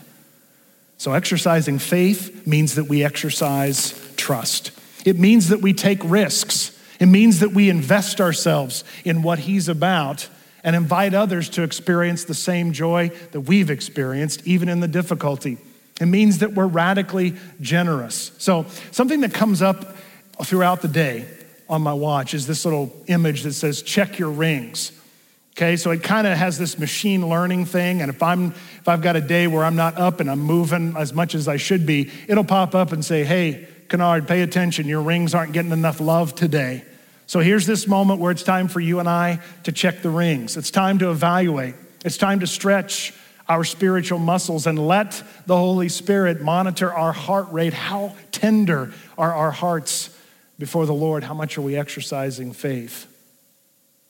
So, 1.03 1.15
exercising 1.15 1.81
faith 1.81 2.47
means 2.47 2.77
that 2.77 2.85
we 2.85 3.03
exercise 3.03 3.91
trust. 4.17 4.71
It 5.05 5.19
means 5.19 5.49
that 5.49 5.61
we 5.61 5.73
take 5.73 5.99
risks. 6.05 6.79
It 7.01 7.07
means 7.07 7.41
that 7.41 7.49
we 7.51 7.69
invest 7.71 8.21
ourselves 8.21 8.85
in 9.05 9.21
what 9.23 9.41
He's 9.41 9.69
about 9.69 10.29
and 10.63 10.77
invite 10.77 11.13
others 11.13 11.49
to 11.51 11.63
experience 11.65 12.23
the 12.23 12.35
same 12.35 12.73
joy 12.73 13.11
that 13.33 13.41
we've 13.41 13.69
experienced, 13.69 14.47
even 14.47 14.69
in 14.69 14.79
the 14.79 14.87
difficulty. 14.87 15.59
It 16.01 16.07
means 16.07 16.39
that 16.39 16.53
we're 16.53 16.69
radically 16.69 17.35
generous. 17.61 18.31
So, 18.39 18.67
something 18.93 19.23
that 19.23 19.35
comes 19.35 19.61
up 19.61 19.97
throughout 20.45 20.83
the 20.83 20.89
day 20.89 21.25
on 21.69 21.83
my 21.83 21.95
watch 21.95 22.33
is 22.33 22.47
this 22.47 22.65
little 22.65 22.95
image 23.09 23.43
that 23.43 23.55
says, 23.55 23.83
check 23.83 24.21
your 24.21 24.31
rings 24.31 24.93
Okay, 25.55 25.77
so 25.77 25.91
it 25.91 26.03
kind 26.03 26.27
of 26.27 26.37
has 26.39 26.57
this 26.59 26.79
machine 26.79 27.29
learning 27.29 27.67
thing, 27.67 28.01
and 28.01 28.09
if 28.09 28.23
I'm 28.23 28.47
if 28.79 28.89
I've 28.89 29.03
got 29.03 29.17
a 29.17 29.21
day 29.21 29.47
where 29.47 29.65
I'm 29.65 29.77
not 29.77 29.99
up 29.99 30.21
and 30.21 30.31
I'm 30.31 30.41
moving 30.41 30.95
as 30.97 31.13
much 31.13 31.35
as 31.35 31.47
I 31.47 31.59
should 31.59 31.85
be, 31.85 32.11
it'll 32.27 32.43
pop 32.43 32.75
up 32.75 32.93
and 32.93 33.05
say, 33.05 33.23
"Hey, 33.23 33.69
Kennard, 33.91 34.27
pay 34.27 34.41
attention. 34.41 34.87
Your 34.87 35.03
rings 35.03 35.35
aren't 35.35 35.53
getting 35.53 35.73
enough 35.73 36.01
love 36.01 36.35
today." 36.35 36.83
So 37.27 37.41
here's 37.41 37.67
this 37.67 37.87
moment 37.87 38.19
where 38.19 38.33
it's 38.33 38.43
time 38.43 38.67
for 38.67 38.81
you 38.81 38.99
and 38.99 39.07
I 39.09 39.41
to 39.65 39.73
check 39.73 40.01
the 40.01 40.09
rings. 40.11 40.57
It's 40.57 40.71
time 40.71 40.99
to 41.01 41.11
evaluate. 41.11 41.75
It's 42.03 42.17
time 42.17 42.41
to 42.41 42.47
stretch 42.47 43.13
our 43.47 43.63
spiritual 43.65 44.19
muscles 44.21 44.67
and 44.67 44.79
let 44.79 45.23
the 45.45 45.57
Holy 45.57 45.91
Spirit 45.91 46.41
monitor 46.41 46.93
our 46.95 47.13
heart 47.13 47.47
rate. 47.53 47.75
How 47.75 48.15
tender 48.33 48.95
are 49.19 49.35
our 49.35 49.51
hearts 49.51 50.09
before 50.59 50.87
the 50.87 50.95
Lord? 50.95 51.25
How 51.25 51.35
much 51.35 51.59
are 51.59 51.63
we 51.63 51.77
exercising 51.77 52.55
faith? 52.55 53.09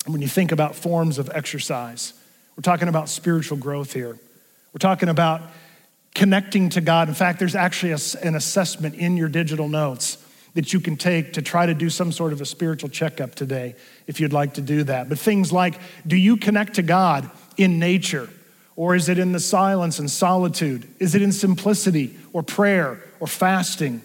when 0.07 0.21
you 0.23 0.29
think 0.29 0.53
about 0.53 0.75
forms 0.75 1.19
of 1.19 1.31
exercise, 1.31 2.13
we're 2.57 2.63
talking 2.63 2.89
about 2.89 3.09
spiritual 3.09 3.57
growth 3.57 3.93
here. 3.93 4.19
We're 4.73 4.79
talking 4.79 5.09
about 5.09 5.43
connecting 6.15 6.71
to 6.71 6.81
God. 6.81 7.09
In 7.09 7.15
fact, 7.15 7.39
there's 7.39 7.55
actually 7.55 7.93
a, 7.93 7.99
an 8.27 8.35
assessment 8.35 8.95
in 8.97 9.17
your 9.17 9.29
digital 9.29 9.69
notes 9.69 10.19
that 10.55 10.73
you 10.73 10.81
can 10.81 10.97
take 10.97 11.33
to 11.35 11.43
try 11.43 11.65
to 11.67 11.73
do 11.73 11.89
some 11.89 12.13
sort 12.13 12.33
of 12.33 12.41
a 12.41 12.45
spiritual 12.47 12.91
checkup 12.91 13.35
today 13.35 13.75
if 14.07 14.21
you'd 14.21 14.33
like 14.35 14.55
to 14.55 14.61
do 14.61 14.83
that. 14.85 15.09
But 15.09 15.19
things 15.19 15.53
like 15.53 15.79
do 16.07 16.17
you 16.17 16.37
connect 16.37 16.75
to 16.75 16.83
God 16.83 17.31
in 17.57 17.79
nature? 17.79 18.29
Or 18.75 18.95
is 18.95 19.09
it 19.09 19.19
in 19.19 19.33
the 19.33 19.41
silence 19.41 19.99
and 19.99 20.11
solitude? 20.11 20.89
Is 20.99 21.15
it 21.15 21.21
in 21.23 21.33
simplicity 21.33 22.17
or 22.33 22.43
prayer 22.43 23.03
or 23.21 23.27
fasting? 23.27 24.03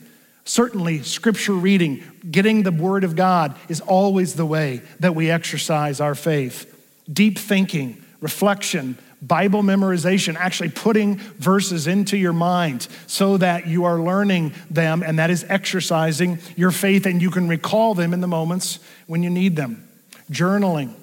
Certainly, 0.48 1.04
scripture 1.04 1.52
reading, 1.52 2.02
getting 2.32 2.64
the 2.64 2.72
word 2.72 3.04
of 3.04 3.18
God 3.18 3.58
is 3.68 3.82
always 3.82 4.36
the 4.36 4.46
way 4.46 4.82
that 5.02 5.14
we 5.14 5.30
exercise 5.30 6.00
our 6.00 6.16
faith. 6.16 6.74
Deep 7.12 7.38
thinking, 7.38 7.98
reflection, 8.22 8.98
Bible 9.22 9.62
memorization, 9.62 10.38
actually 10.38 10.70
putting 10.70 11.18
verses 11.18 11.86
into 11.86 12.16
your 12.16 12.32
mind 12.32 12.88
so 13.08 13.36
that 13.36 13.68
you 13.68 13.84
are 13.84 14.00
learning 14.00 14.54
them, 14.72 15.04
and 15.06 15.20
that 15.20 15.30
is 15.30 15.46
exercising 15.50 16.40
your 16.56 16.72
faith, 16.72 17.06
and 17.06 17.22
you 17.22 17.30
can 17.30 17.50
recall 17.50 17.94
them 17.94 18.14
in 18.14 18.22
the 18.22 18.28
moments 18.28 18.80
when 19.06 19.24
you 19.24 19.30
need 19.30 19.58
them. 19.58 19.86
Journaling, 20.32 20.94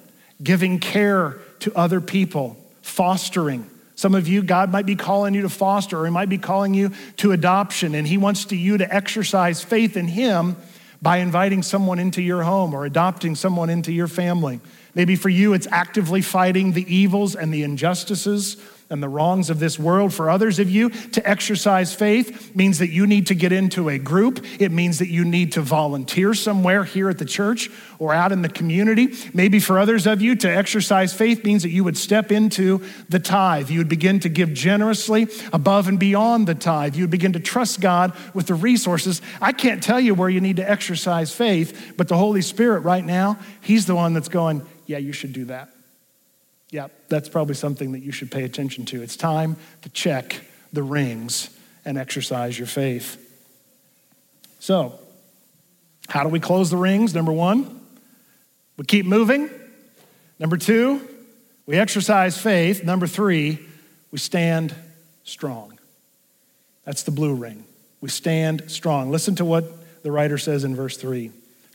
giving 0.41 0.79
care 0.79 1.37
to 1.59 1.71
other 1.75 2.01
people, 2.01 2.57
fostering, 2.81 3.69
some 3.95 4.13
of 4.13 4.27
you, 4.27 4.43
God 4.43 4.71
might 4.71 4.85
be 4.85 4.97
calling 4.97 5.33
you 5.33 5.41
to 5.43 5.49
foster, 5.49 5.99
or 6.01 6.05
He 6.05 6.11
might 6.11 6.29
be 6.29 6.37
calling 6.37 6.73
you 6.73 6.91
to 7.17 7.31
adoption, 7.31 7.95
and 7.95 8.05
He 8.05 8.17
wants 8.17 8.45
to, 8.45 8.55
you 8.55 8.77
to 8.77 8.93
exercise 8.93 9.63
faith 9.63 9.95
in 9.95 10.09
Him 10.09 10.57
by 11.01 11.17
inviting 11.17 11.63
someone 11.63 11.97
into 11.99 12.21
your 12.21 12.43
home 12.43 12.73
or 12.73 12.85
adopting 12.85 13.35
someone 13.35 13.69
into 13.69 13.91
your 13.91 14.07
family. 14.07 14.59
Maybe 14.95 15.15
for 15.15 15.29
you, 15.29 15.53
it's 15.53 15.67
actively 15.71 16.21
fighting 16.21 16.73
the 16.73 16.85
evils 16.93 17.35
and 17.35 17.53
the 17.53 17.63
injustices 17.63 18.57
and 18.89 19.01
the 19.01 19.09
wrongs 19.09 19.49
of 19.49 19.59
this 19.59 19.79
world. 19.79 20.13
For 20.13 20.29
others 20.29 20.59
of 20.59 20.69
you, 20.69 20.89
to 20.89 21.27
exercise 21.27 21.93
faith 21.93 22.55
means 22.55 22.79
that 22.79 22.89
you 22.89 23.07
need 23.07 23.27
to 23.27 23.35
get 23.35 23.51
into 23.51 23.89
a 23.89 23.97
group. 23.97 24.43
It 24.59 24.71
means 24.71 24.99
that 24.99 25.07
you 25.09 25.25
need 25.25 25.53
to 25.53 25.61
volunteer 25.61 26.33
somewhere 26.33 26.83
here 26.83 27.09
at 27.09 27.17
the 27.17 27.25
church 27.25 27.69
or 27.99 28.13
out 28.13 28.31
in 28.31 28.41
the 28.41 28.49
community. 28.49 29.09
Maybe 29.33 29.59
for 29.59 29.79
others 29.79 30.05
of 30.05 30.21
you, 30.21 30.35
to 30.35 30.49
exercise 30.49 31.13
faith 31.13 31.43
means 31.43 31.63
that 31.63 31.69
you 31.69 31.83
would 31.83 31.97
step 31.97 32.31
into 32.31 32.81
the 33.09 33.19
tithe. 33.19 33.69
You 33.69 33.79
would 33.79 33.89
begin 33.89 34.19
to 34.21 34.29
give 34.29 34.53
generously 34.53 35.27
above 35.51 35.87
and 35.87 35.99
beyond 35.99 36.47
the 36.47 36.55
tithe. 36.55 36.95
You 36.95 37.03
would 37.03 37.11
begin 37.11 37.33
to 37.33 37.39
trust 37.39 37.81
God 37.81 38.13
with 38.33 38.47
the 38.47 38.53
resources. 38.53 39.21
I 39.41 39.51
can't 39.51 39.81
tell 39.81 39.99
you 39.99 40.13
where 40.13 40.29
you 40.29 40.41
need 40.41 40.57
to 40.57 40.69
exercise 40.69 41.33
faith, 41.33 41.93
but 41.97 42.07
the 42.07 42.17
Holy 42.17 42.41
Spirit 42.41 42.81
right 42.81 43.03
now, 43.03 43.39
He's 43.61 43.85
the 43.87 43.95
one 43.95 44.13
that's 44.13 44.29
going, 44.29 44.63
yeah, 44.85 44.99
you 44.99 45.11
should 45.13 45.33
do 45.33 45.45
that 45.45 45.74
yeah, 46.75 46.89
that's 47.07 47.29
probably 47.29 47.55
something 47.55 47.93
that 47.93 48.01
you 48.01 48.11
should 48.11 48.29
pay 48.29 48.43
attention 48.43 48.83
to. 48.83 49.01
It's 49.01 49.15
time 49.15 49.55
to 49.83 49.89
check 49.89 50.41
the 50.73 50.83
rings 50.83 51.49
and 51.85 51.97
exercise 51.97 52.59
your 52.59 52.67
faith. 52.67 53.15
So, 54.59 54.99
how 56.09 56.23
do 56.23 56.29
we 56.29 56.41
close 56.41 56.69
the 56.69 56.75
rings? 56.75 57.13
Number 57.15 57.31
one, 57.31 57.79
we 58.75 58.83
keep 58.83 59.05
moving. 59.05 59.49
Number 60.37 60.57
two, 60.57 60.99
we 61.65 61.77
exercise 61.77 62.37
faith. 62.37 62.83
Number 62.83 63.07
three, 63.07 63.57
we 64.11 64.17
stand 64.19 64.75
strong. 65.23 65.79
That's 66.83 67.03
the 67.03 67.11
blue 67.11 67.35
ring. 67.35 67.63
We 68.01 68.09
stand 68.09 68.63
strong. 68.69 69.11
Listen 69.11 69.33
to 69.37 69.45
what 69.45 70.03
the 70.03 70.11
writer 70.11 70.37
says 70.37 70.65
in 70.65 70.75
verse 70.75 70.97
three 70.97 71.31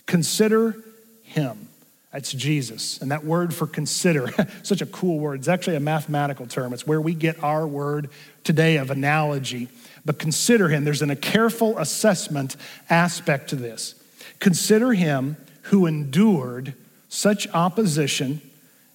Consider 0.06 0.76
him 1.22 1.69
that's 2.12 2.32
Jesus. 2.32 3.00
And 3.00 3.12
that 3.12 3.24
word 3.24 3.54
for 3.54 3.66
consider, 3.66 4.28
such 4.64 4.82
a 4.82 4.86
cool 4.86 5.18
word. 5.20 5.40
It's 5.40 5.48
actually 5.48 5.76
a 5.76 5.80
mathematical 5.80 6.46
term. 6.46 6.72
It's 6.72 6.86
where 6.86 7.00
we 7.00 7.14
get 7.14 7.42
our 7.42 7.66
word 7.66 8.10
today 8.42 8.78
of 8.78 8.90
analogy. 8.90 9.68
But 10.04 10.18
consider 10.18 10.68
him. 10.68 10.84
There's 10.84 11.02
an, 11.02 11.10
a 11.10 11.16
careful 11.16 11.78
assessment 11.78 12.56
aspect 12.88 13.50
to 13.50 13.56
this. 13.56 13.94
Consider 14.40 14.92
him 14.92 15.36
who 15.64 15.86
endured 15.86 16.74
such 17.08 17.46
opposition. 17.48 18.40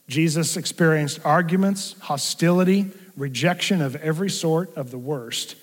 Jesus 0.09 0.57
experienced 0.57 1.19
arguments, 1.23 1.95
hostility, 2.01 2.87
rejection 3.15 3.81
of 3.81 3.95
every 3.97 4.29
sort 4.29 4.75
of 4.75 4.91
the 4.91 4.97
worst. 4.97 5.55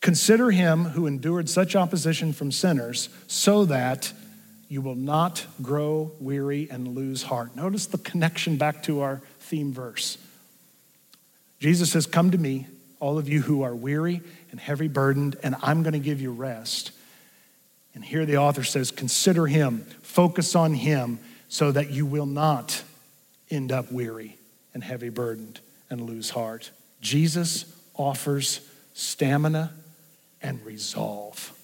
Consider 0.00 0.50
him 0.50 0.86
who 0.86 1.06
endured 1.06 1.48
such 1.48 1.76
opposition 1.76 2.32
from 2.32 2.50
sinners 2.50 3.10
so 3.28 3.64
that 3.66 4.12
you 4.72 4.80
will 4.80 4.94
not 4.94 5.44
grow 5.60 6.12
weary 6.20 6.68
and 6.70 6.94
lose 6.94 7.24
heart. 7.24 7.56
Notice 7.56 7.86
the 7.86 7.98
connection 7.98 8.56
back 8.56 8.84
to 8.84 9.00
our 9.00 9.20
theme 9.40 9.72
verse. 9.72 10.16
Jesus 11.58 11.90
says, 11.90 12.06
Come 12.06 12.30
to 12.30 12.38
me, 12.38 12.68
all 13.00 13.18
of 13.18 13.28
you 13.28 13.42
who 13.42 13.62
are 13.62 13.74
weary 13.74 14.22
and 14.52 14.60
heavy 14.60 14.86
burdened, 14.86 15.34
and 15.42 15.56
I'm 15.60 15.82
going 15.82 15.94
to 15.94 15.98
give 15.98 16.20
you 16.20 16.30
rest. 16.30 16.92
And 17.96 18.04
here 18.04 18.24
the 18.24 18.36
author 18.36 18.62
says, 18.62 18.92
Consider 18.92 19.48
him, 19.48 19.78
focus 20.02 20.54
on 20.54 20.74
him, 20.74 21.18
so 21.48 21.72
that 21.72 21.90
you 21.90 22.06
will 22.06 22.26
not 22.26 22.84
end 23.50 23.72
up 23.72 23.90
weary 23.90 24.36
and 24.72 24.84
heavy 24.84 25.08
burdened 25.08 25.58
and 25.90 26.02
lose 26.02 26.30
heart. 26.30 26.70
Jesus 27.00 27.64
offers 27.96 28.60
stamina 28.94 29.72
and 30.40 30.64
resolve. 30.64 31.54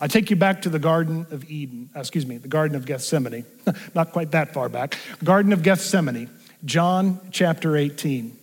I 0.00 0.08
take 0.08 0.28
you 0.28 0.36
back 0.36 0.60
to 0.62 0.68
the 0.68 0.78
Garden 0.78 1.26
of 1.30 1.50
Eden, 1.50 1.88
uh, 1.96 2.00
excuse 2.00 2.26
me, 2.26 2.36
the 2.36 2.48
Garden 2.48 2.76
of 2.76 2.84
Gethsemane. 2.84 3.46
Not 3.94 4.12
quite 4.12 4.32
that 4.32 4.52
far 4.52 4.68
back. 4.68 4.98
Garden 5.24 5.54
of 5.54 5.62
Gethsemane, 5.62 6.28
John 6.66 7.18
chapter 7.30 7.76
18. 7.78 8.36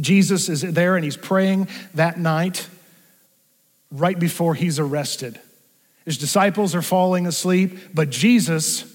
Jesus 0.00 0.48
is 0.48 0.62
there 0.62 0.96
and 0.96 1.04
he's 1.04 1.18
praying 1.18 1.68
that 1.94 2.18
night 2.18 2.70
right 3.90 4.18
before 4.18 4.54
he's 4.54 4.78
arrested. 4.78 5.38
His 6.06 6.16
disciples 6.16 6.74
are 6.74 6.80
falling 6.82 7.26
asleep, 7.26 7.76
but 7.92 8.08
Jesus 8.08 8.90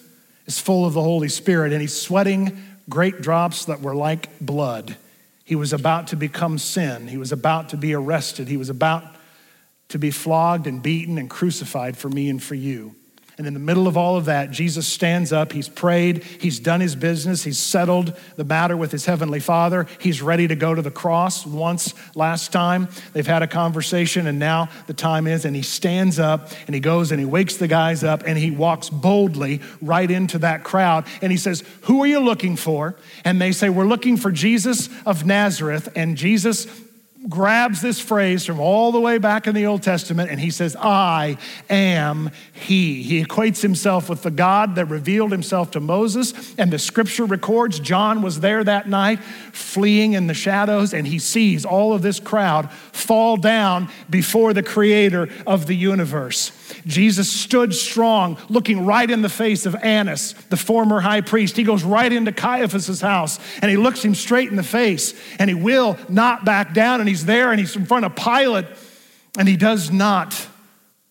is 0.47 0.57
full 0.59 0.83
of 0.83 0.95
the 0.95 1.03
Holy 1.03 1.29
Spirit 1.29 1.73
and 1.73 1.79
he's 1.81 1.95
sweating 1.99 2.59
great 2.89 3.21
drops 3.21 3.65
that 3.65 3.81
were 3.81 3.93
like 3.93 4.27
blood. 4.39 4.97
He 5.45 5.55
was 5.55 5.73
about 5.73 6.07
to 6.07 6.15
become 6.15 6.57
sin. 6.57 7.07
He 7.07 7.17
was 7.17 7.31
about 7.31 7.69
to 7.69 7.77
be 7.77 7.93
arrested. 7.93 8.47
He 8.47 8.57
was 8.57 8.69
about 8.71 9.03
to 9.89 9.97
be 9.99 10.11
flogged 10.11 10.67
and 10.67 10.83
beaten 10.83 11.17
and 11.17 11.29
crucified 11.29 11.97
for 11.97 12.09
me 12.09 12.29
and 12.29 12.41
for 12.43 12.55
you. 12.55 12.95
And 13.37 13.45
in 13.45 13.53
the 13.53 13.59
middle 13.59 13.87
of 13.87 13.95
all 13.95 14.15
of 14.17 14.25
that, 14.25 14.49
Jesus 14.49 14.87
stands 14.87 15.31
up. 15.31 15.53
He's 15.53 15.69
prayed. 15.69 16.23
He's 16.23 16.59
done 16.59 16.81
his 16.81 16.95
business. 16.95 17.43
He's 17.43 17.59
settled 17.59 18.17
the 18.35 18.43
matter 18.43 18.75
with 18.75 18.91
his 18.91 19.05
heavenly 19.05 19.39
father. 19.39 19.85
He's 20.01 20.23
ready 20.23 20.47
to 20.47 20.55
go 20.55 20.73
to 20.73 20.81
the 20.81 20.89
cross 20.89 21.45
once, 21.45 21.93
last 22.15 22.51
time. 22.51 22.87
They've 23.13 23.27
had 23.27 23.43
a 23.43 23.47
conversation, 23.47 24.25
and 24.25 24.39
now 24.39 24.69
the 24.87 24.95
time 24.95 25.27
is. 25.27 25.45
And 25.45 25.55
he 25.55 25.61
stands 25.61 26.17
up 26.17 26.49
and 26.65 26.73
he 26.73 26.81
goes 26.81 27.11
and 27.11 27.19
he 27.19 27.27
wakes 27.27 27.57
the 27.57 27.67
guys 27.67 28.03
up 28.03 28.23
and 28.25 28.39
he 28.39 28.49
walks 28.49 28.89
boldly 28.89 29.61
right 29.81 30.09
into 30.09 30.39
that 30.39 30.63
crowd. 30.63 31.05
And 31.21 31.31
he 31.31 31.37
says, 31.37 31.63
Who 31.81 32.01
are 32.03 32.07
you 32.07 32.19
looking 32.19 32.55
for? 32.55 32.95
And 33.23 33.39
they 33.39 33.51
say, 33.51 33.69
We're 33.69 33.85
looking 33.85 34.17
for 34.17 34.31
Jesus 34.31 34.89
of 35.05 35.27
Nazareth. 35.27 35.89
And 35.95 36.17
Jesus 36.17 36.65
grabs 37.29 37.81
this 37.81 37.99
phrase 37.99 38.45
from 38.45 38.59
all 38.59 38.91
the 38.91 38.99
way 38.99 39.17
back 39.17 39.47
in 39.47 39.55
the 39.55 39.65
Old 39.65 39.83
Testament 39.83 40.29
and 40.29 40.39
he 40.39 40.49
says, 40.51 40.75
I 40.75 41.37
am 41.69 42.31
He. 42.53 43.03
He 43.03 43.23
equates 43.23 43.61
himself 43.61 44.09
with 44.09 44.23
the 44.23 44.31
God 44.31 44.75
that 44.75 44.85
revealed 44.85 45.31
himself 45.31 45.71
to 45.71 45.79
Moses. 45.79 46.55
And 46.57 46.71
the 46.71 46.79
scripture 46.79 47.25
records 47.25 47.79
John 47.79 48.21
was 48.21 48.39
there 48.39 48.63
that 48.63 48.87
night, 48.87 49.19
fleeing 49.51 50.13
in 50.13 50.27
the 50.27 50.33
shadows, 50.33 50.93
and 50.93 51.07
he 51.07 51.19
sees 51.19 51.65
all 51.65 51.93
of 51.93 52.01
this 52.01 52.19
crowd 52.19 52.71
fall 52.71 53.37
down 53.37 53.89
before 54.09 54.53
the 54.53 54.63
creator 54.63 55.27
of 55.45 55.67
the 55.67 55.75
universe. 55.75 56.51
Jesus 56.85 57.31
stood 57.31 57.73
strong, 57.73 58.37
looking 58.49 58.85
right 58.85 59.09
in 59.09 59.21
the 59.21 59.29
face 59.29 59.65
of 59.65 59.75
Annas, 59.75 60.33
the 60.49 60.57
former 60.57 60.99
high 61.01 61.21
priest. 61.21 61.57
He 61.57 61.63
goes 61.63 61.83
right 61.83 62.11
into 62.11 62.31
Caiaphas's 62.31 63.01
house 63.01 63.39
and 63.61 63.69
he 63.71 63.77
looks 63.77 64.03
him 64.03 64.15
straight 64.15 64.49
in 64.49 64.55
the 64.55 64.63
face 64.63 65.13
and 65.39 65.49
he 65.49 65.53
will 65.55 65.97
not 66.09 66.45
back 66.45 66.73
down. 66.73 66.99
And 66.99 67.07
he's 67.09 67.25
there 67.25 67.51
and 67.51 67.59
he's 67.59 67.75
in 67.75 67.85
front 67.85 68.05
of 68.05 68.15
Pilate 68.15 68.65
and 69.37 69.47
he 69.47 69.57
does 69.57 69.91
not 69.91 70.33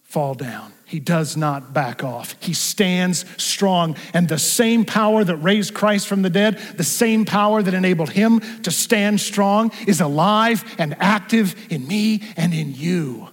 fall 0.05 0.35
down. 0.35 0.73
He 0.89 1.01
does 1.01 1.37
not 1.37 1.73
back 1.73 2.05
off. 2.05 2.37
He 2.39 2.53
stands 2.53 3.25
strong. 3.43 3.97
And 4.15 4.29
the 4.29 4.39
same 4.39 4.85
power 4.85 5.25
that 5.25 5.35
raised 5.37 5.75
Christ 5.75 6.07
from 6.07 6.23
the 6.23 6.31
dead, 6.31 6.59
the 6.77 6.85
same 6.85 7.25
power 7.25 7.61
that 7.61 7.75
enabled 7.75 8.11
him 8.11 8.39
to 8.63 8.71
stand 8.71 9.21
strong, 9.21 9.73
is 9.89 10.01
alive 10.01 10.65
and 10.79 10.97
active 11.01 11.57
in 11.73 11.89
me 11.89 12.23
and 12.37 12.55
in 12.55 12.73
you 12.73 13.31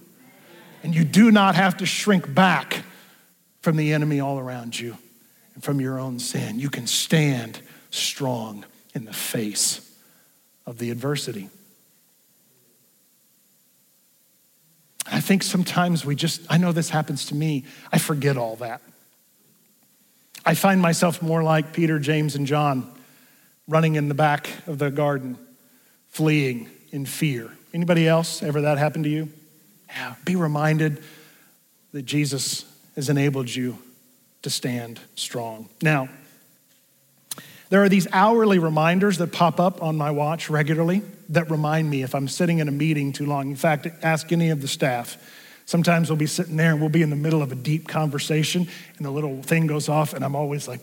and 0.84 0.94
you 0.94 1.02
do 1.02 1.30
not 1.32 1.54
have 1.56 1.78
to 1.78 1.86
shrink 1.86 2.32
back 2.32 2.84
from 3.62 3.76
the 3.76 3.94
enemy 3.94 4.20
all 4.20 4.38
around 4.38 4.78
you 4.78 4.96
and 5.54 5.64
from 5.64 5.80
your 5.80 5.98
own 5.98 6.18
sin. 6.20 6.60
You 6.60 6.68
can 6.68 6.86
stand 6.86 7.60
strong 7.90 8.64
in 8.94 9.06
the 9.06 9.12
face 9.12 9.80
of 10.66 10.76
the 10.78 10.90
adversity. 10.90 11.48
I 15.06 15.20
think 15.20 15.42
sometimes 15.42 16.04
we 16.04 16.14
just, 16.14 16.42
I 16.50 16.58
know 16.58 16.72
this 16.72 16.90
happens 16.90 17.26
to 17.26 17.34
me, 17.34 17.64
I 17.90 17.96
forget 17.98 18.36
all 18.36 18.56
that. 18.56 18.82
I 20.46 20.54
find 20.54 20.80
myself 20.82 21.22
more 21.22 21.42
like 21.42 21.72
Peter, 21.72 21.98
James, 21.98 22.34
and 22.36 22.46
John 22.46 22.90
running 23.66 23.94
in 23.94 24.08
the 24.08 24.14
back 24.14 24.50
of 24.66 24.78
the 24.78 24.90
garden, 24.90 25.38
fleeing 26.08 26.68
in 26.90 27.06
fear. 27.06 27.50
Anybody 27.72 28.06
else 28.06 28.42
ever 28.42 28.60
that 28.62 28.76
happened 28.76 29.04
to 29.04 29.10
you? 29.10 29.30
Yeah, 29.94 30.14
be 30.24 30.34
reminded 30.34 31.02
that 31.92 32.02
Jesus 32.02 32.64
has 32.96 33.08
enabled 33.08 33.54
you 33.54 33.78
to 34.42 34.50
stand 34.50 35.00
strong. 35.14 35.68
Now, 35.82 36.08
there 37.70 37.82
are 37.82 37.88
these 37.88 38.06
hourly 38.12 38.58
reminders 38.58 39.18
that 39.18 39.32
pop 39.32 39.58
up 39.60 39.82
on 39.82 39.96
my 39.96 40.10
watch 40.10 40.50
regularly 40.50 41.02
that 41.30 41.48
remind 41.50 41.88
me 41.90 42.02
if 42.02 42.14
I'm 42.14 42.26
sitting 42.28 42.58
in 42.58 42.68
a 42.68 42.72
meeting 42.72 43.12
too 43.12 43.24
long. 43.24 43.50
In 43.50 43.56
fact, 43.56 43.86
ask 44.02 44.32
any 44.32 44.50
of 44.50 44.60
the 44.62 44.68
staff. 44.68 45.16
Sometimes 45.64 46.10
we'll 46.10 46.18
be 46.18 46.26
sitting 46.26 46.56
there 46.56 46.72
and 46.72 46.80
we'll 46.80 46.90
be 46.90 47.00
in 47.02 47.10
the 47.10 47.16
middle 47.16 47.40
of 47.40 47.52
a 47.52 47.54
deep 47.54 47.86
conversation 47.88 48.68
and 48.98 49.06
the 49.06 49.10
little 49.10 49.42
thing 49.42 49.66
goes 49.66 49.88
off, 49.88 50.12
and 50.12 50.24
I'm 50.24 50.34
always 50.36 50.66
like, 50.68 50.80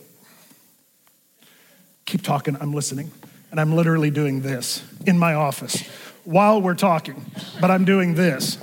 keep 2.06 2.22
talking, 2.22 2.56
I'm 2.60 2.72
listening. 2.72 3.10
And 3.50 3.60
I'm 3.60 3.74
literally 3.74 4.10
doing 4.10 4.40
this 4.40 4.82
in 5.06 5.18
my 5.18 5.34
office 5.34 5.82
while 6.24 6.60
we're 6.62 6.74
talking, 6.74 7.24
but 7.60 7.70
I'm 7.70 7.84
doing 7.84 8.14
this 8.14 8.58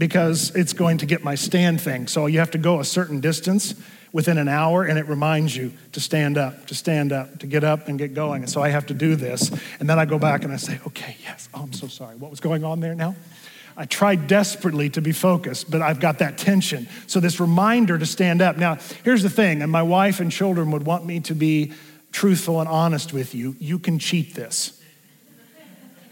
because 0.00 0.54
it's 0.56 0.72
going 0.72 0.96
to 0.98 1.04
get 1.06 1.22
my 1.22 1.34
stand 1.34 1.78
thing. 1.78 2.08
So 2.08 2.24
you 2.24 2.38
have 2.38 2.52
to 2.52 2.58
go 2.58 2.80
a 2.80 2.84
certain 2.86 3.20
distance 3.20 3.74
within 4.12 4.38
an 4.38 4.48
hour 4.48 4.82
and 4.84 4.98
it 4.98 5.06
reminds 5.06 5.54
you 5.54 5.72
to 5.92 6.00
stand 6.00 6.38
up, 6.38 6.66
to 6.68 6.74
stand 6.74 7.12
up, 7.12 7.38
to 7.40 7.46
get 7.46 7.64
up 7.64 7.86
and 7.86 7.98
get 7.98 8.14
going. 8.14 8.42
And 8.42 8.50
so 8.50 8.62
I 8.62 8.70
have 8.70 8.86
to 8.86 8.94
do 8.94 9.14
this. 9.14 9.50
And 9.78 9.88
then 9.90 9.98
I 9.98 10.06
go 10.06 10.18
back 10.18 10.42
and 10.42 10.52
I 10.54 10.56
say, 10.56 10.80
okay, 10.86 11.18
yes, 11.22 11.50
oh, 11.52 11.62
I'm 11.64 11.74
so 11.74 11.86
sorry. 11.86 12.16
What 12.16 12.30
was 12.30 12.40
going 12.40 12.64
on 12.64 12.80
there 12.80 12.94
now? 12.94 13.14
I 13.76 13.84
try 13.84 14.14
desperately 14.14 14.88
to 14.90 15.02
be 15.02 15.12
focused, 15.12 15.70
but 15.70 15.82
I've 15.82 16.00
got 16.00 16.20
that 16.20 16.38
tension. 16.38 16.88
So 17.06 17.20
this 17.20 17.38
reminder 17.38 17.98
to 17.98 18.06
stand 18.06 18.40
up. 18.40 18.56
Now, 18.56 18.78
here's 19.04 19.22
the 19.22 19.30
thing, 19.30 19.62
and 19.62 19.70
my 19.70 19.82
wife 19.82 20.18
and 20.20 20.32
children 20.32 20.70
would 20.72 20.86
want 20.86 21.04
me 21.06 21.20
to 21.20 21.34
be 21.34 21.72
truthful 22.10 22.58
and 22.60 22.68
honest 22.68 23.12
with 23.12 23.34
you. 23.34 23.54
You 23.60 23.78
can 23.78 23.98
cheat 23.98 24.34
this 24.34 24.79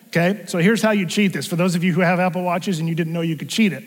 okay? 0.09 0.45
So 0.47 0.59
here's 0.59 0.83
how 0.83 0.91
you 0.91 1.07
cheat 1.07 1.33
this. 1.33 1.47
For 1.47 1.57
those 1.57 1.75
of 1.75 1.85
you 1.85 1.93
who 1.93 2.01
have 2.01 2.21
Apple 2.21 2.43
Watches 2.43 2.79
and 2.79 2.89
you 2.89 2.95
didn't 2.95 3.13
know 3.13 3.21
you 3.21 3.37
could 3.37 3.49
cheat 3.49 3.73
it, 3.73 3.85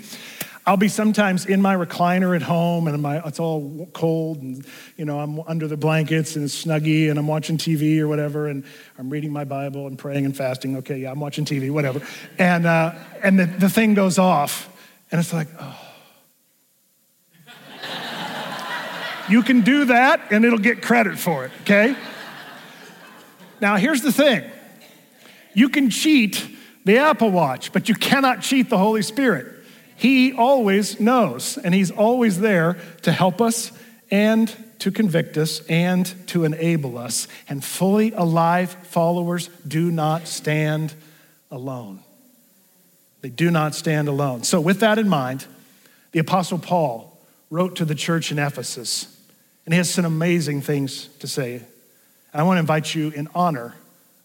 I'll 0.66 0.78
be 0.78 0.88
sometimes 0.90 1.48
in 1.48 1.60
my 1.62 1.76
recliner 1.76 2.36
at 2.36 2.44
home 2.44 2.88
and 2.88 3.02
my, 3.02 3.18
it's 3.26 3.40
all 3.40 3.90
cold 3.94 4.42
and, 4.42 4.66
you 4.96 5.06
know, 5.06 5.20
I'm 5.20 5.40
under 5.42 5.68
the 5.68 5.76
blankets 5.78 6.36
and 6.36 6.46
it's 6.46 6.66
snuggy 6.66 7.10
and 7.10 7.18
I'm 7.18 7.28
watching 7.28 7.58
TV 7.58 8.00
or 8.00 8.08
whatever 8.08 8.48
and 8.48 8.64
I'm 9.00 9.10
reading 9.10 9.34
my 9.34 9.44
Bible 9.44 9.88
and 9.88 9.98
praying 9.98 10.24
and 10.26 10.38
fasting. 10.38 10.78
Okay, 10.78 11.00
yeah, 11.00 11.12
I'm 11.12 11.20
watching 11.20 11.46
TV, 11.46 11.72
whatever. 11.72 12.02
And, 12.38 12.68
uh, 12.68 12.94
and 13.24 13.40
the, 13.40 13.46
the 13.48 13.70
thing 13.70 13.96
goes 13.96 14.20
off 14.20 14.70
and 15.12 15.20
it's 15.20 15.34
like, 15.34 15.48
oh. 15.60 15.78
you 19.30 19.42
can 19.44 19.62
do 19.62 19.86
that 19.86 20.20
and 20.30 20.46
it'll 20.46 20.60
get 20.60 20.84
credit 20.84 21.18
for 21.18 21.44
it, 21.46 21.52
okay? 21.62 21.96
Now, 23.60 23.78
here's 23.78 24.04
the 24.04 24.12
thing 24.12 24.44
you 25.54 25.70
can 25.70 25.90
cheat 25.90 26.46
the 26.86 26.98
Apple 26.98 27.30
Watch, 27.30 27.72
but 27.74 27.90
you 27.90 27.96
cannot 27.96 28.42
cheat 28.42 28.70
the 28.70 28.78
Holy 28.78 29.02
Spirit. 29.02 29.48
He 29.96 30.34
always 30.34 31.00
knows, 31.00 31.58
and 31.58 31.74
He's 31.74 31.92
always 31.92 32.40
there 32.40 32.78
to 33.04 33.12
help 33.12 33.42
us 33.42 33.72
and 34.10 34.54
to 34.80 34.92
convict 34.92 35.38
us 35.38 35.62
and 35.68 36.12
to 36.28 36.44
enable 36.44 36.98
us. 36.98 37.28
And 37.48 37.64
fully 37.64 38.12
alive 38.14 38.72
followers 38.84 39.50
do 39.68 39.92
not 39.92 40.28
stand 40.28 40.94
alone. 41.52 42.00
They 43.22 43.30
do 43.30 43.52
not 43.52 43.76
stand 43.76 44.08
alone. 44.08 44.44
So, 44.44 44.60
with 44.60 44.80
that 44.80 44.98
in 44.98 45.08
mind, 45.08 45.46
the 46.14 46.20
Apostle 46.20 46.58
Paul 46.58 47.16
wrote 47.52 47.76
to 47.76 47.86
the 47.86 47.94
church 47.94 48.32
in 48.32 48.40
Ephesus, 48.40 49.16
and 49.66 49.74
he 49.74 49.78
has 49.78 49.90
some 49.90 50.06
amazing 50.06 50.62
things 50.62 51.08
to 51.20 51.28
say. 51.28 51.62
I 52.34 52.42
want 52.44 52.56
to 52.56 52.62
invite 52.62 52.96
you 52.96 53.10
in 53.10 53.28
honor 53.36 53.76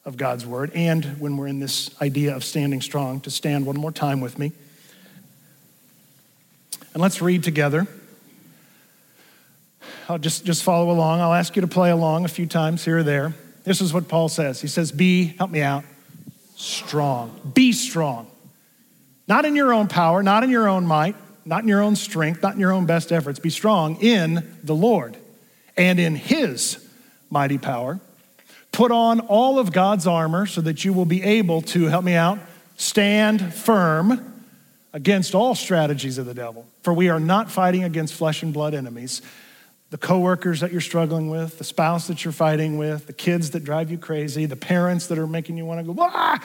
of 0.06 0.16
God's 0.16 0.46
word, 0.46 0.70
and 0.72 1.04
when 1.18 1.36
we're 1.36 1.48
in 1.48 1.58
this 1.58 1.90
idea 2.00 2.34
of 2.36 2.44
standing 2.44 2.80
strong, 2.80 3.20
to 3.22 3.30
stand 3.30 3.66
one 3.66 3.76
more 3.76 3.90
time 3.90 4.20
with 4.20 4.38
me. 4.38 4.52
And 6.94 7.02
let's 7.02 7.20
read 7.20 7.42
together. 7.42 7.88
I'll 10.08 10.18
just, 10.18 10.44
just 10.44 10.62
follow 10.62 10.92
along. 10.92 11.20
I'll 11.20 11.32
ask 11.34 11.56
you 11.56 11.62
to 11.62 11.66
play 11.68 11.90
along 11.90 12.24
a 12.24 12.28
few 12.28 12.46
times 12.46 12.84
here 12.84 12.98
or 12.98 13.02
there. 13.02 13.34
This 13.64 13.80
is 13.80 13.92
what 13.92 14.06
Paul 14.06 14.28
says. 14.28 14.60
He 14.60 14.68
says, 14.68 14.92
Be, 14.92 15.24
help 15.38 15.50
me 15.50 15.60
out, 15.60 15.84
strong. 16.54 17.34
Be 17.54 17.72
strong. 17.72 18.28
Not 19.26 19.44
in 19.44 19.56
your 19.56 19.72
own 19.74 19.88
power, 19.88 20.22
not 20.22 20.44
in 20.44 20.50
your 20.50 20.68
own 20.68 20.86
might, 20.86 21.16
not 21.44 21.62
in 21.62 21.68
your 21.68 21.82
own 21.82 21.96
strength, 21.96 22.44
not 22.44 22.54
in 22.54 22.60
your 22.60 22.70
own 22.72 22.86
best 22.86 23.10
efforts. 23.10 23.40
Be 23.40 23.50
strong 23.50 23.96
in 24.00 24.56
the 24.62 24.74
Lord 24.74 25.16
and 25.76 25.98
in 25.98 26.14
his 26.14 26.78
mighty 27.28 27.58
power. 27.58 27.98
Put 28.76 28.92
on 28.92 29.20
all 29.20 29.58
of 29.58 29.72
God's 29.72 30.06
armor 30.06 30.44
so 30.44 30.60
that 30.60 30.84
you 30.84 30.92
will 30.92 31.06
be 31.06 31.22
able 31.22 31.62
to, 31.62 31.84
help 31.84 32.04
me 32.04 32.12
out, 32.14 32.38
stand 32.76 33.54
firm 33.54 34.44
against 34.92 35.34
all 35.34 35.54
strategies 35.54 36.18
of 36.18 36.26
the 36.26 36.34
devil. 36.34 36.66
For 36.82 36.92
we 36.92 37.08
are 37.08 37.18
not 37.18 37.50
fighting 37.50 37.84
against 37.84 38.12
flesh 38.12 38.42
and 38.42 38.52
blood 38.52 38.74
enemies. 38.74 39.22
The 39.88 39.96
coworkers 39.96 40.60
that 40.60 40.72
you're 40.72 40.82
struggling 40.82 41.30
with, 41.30 41.56
the 41.56 41.64
spouse 41.64 42.06
that 42.08 42.22
you're 42.22 42.32
fighting 42.34 42.76
with, 42.76 43.06
the 43.06 43.14
kids 43.14 43.52
that 43.52 43.64
drive 43.64 43.90
you 43.90 43.96
crazy, 43.96 44.44
the 44.44 44.56
parents 44.56 45.06
that 45.06 45.16
are 45.18 45.26
making 45.26 45.56
you 45.56 45.64
want 45.64 45.80
to 45.80 45.90
go, 45.94 45.98
ah! 45.98 46.38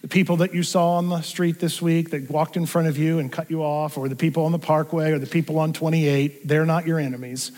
the 0.00 0.06
people 0.06 0.36
that 0.36 0.54
you 0.54 0.62
saw 0.62 0.92
on 0.92 1.08
the 1.08 1.22
street 1.22 1.58
this 1.58 1.82
week 1.82 2.10
that 2.10 2.30
walked 2.30 2.56
in 2.56 2.66
front 2.66 2.86
of 2.86 2.96
you 2.98 3.18
and 3.18 3.32
cut 3.32 3.50
you 3.50 3.64
off, 3.64 3.98
or 3.98 4.08
the 4.08 4.14
people 4.14 4.44
on 4.44 4.52
the 4.52 4.60
parkway, 4.60 5.10
or 5.10 5.18
the 5.18 5.26
people 5.26 5.58
on 5.58 5.72
28, 5.72 6.46
they're 6.46 6.66
not 6.66 6.86
your 6.86 7.00
enemies. 7.00 7.50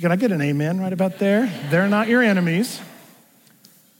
Can 0.00 0.10
I 0.10 0.16
get 0.16 0.32
an 0.32 0.40
amen 0.40 0.80
right 0.80 0.92
about 0.94 1.18
there? 1.18 1.44
They're 1.68 1.86
not 1.86 2.08
your 2.08 2.22
enemies. 2.22 2.80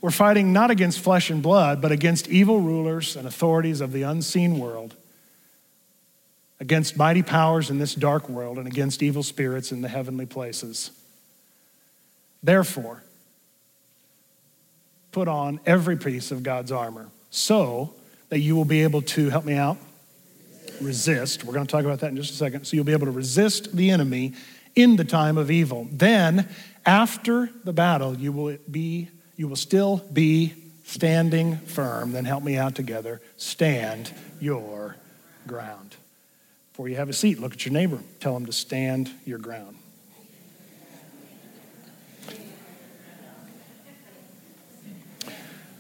We're 0.01 0.11
fighting 0.11 0.51
not 0.51 0.71
against 0.71 1.01
flesh 1.01 1.29
and 1.29 1.43
blood, 1.43 1.83
but 1.83 1.93
against 1.93 2.27
evil 2.29 2.59
rulers 2.59 3.17
and 3.17 3.29
authorities 3.29 3.83
of 3.83 3.93
the 3.93 4.01
unseen 4.01 4.59
world, 4.59 4.95
against 6.59 6.97
mighty 6.97 7.23
powers 7.23 7.69
in 7.69 7.79
this 7.79 7.95
dark 7.95 8.31
world, 8.31 8.57
and 8.57 8.67
against 8.67 9.03
evil 9.03 9.23
spirits 9.23 9.73
in 9.73 9.83
the 9.83 9.89
heavenly 9.89 10.25
places. 10.25 10.91
Therefore, 12.43 13.03
put 15.13 15.29
on 15.29 15.61
every 15.67 15.99
piece 15.99 16.31
of 16.31 16.43
God's 16.43 16.73
armor 16.73 17.09
so 17.31 17.93
that 18.31 18.39
you 18.39 18.57
will 18.57 18.65
be 18.65 18.85
able 18.85 19.03
to 19.03 19.29
help 19.29 19.45
me 19.45 19.53
out 19.55 19.77
resist. 20.81 21.45
We're 21.45 21.53
going 21.53 21.67
to 21.67 21.71
talk 21.71 21.85
about 21.85 21.99
that 22.01 22.09
in 22.11 22.17
just 22.17 22.31
a 22.33 22.37
second. 22.37 22.65
So 22.67 22.75
you'll 22.75 22.87
be 22.87 22.93
able 22.93 23.05
to 23.05 23.13
resist 23.13 23.77
the 23.77 23.91
enemy 23.91 24.33
in 24.83 24.97
the 24.97 25.05
time 25.05 25.37
of 25.37 25.51
evil. 25.51 25.87
Then, 25.93 26.49
after 26.87 27.51
the 27.65 27.73
battle, 27.73 28.17
you 28.17 28.33
will 28.33 28.57
be, 28.71 29.09
you 29.37 29.47
will 29.49 29.57
still 29.57 29.99
be 30.13 30.55
standing 30.85 31.59
firm. 31.59 32.13
Then 32.13 32.25
help 32.25 32.43
me 32.43 32.57
out 32.57 32.75
together. 32.75 33.21
Stand 33.37 34.13
your 34.41 34.97
ground. 35.47 35.97
Before 36.73 36.89
you 36.89 36.97
have 36.97 37.09
a 37.09 37.13
seat, 37.13 37.39
look 37.41 37.53
at 37.53 37.67
your 37.67 37.75
neighbor. 37.75 37.99
Tell 38.21 38.35
him 38.37 38.47
to 38.47 38.53
stand 38.53 39.11
your 39.27 39.39
ground. 39.39 39.77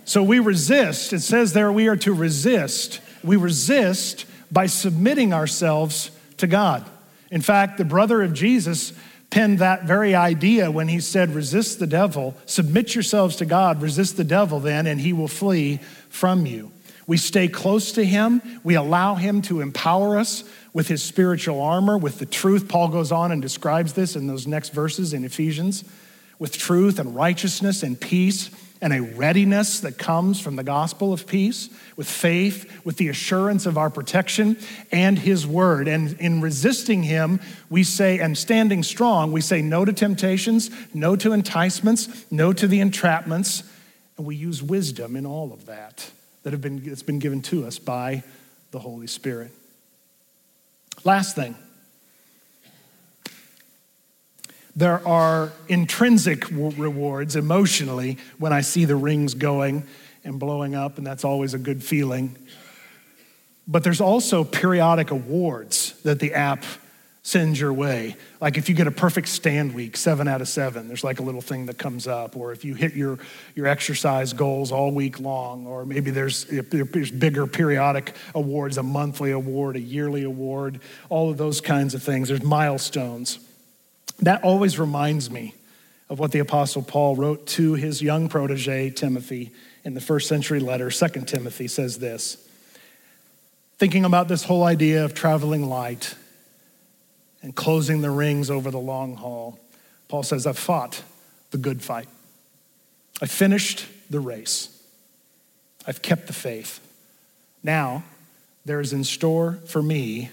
So 0.04 0.22
we 0.22 0.40
resist. 0.40 1.12
It 1.14 1.20
says 1.20 1.52
there 1.54 1.72
we 1.72 1.88
are 1.88 1.96
to 1.98 2.12
resist. 2.12 3.00
We 3.24 3.36
resist 3.36 4.26
by 4.52 4.66
submitting 4.66 5.32
ourselves 5.32 6.10
to 6.38 6.46
God. 6.46 6.84
In 7.30 7.40
fact, 7.40 7.78
the 7.78 7.84
brother 7.84 8.22
of 8.22 8.32
Jesus 8.34 8.92
penned 9.30 9.60
that 9.60 9.84
very 9.84 10.14
idea 10.14 10.70
when 10.70 10.88
he 10.88 10.98
said, 10.98 11.32
Resist 11.34 11.78
the 11.78 11.86
devil, 11.86 12.34
submit 12.44 12.94
yourselves 12.94 13.36
to 13.36 13.46
God, 13.46 13.80
resist 13.80 14.16
the 14.16 14.24
devil 14.24 14.58
then, 14.58 14.86
and 14.86 15.00
he 15.00 15.12
will 15.12 15.28
flee 15.28 15.76
from 16.08 16.44
you. 16.44 16.72
We 17.06 17.16
stay 17.16 17.46
close 17.48 17.92
to 17.92 18.04
him, 18.04 18.42
we 18.64 18.74
allow 18.74 19.14
him 19.14 19.42
to 19.42 19.60
empower 19.60 20.18
us 20.18 20.44
with 20.72 20.88
his 20.88 21.02
spiritual 21.02 21.60
armor, 21.60 21.96
with 21.98 22.18
the 22.18 22.26
truth. 22.26 22.68
Paul 22.68 22.88
goes 22.88 23.10
on 23.12 23.32
and 23.32 23.40
describes 23.42 23.92
this 23.94 24.16
in 24.16 24.26
those 24.26 24.46
next 24.46 24.70
verses 24.70 25.12
in 25.12 25.24
Ephesians 25.24 25.84
with 26.38 26.56
truth 26.56 26.98
and 26.98 27.14
righteousness 27.14 27.82
and 27.82 28.00
peace 28.00 28.50
and 28.82 28.92
a 28.92 29.00
readiness 29.02 29.80
that 29.80 29.98
comes 29.98 30.40
from 30.40 30.56
the 30.56 30.62
gospel 30.64 31.12
of 31.12 31.26
peace, 31.26 31.68
with 31.96 32.08
faith, 32.08 32.82
with 32.84 32.96
the 32.96 33.08
assurance 33.08 33.66
of 33.66 33.76
our 33.76 33.90
protection 33.90 34.56
and 34.90 35.18
his 35.18 35.46
word. 35.46 35.86
And 35.86 36.18
in 36.20 36.40
resisting 36.40 37.02
him, 37.02 37.40
we 37.68 37.84
say, 37.84 38.18
and 38.18 38.36
standing 38.36 38.82
strong, 38.82 39.32
we 39.32 39.42
say 39.42 39.60
no 39.60 39.84
to 39.84 39.92
temptations, 39.92 40.70
no 40.94 41.14
to 41.16 41.32
enticements, 41.32 42.30
no 42.32 42.52
to 42.54 42.66
the 42.66 42.80
entrapments. 42.80 43.64
And 44.16 44.26
we 44.26 44.36
use 44.36 44.62
wisdom 44.62 45.14
in 45.14 45.26
all 45.26 45.52
of 45.52 45.66
that, 45.66 46.10
that 46.44 46.52
have 46.52 46.62
been, 46.62 46.82
that's 46.82 47.02
been 47.02 47.18
given 47.18 47.42
to 47.42 47.66
us 47.66 47.78
by 47.78 48.22
the 48.70 48.78
Holy 48.78 49.06
Spirit. 49.06 49.50
Last 51.04 51.34
thing. 51.36 51.54
There 54.76 55.06
are 55.06 55.50
intrinsic 55.68 56.48
rewards 56.50 57.35
emotionally 57.35 58.18
when 58.38 58.52
I 58.52 58.61
see 58.61 58.85
the 58.85 58.96
rings 58.96 59.35
going 59.35 59.83
and 60.24 60.38
blowing 60.38 60.74
up, 60.74 60.98
and 60.98 61.06
that's 61.06 61.24
always 61.24 61.54
a 61.54 61.59
good 61.59 61.83
feeling. 61.83 62.37
But 63.66 63.85
there's 63.85 64.00
also 64.00 64.44
periodic 64.44 65.11
awards 65.11 65.94
that 66.02 66.20
the 66.20 66.35
app 66.35 66.64
sends 67.22 67.61
your 67.61 67.72
way. 67.72 68.16
Like 68.40 68.57
if 68.57 68.68
you 68.68 68.74
get 68.74 68.86
a 68.86 68.90
perfect 68.92 69.28
stand 69.28 69.74
week, 69.74 69.97
seven 69.97 70.26
out 70.26 70.40
of 70.40 70.49
seven, 70.49 70.88
there's 70.88 71.05
like 71.05 71.20
a 71.20 71.22
little 71.22 71.42
thing 71.42 71.66
that 71.66 71.76
comes 71.76 72.07
up. 72.07 72.36
Or 72.36 72.51
if 72.53 72.64
you 72.64 72.74
hit 72.74 72.94
your, 72.94 73.18
your 73.55 73.66
exercise 73.66 74.32
goals 74.32 74.72
all 74.72 74.92
week 74.92 75.20
long, 75.20 75.66
or 75.66 75.84
maybe 75.84 76.11
there's, 76.11 76.47
there's 76.47 77.11
bigger 77.11 77.47
periodic 77.47 78.14
awards, 78.34 78.78
a 78.78 78.82
monthly 78.82 79.32
award, 79.32 79.76
a 79.76 79.80
yearly 79.80 80.22
award, 80.22 80.80
all 81.09 81.28
of 81.30 81.36
those 81.36 81.61
kinds 81.61 81.92
of 81.94 82.03
things. 82.03 82.28
There's 82.28 82.42
milestones. 82.42 83.38
That 84.22 84.42
always 84.44 84.78
reminds 84.78 85.30
me 85.30 85.54
of 86.08 86.18
what 86.18 86.32
the 86.32 86.40
apostle 86.40 86.82
Paul 86.82 87.16
wrote 87.16 87.46
to 87.48 87.74
his 87.74 88.02
young 88.02 88.28
protege 88.28 88.90
Timothy 88.90 89.50
in 89.84 89.94
the 89.94 90.00
first 90.00 90.28
century 90.28 90.60
letter, 90.60 90.90
Second 90.90 91.26
Timothy 91.26 91.68
says 91.68 91.98
this. 91.98 92.36
Thinking 93.78 94.04
about 94.04 94.28
this 94.28 94.44
whole 94.44 94.62
idea 94.64 95.04
of 95.04 95.14
traveling 95.14 95.66
light 95.68 96.14
and 97.42 97.54
closing 97.54 98.02
the 98.02 98.10
rings 98.10 98.50
over 98.50 98.70
the 98.70 98.78
long 98.80 99.16
haul, 99.16 99.58
Paul 100.08 100.22
says, 100.22 100.46
I've 100.46 100.58
fought 100.58 101.02
the 101.50 101.56
good 101.58 101.80
fight. 101.80 102.08
I 103.22 103.26
finished 103.26 103.86
the 104.10 104.20
race. 104.20 104.68
I've 105.86 106.02
kept 106.02 106.26
the 106.26 106.32
faith. 106.34 106.80
Now 107.62 108.02
there 108.66 108.80
is 108.80 108.92
in 108.92 109.02
store 109.04 109.52
for 109.66 109.82
me, 109.82 110.28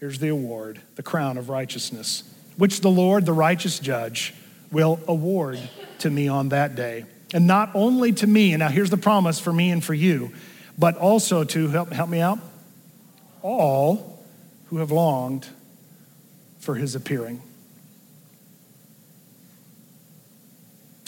here's 0.00 0.18
the 0.18 0.28
award, 0.28 0.80
the 0.96 1.02
crown 1.02 1.38
of 1.38 1.48
righteousness 1.48 2.24
which 2.56 2.80
the 2.80 2.90
Lord, 2.90 3.26
the 3.26 3.32
righteous 3.32 3.78
judge, 3.78 4.34
will 4.72 4.98
award 5.06 5.58
to 6.00 6.10
me 6.10 6.28
on 6.28 6.48
that 6.50 6.74
day. 6.74 7.04
And 7.32 7.46
not 7.46 7.70
only 7.74 8.12
to 8.14 8.26
me, 8.26 8.52
and 8.52 8.60
now 8.60 8.68
here's 8.68 8.90
the 8.90 8.96
promise 8.96 9.38
for 9.38 9.52
me 9.52 9.70
and 9.70 9.82
for 9.84 9.94
you, 9.94 10.32
but 10.78 10.96
also 10.96 11.44
to 11.44 11.68
help, 11.68 11.92
help 11.92 12.08
me 12.08 12.20
out, 12.20 12.38
all 13.42 14.24
who 14.66 14.78
have 14.78 14.90
longed 14.90 15.46
for 16.58 16.74
his 16.74 16.94
appearing. 16.94 17.40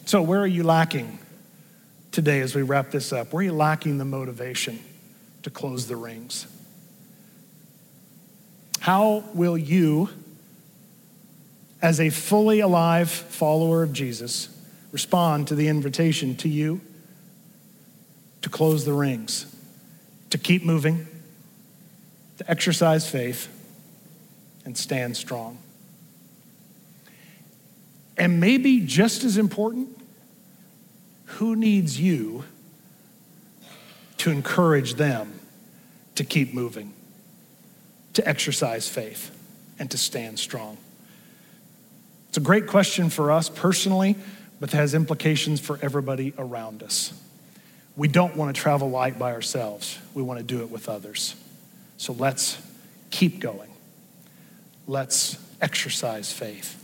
So, 0.07 0.23
where 0.23 0.41
are 0.41 0.47
you 0.47 0.63
lacking 0.63 1.19
today 2.13 2.41
as 2.41 2.55
we 2.55 2.63
wrap 2.63 2.91
this 2.91 3.13
up? 3.13 3.33
Where 3.33 3.41
are 3.41 3.45
you 3.45 3.53
lacking 3.53 3.99
the 3.99 4.05
motivation 4.07 4.79
to 5.43 5.51
close 5.51 5.87
the 5.87 5.97
rings? 5.97 6.47
How 8.81 9.23
will 9.35 9.59
you? 9.59 10.09
as 11.81 12.01
a 12.01 12.11
fully 12.11 12.61
alive 12.61 13.11
follower 13.11 13.83
of 13.83 13.93
Jesus, 13.93 14.49
respond 14.93 15.49
to 15.49 15.55
the 15.55 15.69
invitation 15.69 16.37
to 16.37 16.49
you 16.49 16.81
to 18.43 18.49
close 18.49 18.85
the 18.85 18.93
rings, 18.93 19.47
to 20.31 20.39
keep 20.39 20.65
moving, 20.65 21.07
to 22.39 22.51
exercise 22.51 23.09
faith, 23.09 23.49
and 24.65 24.77
stand 24.77 25.17
strong. 25.17 25.59
And 28.17 28.41
maybe 28.41 28.81
just 28.81 29.23
as 29.25 29.39
important, 29.39 29.97
who 31.33 31.55
needs 31.55 32.01
you 32.01 32.45
to 34.19 34.31
encourage 34.31 34.95
them 34.95 35.39
to 36.17 36.25
keep 36.25 36.53
moving, 36.53 36.93
to 38.15 38.29
exercise 38.29 38.89
faith, 38.89 39.31
and 39.79 39.89
to 39.93 39.99
stand 39.99 40.39
strong? 40.41 40.77
It's 42.29 42.37
a 42.37 42.41
great 42.43 42.67
question 42.67 43.09
for 43.11 43.31
us 43.33 43.49
personally, 43.49 44.15
but 44.61 44.73
has 44.73 44.93
implications 44.95 45.61
for 45.61 45.79
everybody 45.81 46.35
around 46.37 46.83
us. 46.83 47.15
We 47.97 48.07
don't 48.09 48.37
want 48.37 48.55
to 48.55 48.61
travel 48.61 48.91
light 48.91 49.19
by 49.19 49.33
ourselves, 49.33 49.99
we 50.15 50.23
want 50.23 50.39
to 50.39 50.45
do 50.45 50.61
it 50.61 50.71
with 50.71 50.89
others. 50.89 51.35
So 51.97 52.13
let's 52.13 52.59
keep 53.11 53.41
going. 53.41 53.71
Let's 54.87 55.39
exercise 55.61 56.31
faith. 56.33 56.83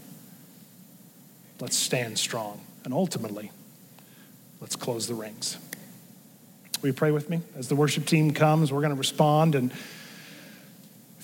Let's 1.61 1.77
stand 1.77 2.19
strong. 2.19 2.61
And 2.85 2.93
ultimately, 2.93 3.53
let's 4.61 4.75
close 4.77 5.07
the 5.07 5.15
rings. 5.15 5.57
Will 6.83 6.89
you 6.89 6.93
pray 6.95 7.13
with 7.13 7.31
me? 7.31 7.41
As 7.57 7.69
the 7.69 7.77
worship 7.77 8.07
team 8.07 8.33
comes, 8.33 8.73
we're 8.73 8.81
going 8.81 8.91
to 8.93 8.99
respond 8.99 9.55
and 9.55 9.73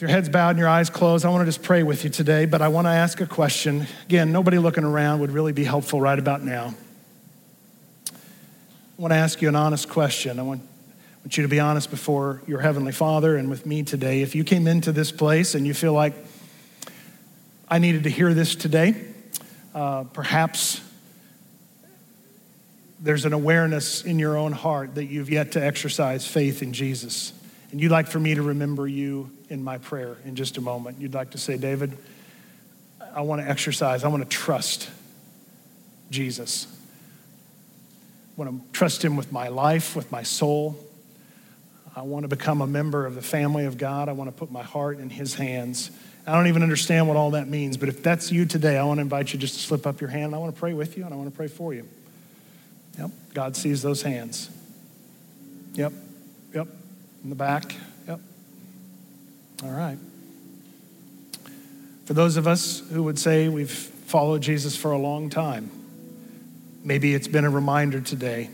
with 0.00 0.08
your 0.08 0.16
heads 0.16 0.30
bowed 0.30 0.48
and 0.50 0.58
your 0.58 0.66
eyes 0.68 0.88
closed, 0.88 1.26
I 1.26 1.28
want 1.28 1.42
to 1.42 1.44
just 1.44 1.62
pray 1.62 1.82
with 1.82 2.04
you 2.04 2.10
today, 2.10 2.46
but 2.46 2.62
I 2.62 2.68
want 2.68 2.86
to 2.86 2.90
ask 2.90 3.20
a 3.20 3.26
question. 3.26 3.86
Again, 4.06 4.32
nobody 4.32 4.56
looking 4.56 4.82
around 4.82 5.20
would 5.20 5.30
really 5.30 5.52
be 5.52 5.62
helpful 5.62 6.00
right 6.00 6.18
about 6.18 6.42
now. 6.42 6.72
I 8.08 8.12
want 8.96 9.12
to 9.12 9.16
ask 9.18 9.42
you 9.42 9.48
an 9.50 9.56
honest 9.56 9.90
question. 9.90 10.38
I 10.38 10.42
want, 10.42 10.62
I 10.62 11.16
want 11.18 11.36
you 11.36 11.42
to 11.42 11.50
be 11.50 11.60
honest 11.60 11.90
before 11.90 12.40
your 12.46 12.60
Heavenly 12.60 12.92
Father 12.92 13.36
and 13.36 13.50
with 13.50 13.66
me 13.66 13.82
today. 13.82 14.22
If 14.22 14.34
you 14.34 14.42
came 14.42 14.66
into 14.66 14.90
this 14.90 15.12
place 15.12 15.54
and 15.54 15.66
you 15.66 15.74
feel 15.74 15.92
like 15.92 16.14
I 17.68 17.78
needed 17.78 18.04
to 18.04 18.08
hear 18.10 18.32
this 18.32 18.54
today, 18.54 18.94
uh, 19.74 20.04
perhaps 20.04 20.80
there's 23.00 23.26
an 23.26 23.34
awareness 23.34 24.02
in 24.02 24.18
your 24.18 24.38
own 24.38 24.52
heart 24.52 24.94
that 24.94 25.04
you've 25.08 25.28
yet 25.28 25.52
to 25.52 25.62
exercise 25.62 26.26
faith 26.26 26.62
in 26.62 26.72
Jesus. 26.72 27.34
And 27.72 27.80
you'd 27.80 27.92
like 27.92 28.08
for 28.08 28.18
me 28.18 28.34
to 28.34 28.42
remember 28.42 28.86
you 28.88 29.30
in 29.48 29.62
my 29.62 29.78
prayer 29.78 30.16
in 30.24 30.34
just 30.34 30.56
a 30.56 30.60
moment. 30.60 31.00
You'd 31.00 31.14
like 31.14 31.30
to 31.30 31.38
say, 31.38 31.56
David, 31.56 31.96
I 33.14 33.20
want 33.22 33.42
to 33.42 33.48
exercise, 33.48 34.02
I 34.04 34.08
want 34.08 34.22
to 34.28 34.28
trust 34.28 34.90
Jesus. 36.10 36.66
I 38.36 38.42
want 38.42 38.64
to 38.64 38.72
trust 38.72 39.04
him 39.04 39.16
with 39.16 39.30
my 39.32 39.48
life, 39.48 39.94
with 39.94 40.10
my 40.10 40.22
soul. 40.22 40.76
I 41.94 42.02
want 42.02 42.24
to 42.24 42.28
become 42.28 42.60
a 42.60 42.66
member 42.66 43.04
of 43.06 43.14
the 43.14 43.22
family 43.22 43.64
of 43.66 43.76
God. 43.78 44.08
I 44.08 44.12
want 44.12 44.28
to 44.28 44.36
put 44.36 44.50
my 44.50 44.62
heart 44.62 44.98
in 44.98 45.10
his 45.10 45.34
hands. 45.34 45.90
I 46.26 46.32
don't 46.34 46.46
even 46.46 46.62
understand 46.62 47.08
what 47.08 47.16
all 47.16 47.32
that 47.32 47.48
means, 47.48 47.76
but 47.76 47.88
if 47.88 48.02
that's 48.02 48.30
you 48.32 48.46
today, 48.46 48.78
I 48.78 48.84
want 48.84 48.98
to 48.98 49.02
invite 49.02 49.32
you 49.32 49.38
just 49.38 49.54
to 49.54 49.60
slip 49.60 49.86
up 49.86 50.00
your 50.00 50.10
hand. 50.10 50.34
I 50.34 50.38
want 50.38 50.54
to 50.54 50.58
pray 50.58 50.72
with 50.74 50.96
you 50.96 51.04
and 51.04 51.12
I 51.12 51.16
want 51.16 51.30
to 51.30 51.36
pray 51.36 51.48
for 51.48 51.72
you. 51.74 51.88
Yep, 52.98 53.10
God 53.34 53.56
sees 53.56 53.82
those 53.82 54.02
hands. 54.02 54.50
Yep, 55.74 55.92
yep, 56.54 56.68
in 57.22 57.30
the 57.30 57.36
back. 57.36 57.74
Yep. 58.08 58.20
All 59.64 59.70
right. 59.70 59.98
For 62.06 62.14
those 62.14 62.36
of 62.36 62.46
us 62.48 62.82
who 62.90 63.02
would 63.04 63.18
say 63.18 63.48
we've 63.48 63.70
followed 63.70 64.42
Jesus 64.42 64.74
for 64.76 64.92
a 64.92 64.98
long 64.98 65.28
time, 65.30 65.70
maybe 66.82 67.14
it's 67.14 67.28
been 67.28 67.44
a 67.44 67.50
reminder 67.50 68.00
today. 68.00 68.50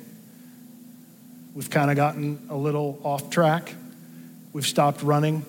We've 1.55 1.71
kind 1.71 1.91
of 1.91 1.97
gotten 1.97 2.47
a 2.51 2.57
little 2.57 2.99
off 3.03 3.31
track. 3.31 3.75
We've 4.53 4.67
stopped 4.67 5.03
running. 5.03 5.45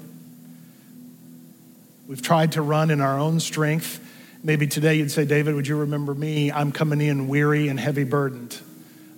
We've 2.08 2.22
tried 2.22 2.54
to 2.54 2.62
run 2.62 2.92
in 2.92 3.02
our 3.02 3.20
own 3.20 3.40
strength. 3.42 4.04
Maybe 4.44 4.68
today 4.68 4.96
you'd 4.96 5.12
say, 5.12 5.26
David, 5.26 5.56
would 5.56 5.68
you 5.68 5.78
remember 5.78 6.14
me? 6.14 6.52
I'm 6.52 6.72
coming 6.72 7.02
in 7.02 7.28
weary 7.28 7.68
and 7.68 7.78
heavy 7.80 8.04
burdened. 8.06 8.58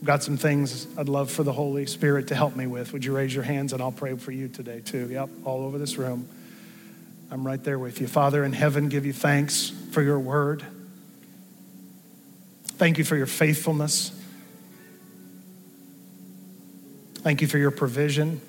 I've 0.01 0.05
got 0.05 0.23
some 0.23 0.37
things 0.37 0.87
I'd 0.97 1.09
love 1.09 1.29
for 1.29 1.43
the 1.43 1.51
Holy 1.51 1.85
Spirit 1.85 2.27
to 2.27 2.35
help 2.35 2.55
me 2.55 2.67
with. 2.67 2.93
Would 2.93 3.03
you 3.03 3.13
raise 3.15 3.35
your 3.35 3.43
hands 3.43 3.73
and 3.73 3.81
I'll 3.81 3.91
pray 3.91 4.15
for 4.15 4.31
you 4.31 4.47
today, 4.47 4.79
too? 4.79 5.09
Yep, 5.09 5.29
all 5.43 5.63
over 5.65 5.77
this 5.77 5.97
room. 5.97 6.25
I'm 7.29 7.45
right 7.45 7.61
there 7.61 7.77
with 7.77 7.99
you. 7.99 8.07
Father 8.07 8.43
in 8.45 8.53
heaven, 8.53 8.87
give 8.87 9.05
you 9.05 9.11
thanks 9.11 9.71
for 9.91 10.01
your 10.01 10.17
word. 10.19 10.63
Thank 12.63 12.97
you 12.97 13.03
for 13.03 13.17
your 13.17 13.25
faithfulness. 13.25 14.11
Thank 17.15 17.41
you 17.41 17.47
for 17.49 17.57
your 17.57 17.71
provision. 17.71 18.39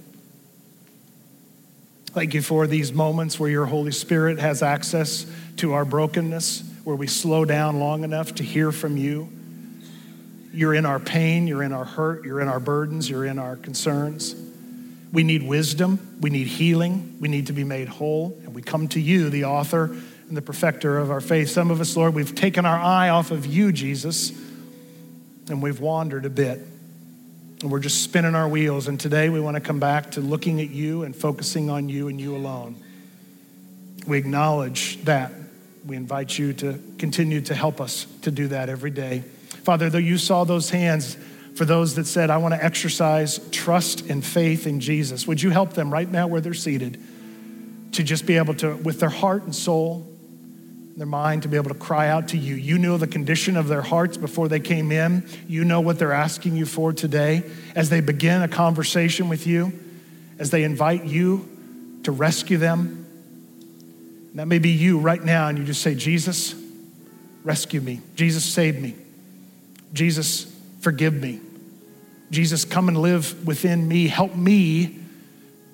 Thank 2.12 2.32
you 2.32 2.42
for 2.42 2.68
these 2.68 2.92
moments 2.92 3.40
where 3.40 3.50
your 3.50 3.66
Holy 3.66 3.92
Spirit 3.92 4.38
has 4.38 4.62
access 4.62 5.26
to 5.56 5.72
our 5.72 5.84
brokenness, 5.84 6.62
where 6.84 6.94
we 6.96 7.08
slow 7.08 7.44
down 7.44 7.80
long 7.80 8.04
enough 8.04 8.36
to 8.36 8.44
hear 8.44 8.70
from 8.70 8.96
you 8.96 9.30
you're 10.52 10.74
in 10.74 10.84
our 10.84 10.98
pain, 10.98 11.46
you're 11.46 11.62
in 11.62 11.72
our 11.72 11.84
hurt, 11.84 12.24
you're 12.24 12.40
in 12.40 12.48
our 12.48 12.58
burdens, 12.58 13.08
you're 13.08 13.24
in 13.24 13.38
our 13.38 13.56
concerns. 13.56 14.34
We 15.12 15.22
need 15.22 15.44
wisdom, 15.44 15.98
we 16.20 16.30
need 16.30 16.48
healing, 16.48 17.16
we 17.20 17.28
need 17.28 17.46
to 17.48 17.52
be 17.52 17.62
made 17.64 17.88
whole, 17.88 18.36
and 18.44 18.54
we 18.54 18.60
come 18.62 18.88
to 18.88 19.00
you, 19.00 19.30
the 19.30 19.44
author 19.44 19.84
and 19.84 20.36
the 20.36 20.42
perfecter 20.42 20.98
of 20.98 21.10
our 21.10 21.20
faith. 21.20 21.50
Some 21.50 21.70
of 21.70 21.80
us, 21.80 21.96
Lord, 21.96 22.14
we've 22.14 22.34
taken 22.34 22.66
our 22.66 22.78
eye 22.78 23.10
off 23.10 23.30
of 23.30 23.46
you, 23.46 23.70
Jesus, 23.72 24.32
and 25.48 25.62
we've 25.62 25.80
wandered 25.80 26.24
a 26.24 26.30
bit. 26.30 26.58
And 27.62 27.70
we're 27.70 27.80
just 27.80 28.02
spinning 28.02 28.34
our 28.34 28.48
wheels. 28.48 28.88
And 28.88 28.98
today 28.98 29.28
we 29.28 29.38
want 29.38 29.56
to 29.56 29.60
come 29.60 29.80
back 29.80 30.12
to 30.12 30.20
looking 30.20 30.60
at 30.62 30.70
you 30.70 31.02
and 31.02 31.14
focusing 31.14 31.68
on 31.68 31.88
you 31.90 32.08
and 32.08 32.18
you 32.18 32.34
alone. 32.34 32.74
We 34.06 34.16
acknowledge 34.16 34.98
that. 35.04 35.32
We 35.84 35.94
invite 35.94 36.38
you 36.38 36.54
to 36.54 36.80
continue 36.98 37.42
to 37.42 37.54
help 37.54 37.80
us 37.80 38.06
to 38.22 38.30
do 38.30 38.48
that 38.48 38.70
every 38.70 38.90
day. 38.90 39.24
Father, 39.62 39.90
though 39.90 39.98
you 39.98 40.16
saw 40.18 40.44
those 40.44 40.70
hands 40.70 41.16
for 41.54 41.64
those 41.64 41.94
that 41.96 42.06
said, 42.06 42.30
I 42.30 42.38
want 42.38 42.54
to 42.54 42.64
exercise 42.64 43.38
trust 43.50 44.06
and 44.08 44.24
faith 44.24 44.66
in 44.66 44.80
Jesus, 44.80 45.26
would 45.26 45.42
you 45.42 45.50
help 45.50 45.74
them 45.74 45.92
right 45.92 46.10
now 46.10 46.26
where 46.26 46.40
they're 46.40 46.54
seated 46.54 46.98
to 47.92 48.02
just 48.02 48.24
be 48.24 48.36
able 48.36 48.54
to, 48.54 48.76
with 48.76 49.00
their 49.00 49.10
heart 49.10 49.42
and 49.42 49.54
soul, 49.54 50.06
their 50.96 51.06
mind 51.06 51.42
to 51.42 51.48
be 51.48 51.56
able 51.56 51.68
to 51.68 51.74
cry 51.78 52.08
out 52.08 52.28
to 52.28 52.38
you. 52.38 52.54
You 52.54 52.78
know 52.78 52.96
the 52.96 53.06
condition 53.06 53.56
of 53.56 53.68
their 53.68 53.82
hearts 53.82 54.16
before 54.16 54.48
they 54.48 54.60
came 54.60 54.92
in. 54.92 55.26
You 55.48 55.64
know 55.64 55.80
what 55.80 55.98
they're 55.98 56.12
asking 56.12 56.56
you 56.56 56.66
for 56.66 56.92
today. 56.92 57.42
As 57.74 57.88
they 57.90 58.00
begin 58.00 58.42
a 58.42 58.48
conversation 58.48 59.28
with 59.28 59.46
you, 59.46 59.72
as 60.38 60.50
they 60.50 60.62
invite 60.62 61.04
you 61.04 61.48
to 62.04 62.12
rescue 62.12 62.56
them, 62.58 63.06
and 64.30 64.38
that 64.38 64.46
may 64.46 64.58
be 64.58 64.70
you 64.70 64.98
right 64.98 65.22
now, 65.22 65.48
and 65.48 65.58
you 65.58 65.64
just 65.64 65.82
say, 65.82 65.94
Jesus, 65.94 66.54
rescue 67.44 67.80
me. 67.80 68.00
Jesus, 68.14 68.44
save 68.44 68.80
me. 68.80 68.94
Jesus, 69.92 70.44
forgive 70.80 71.14
me. 71.14 71.40
Jesus, 72.30 72.64
come 72.64 72.88
and 72.88 72.96
live 72.96 73.46
within 73.46 73.86
me. 73.88 74.06
Help 74.06 74.36
me 74.36 74.96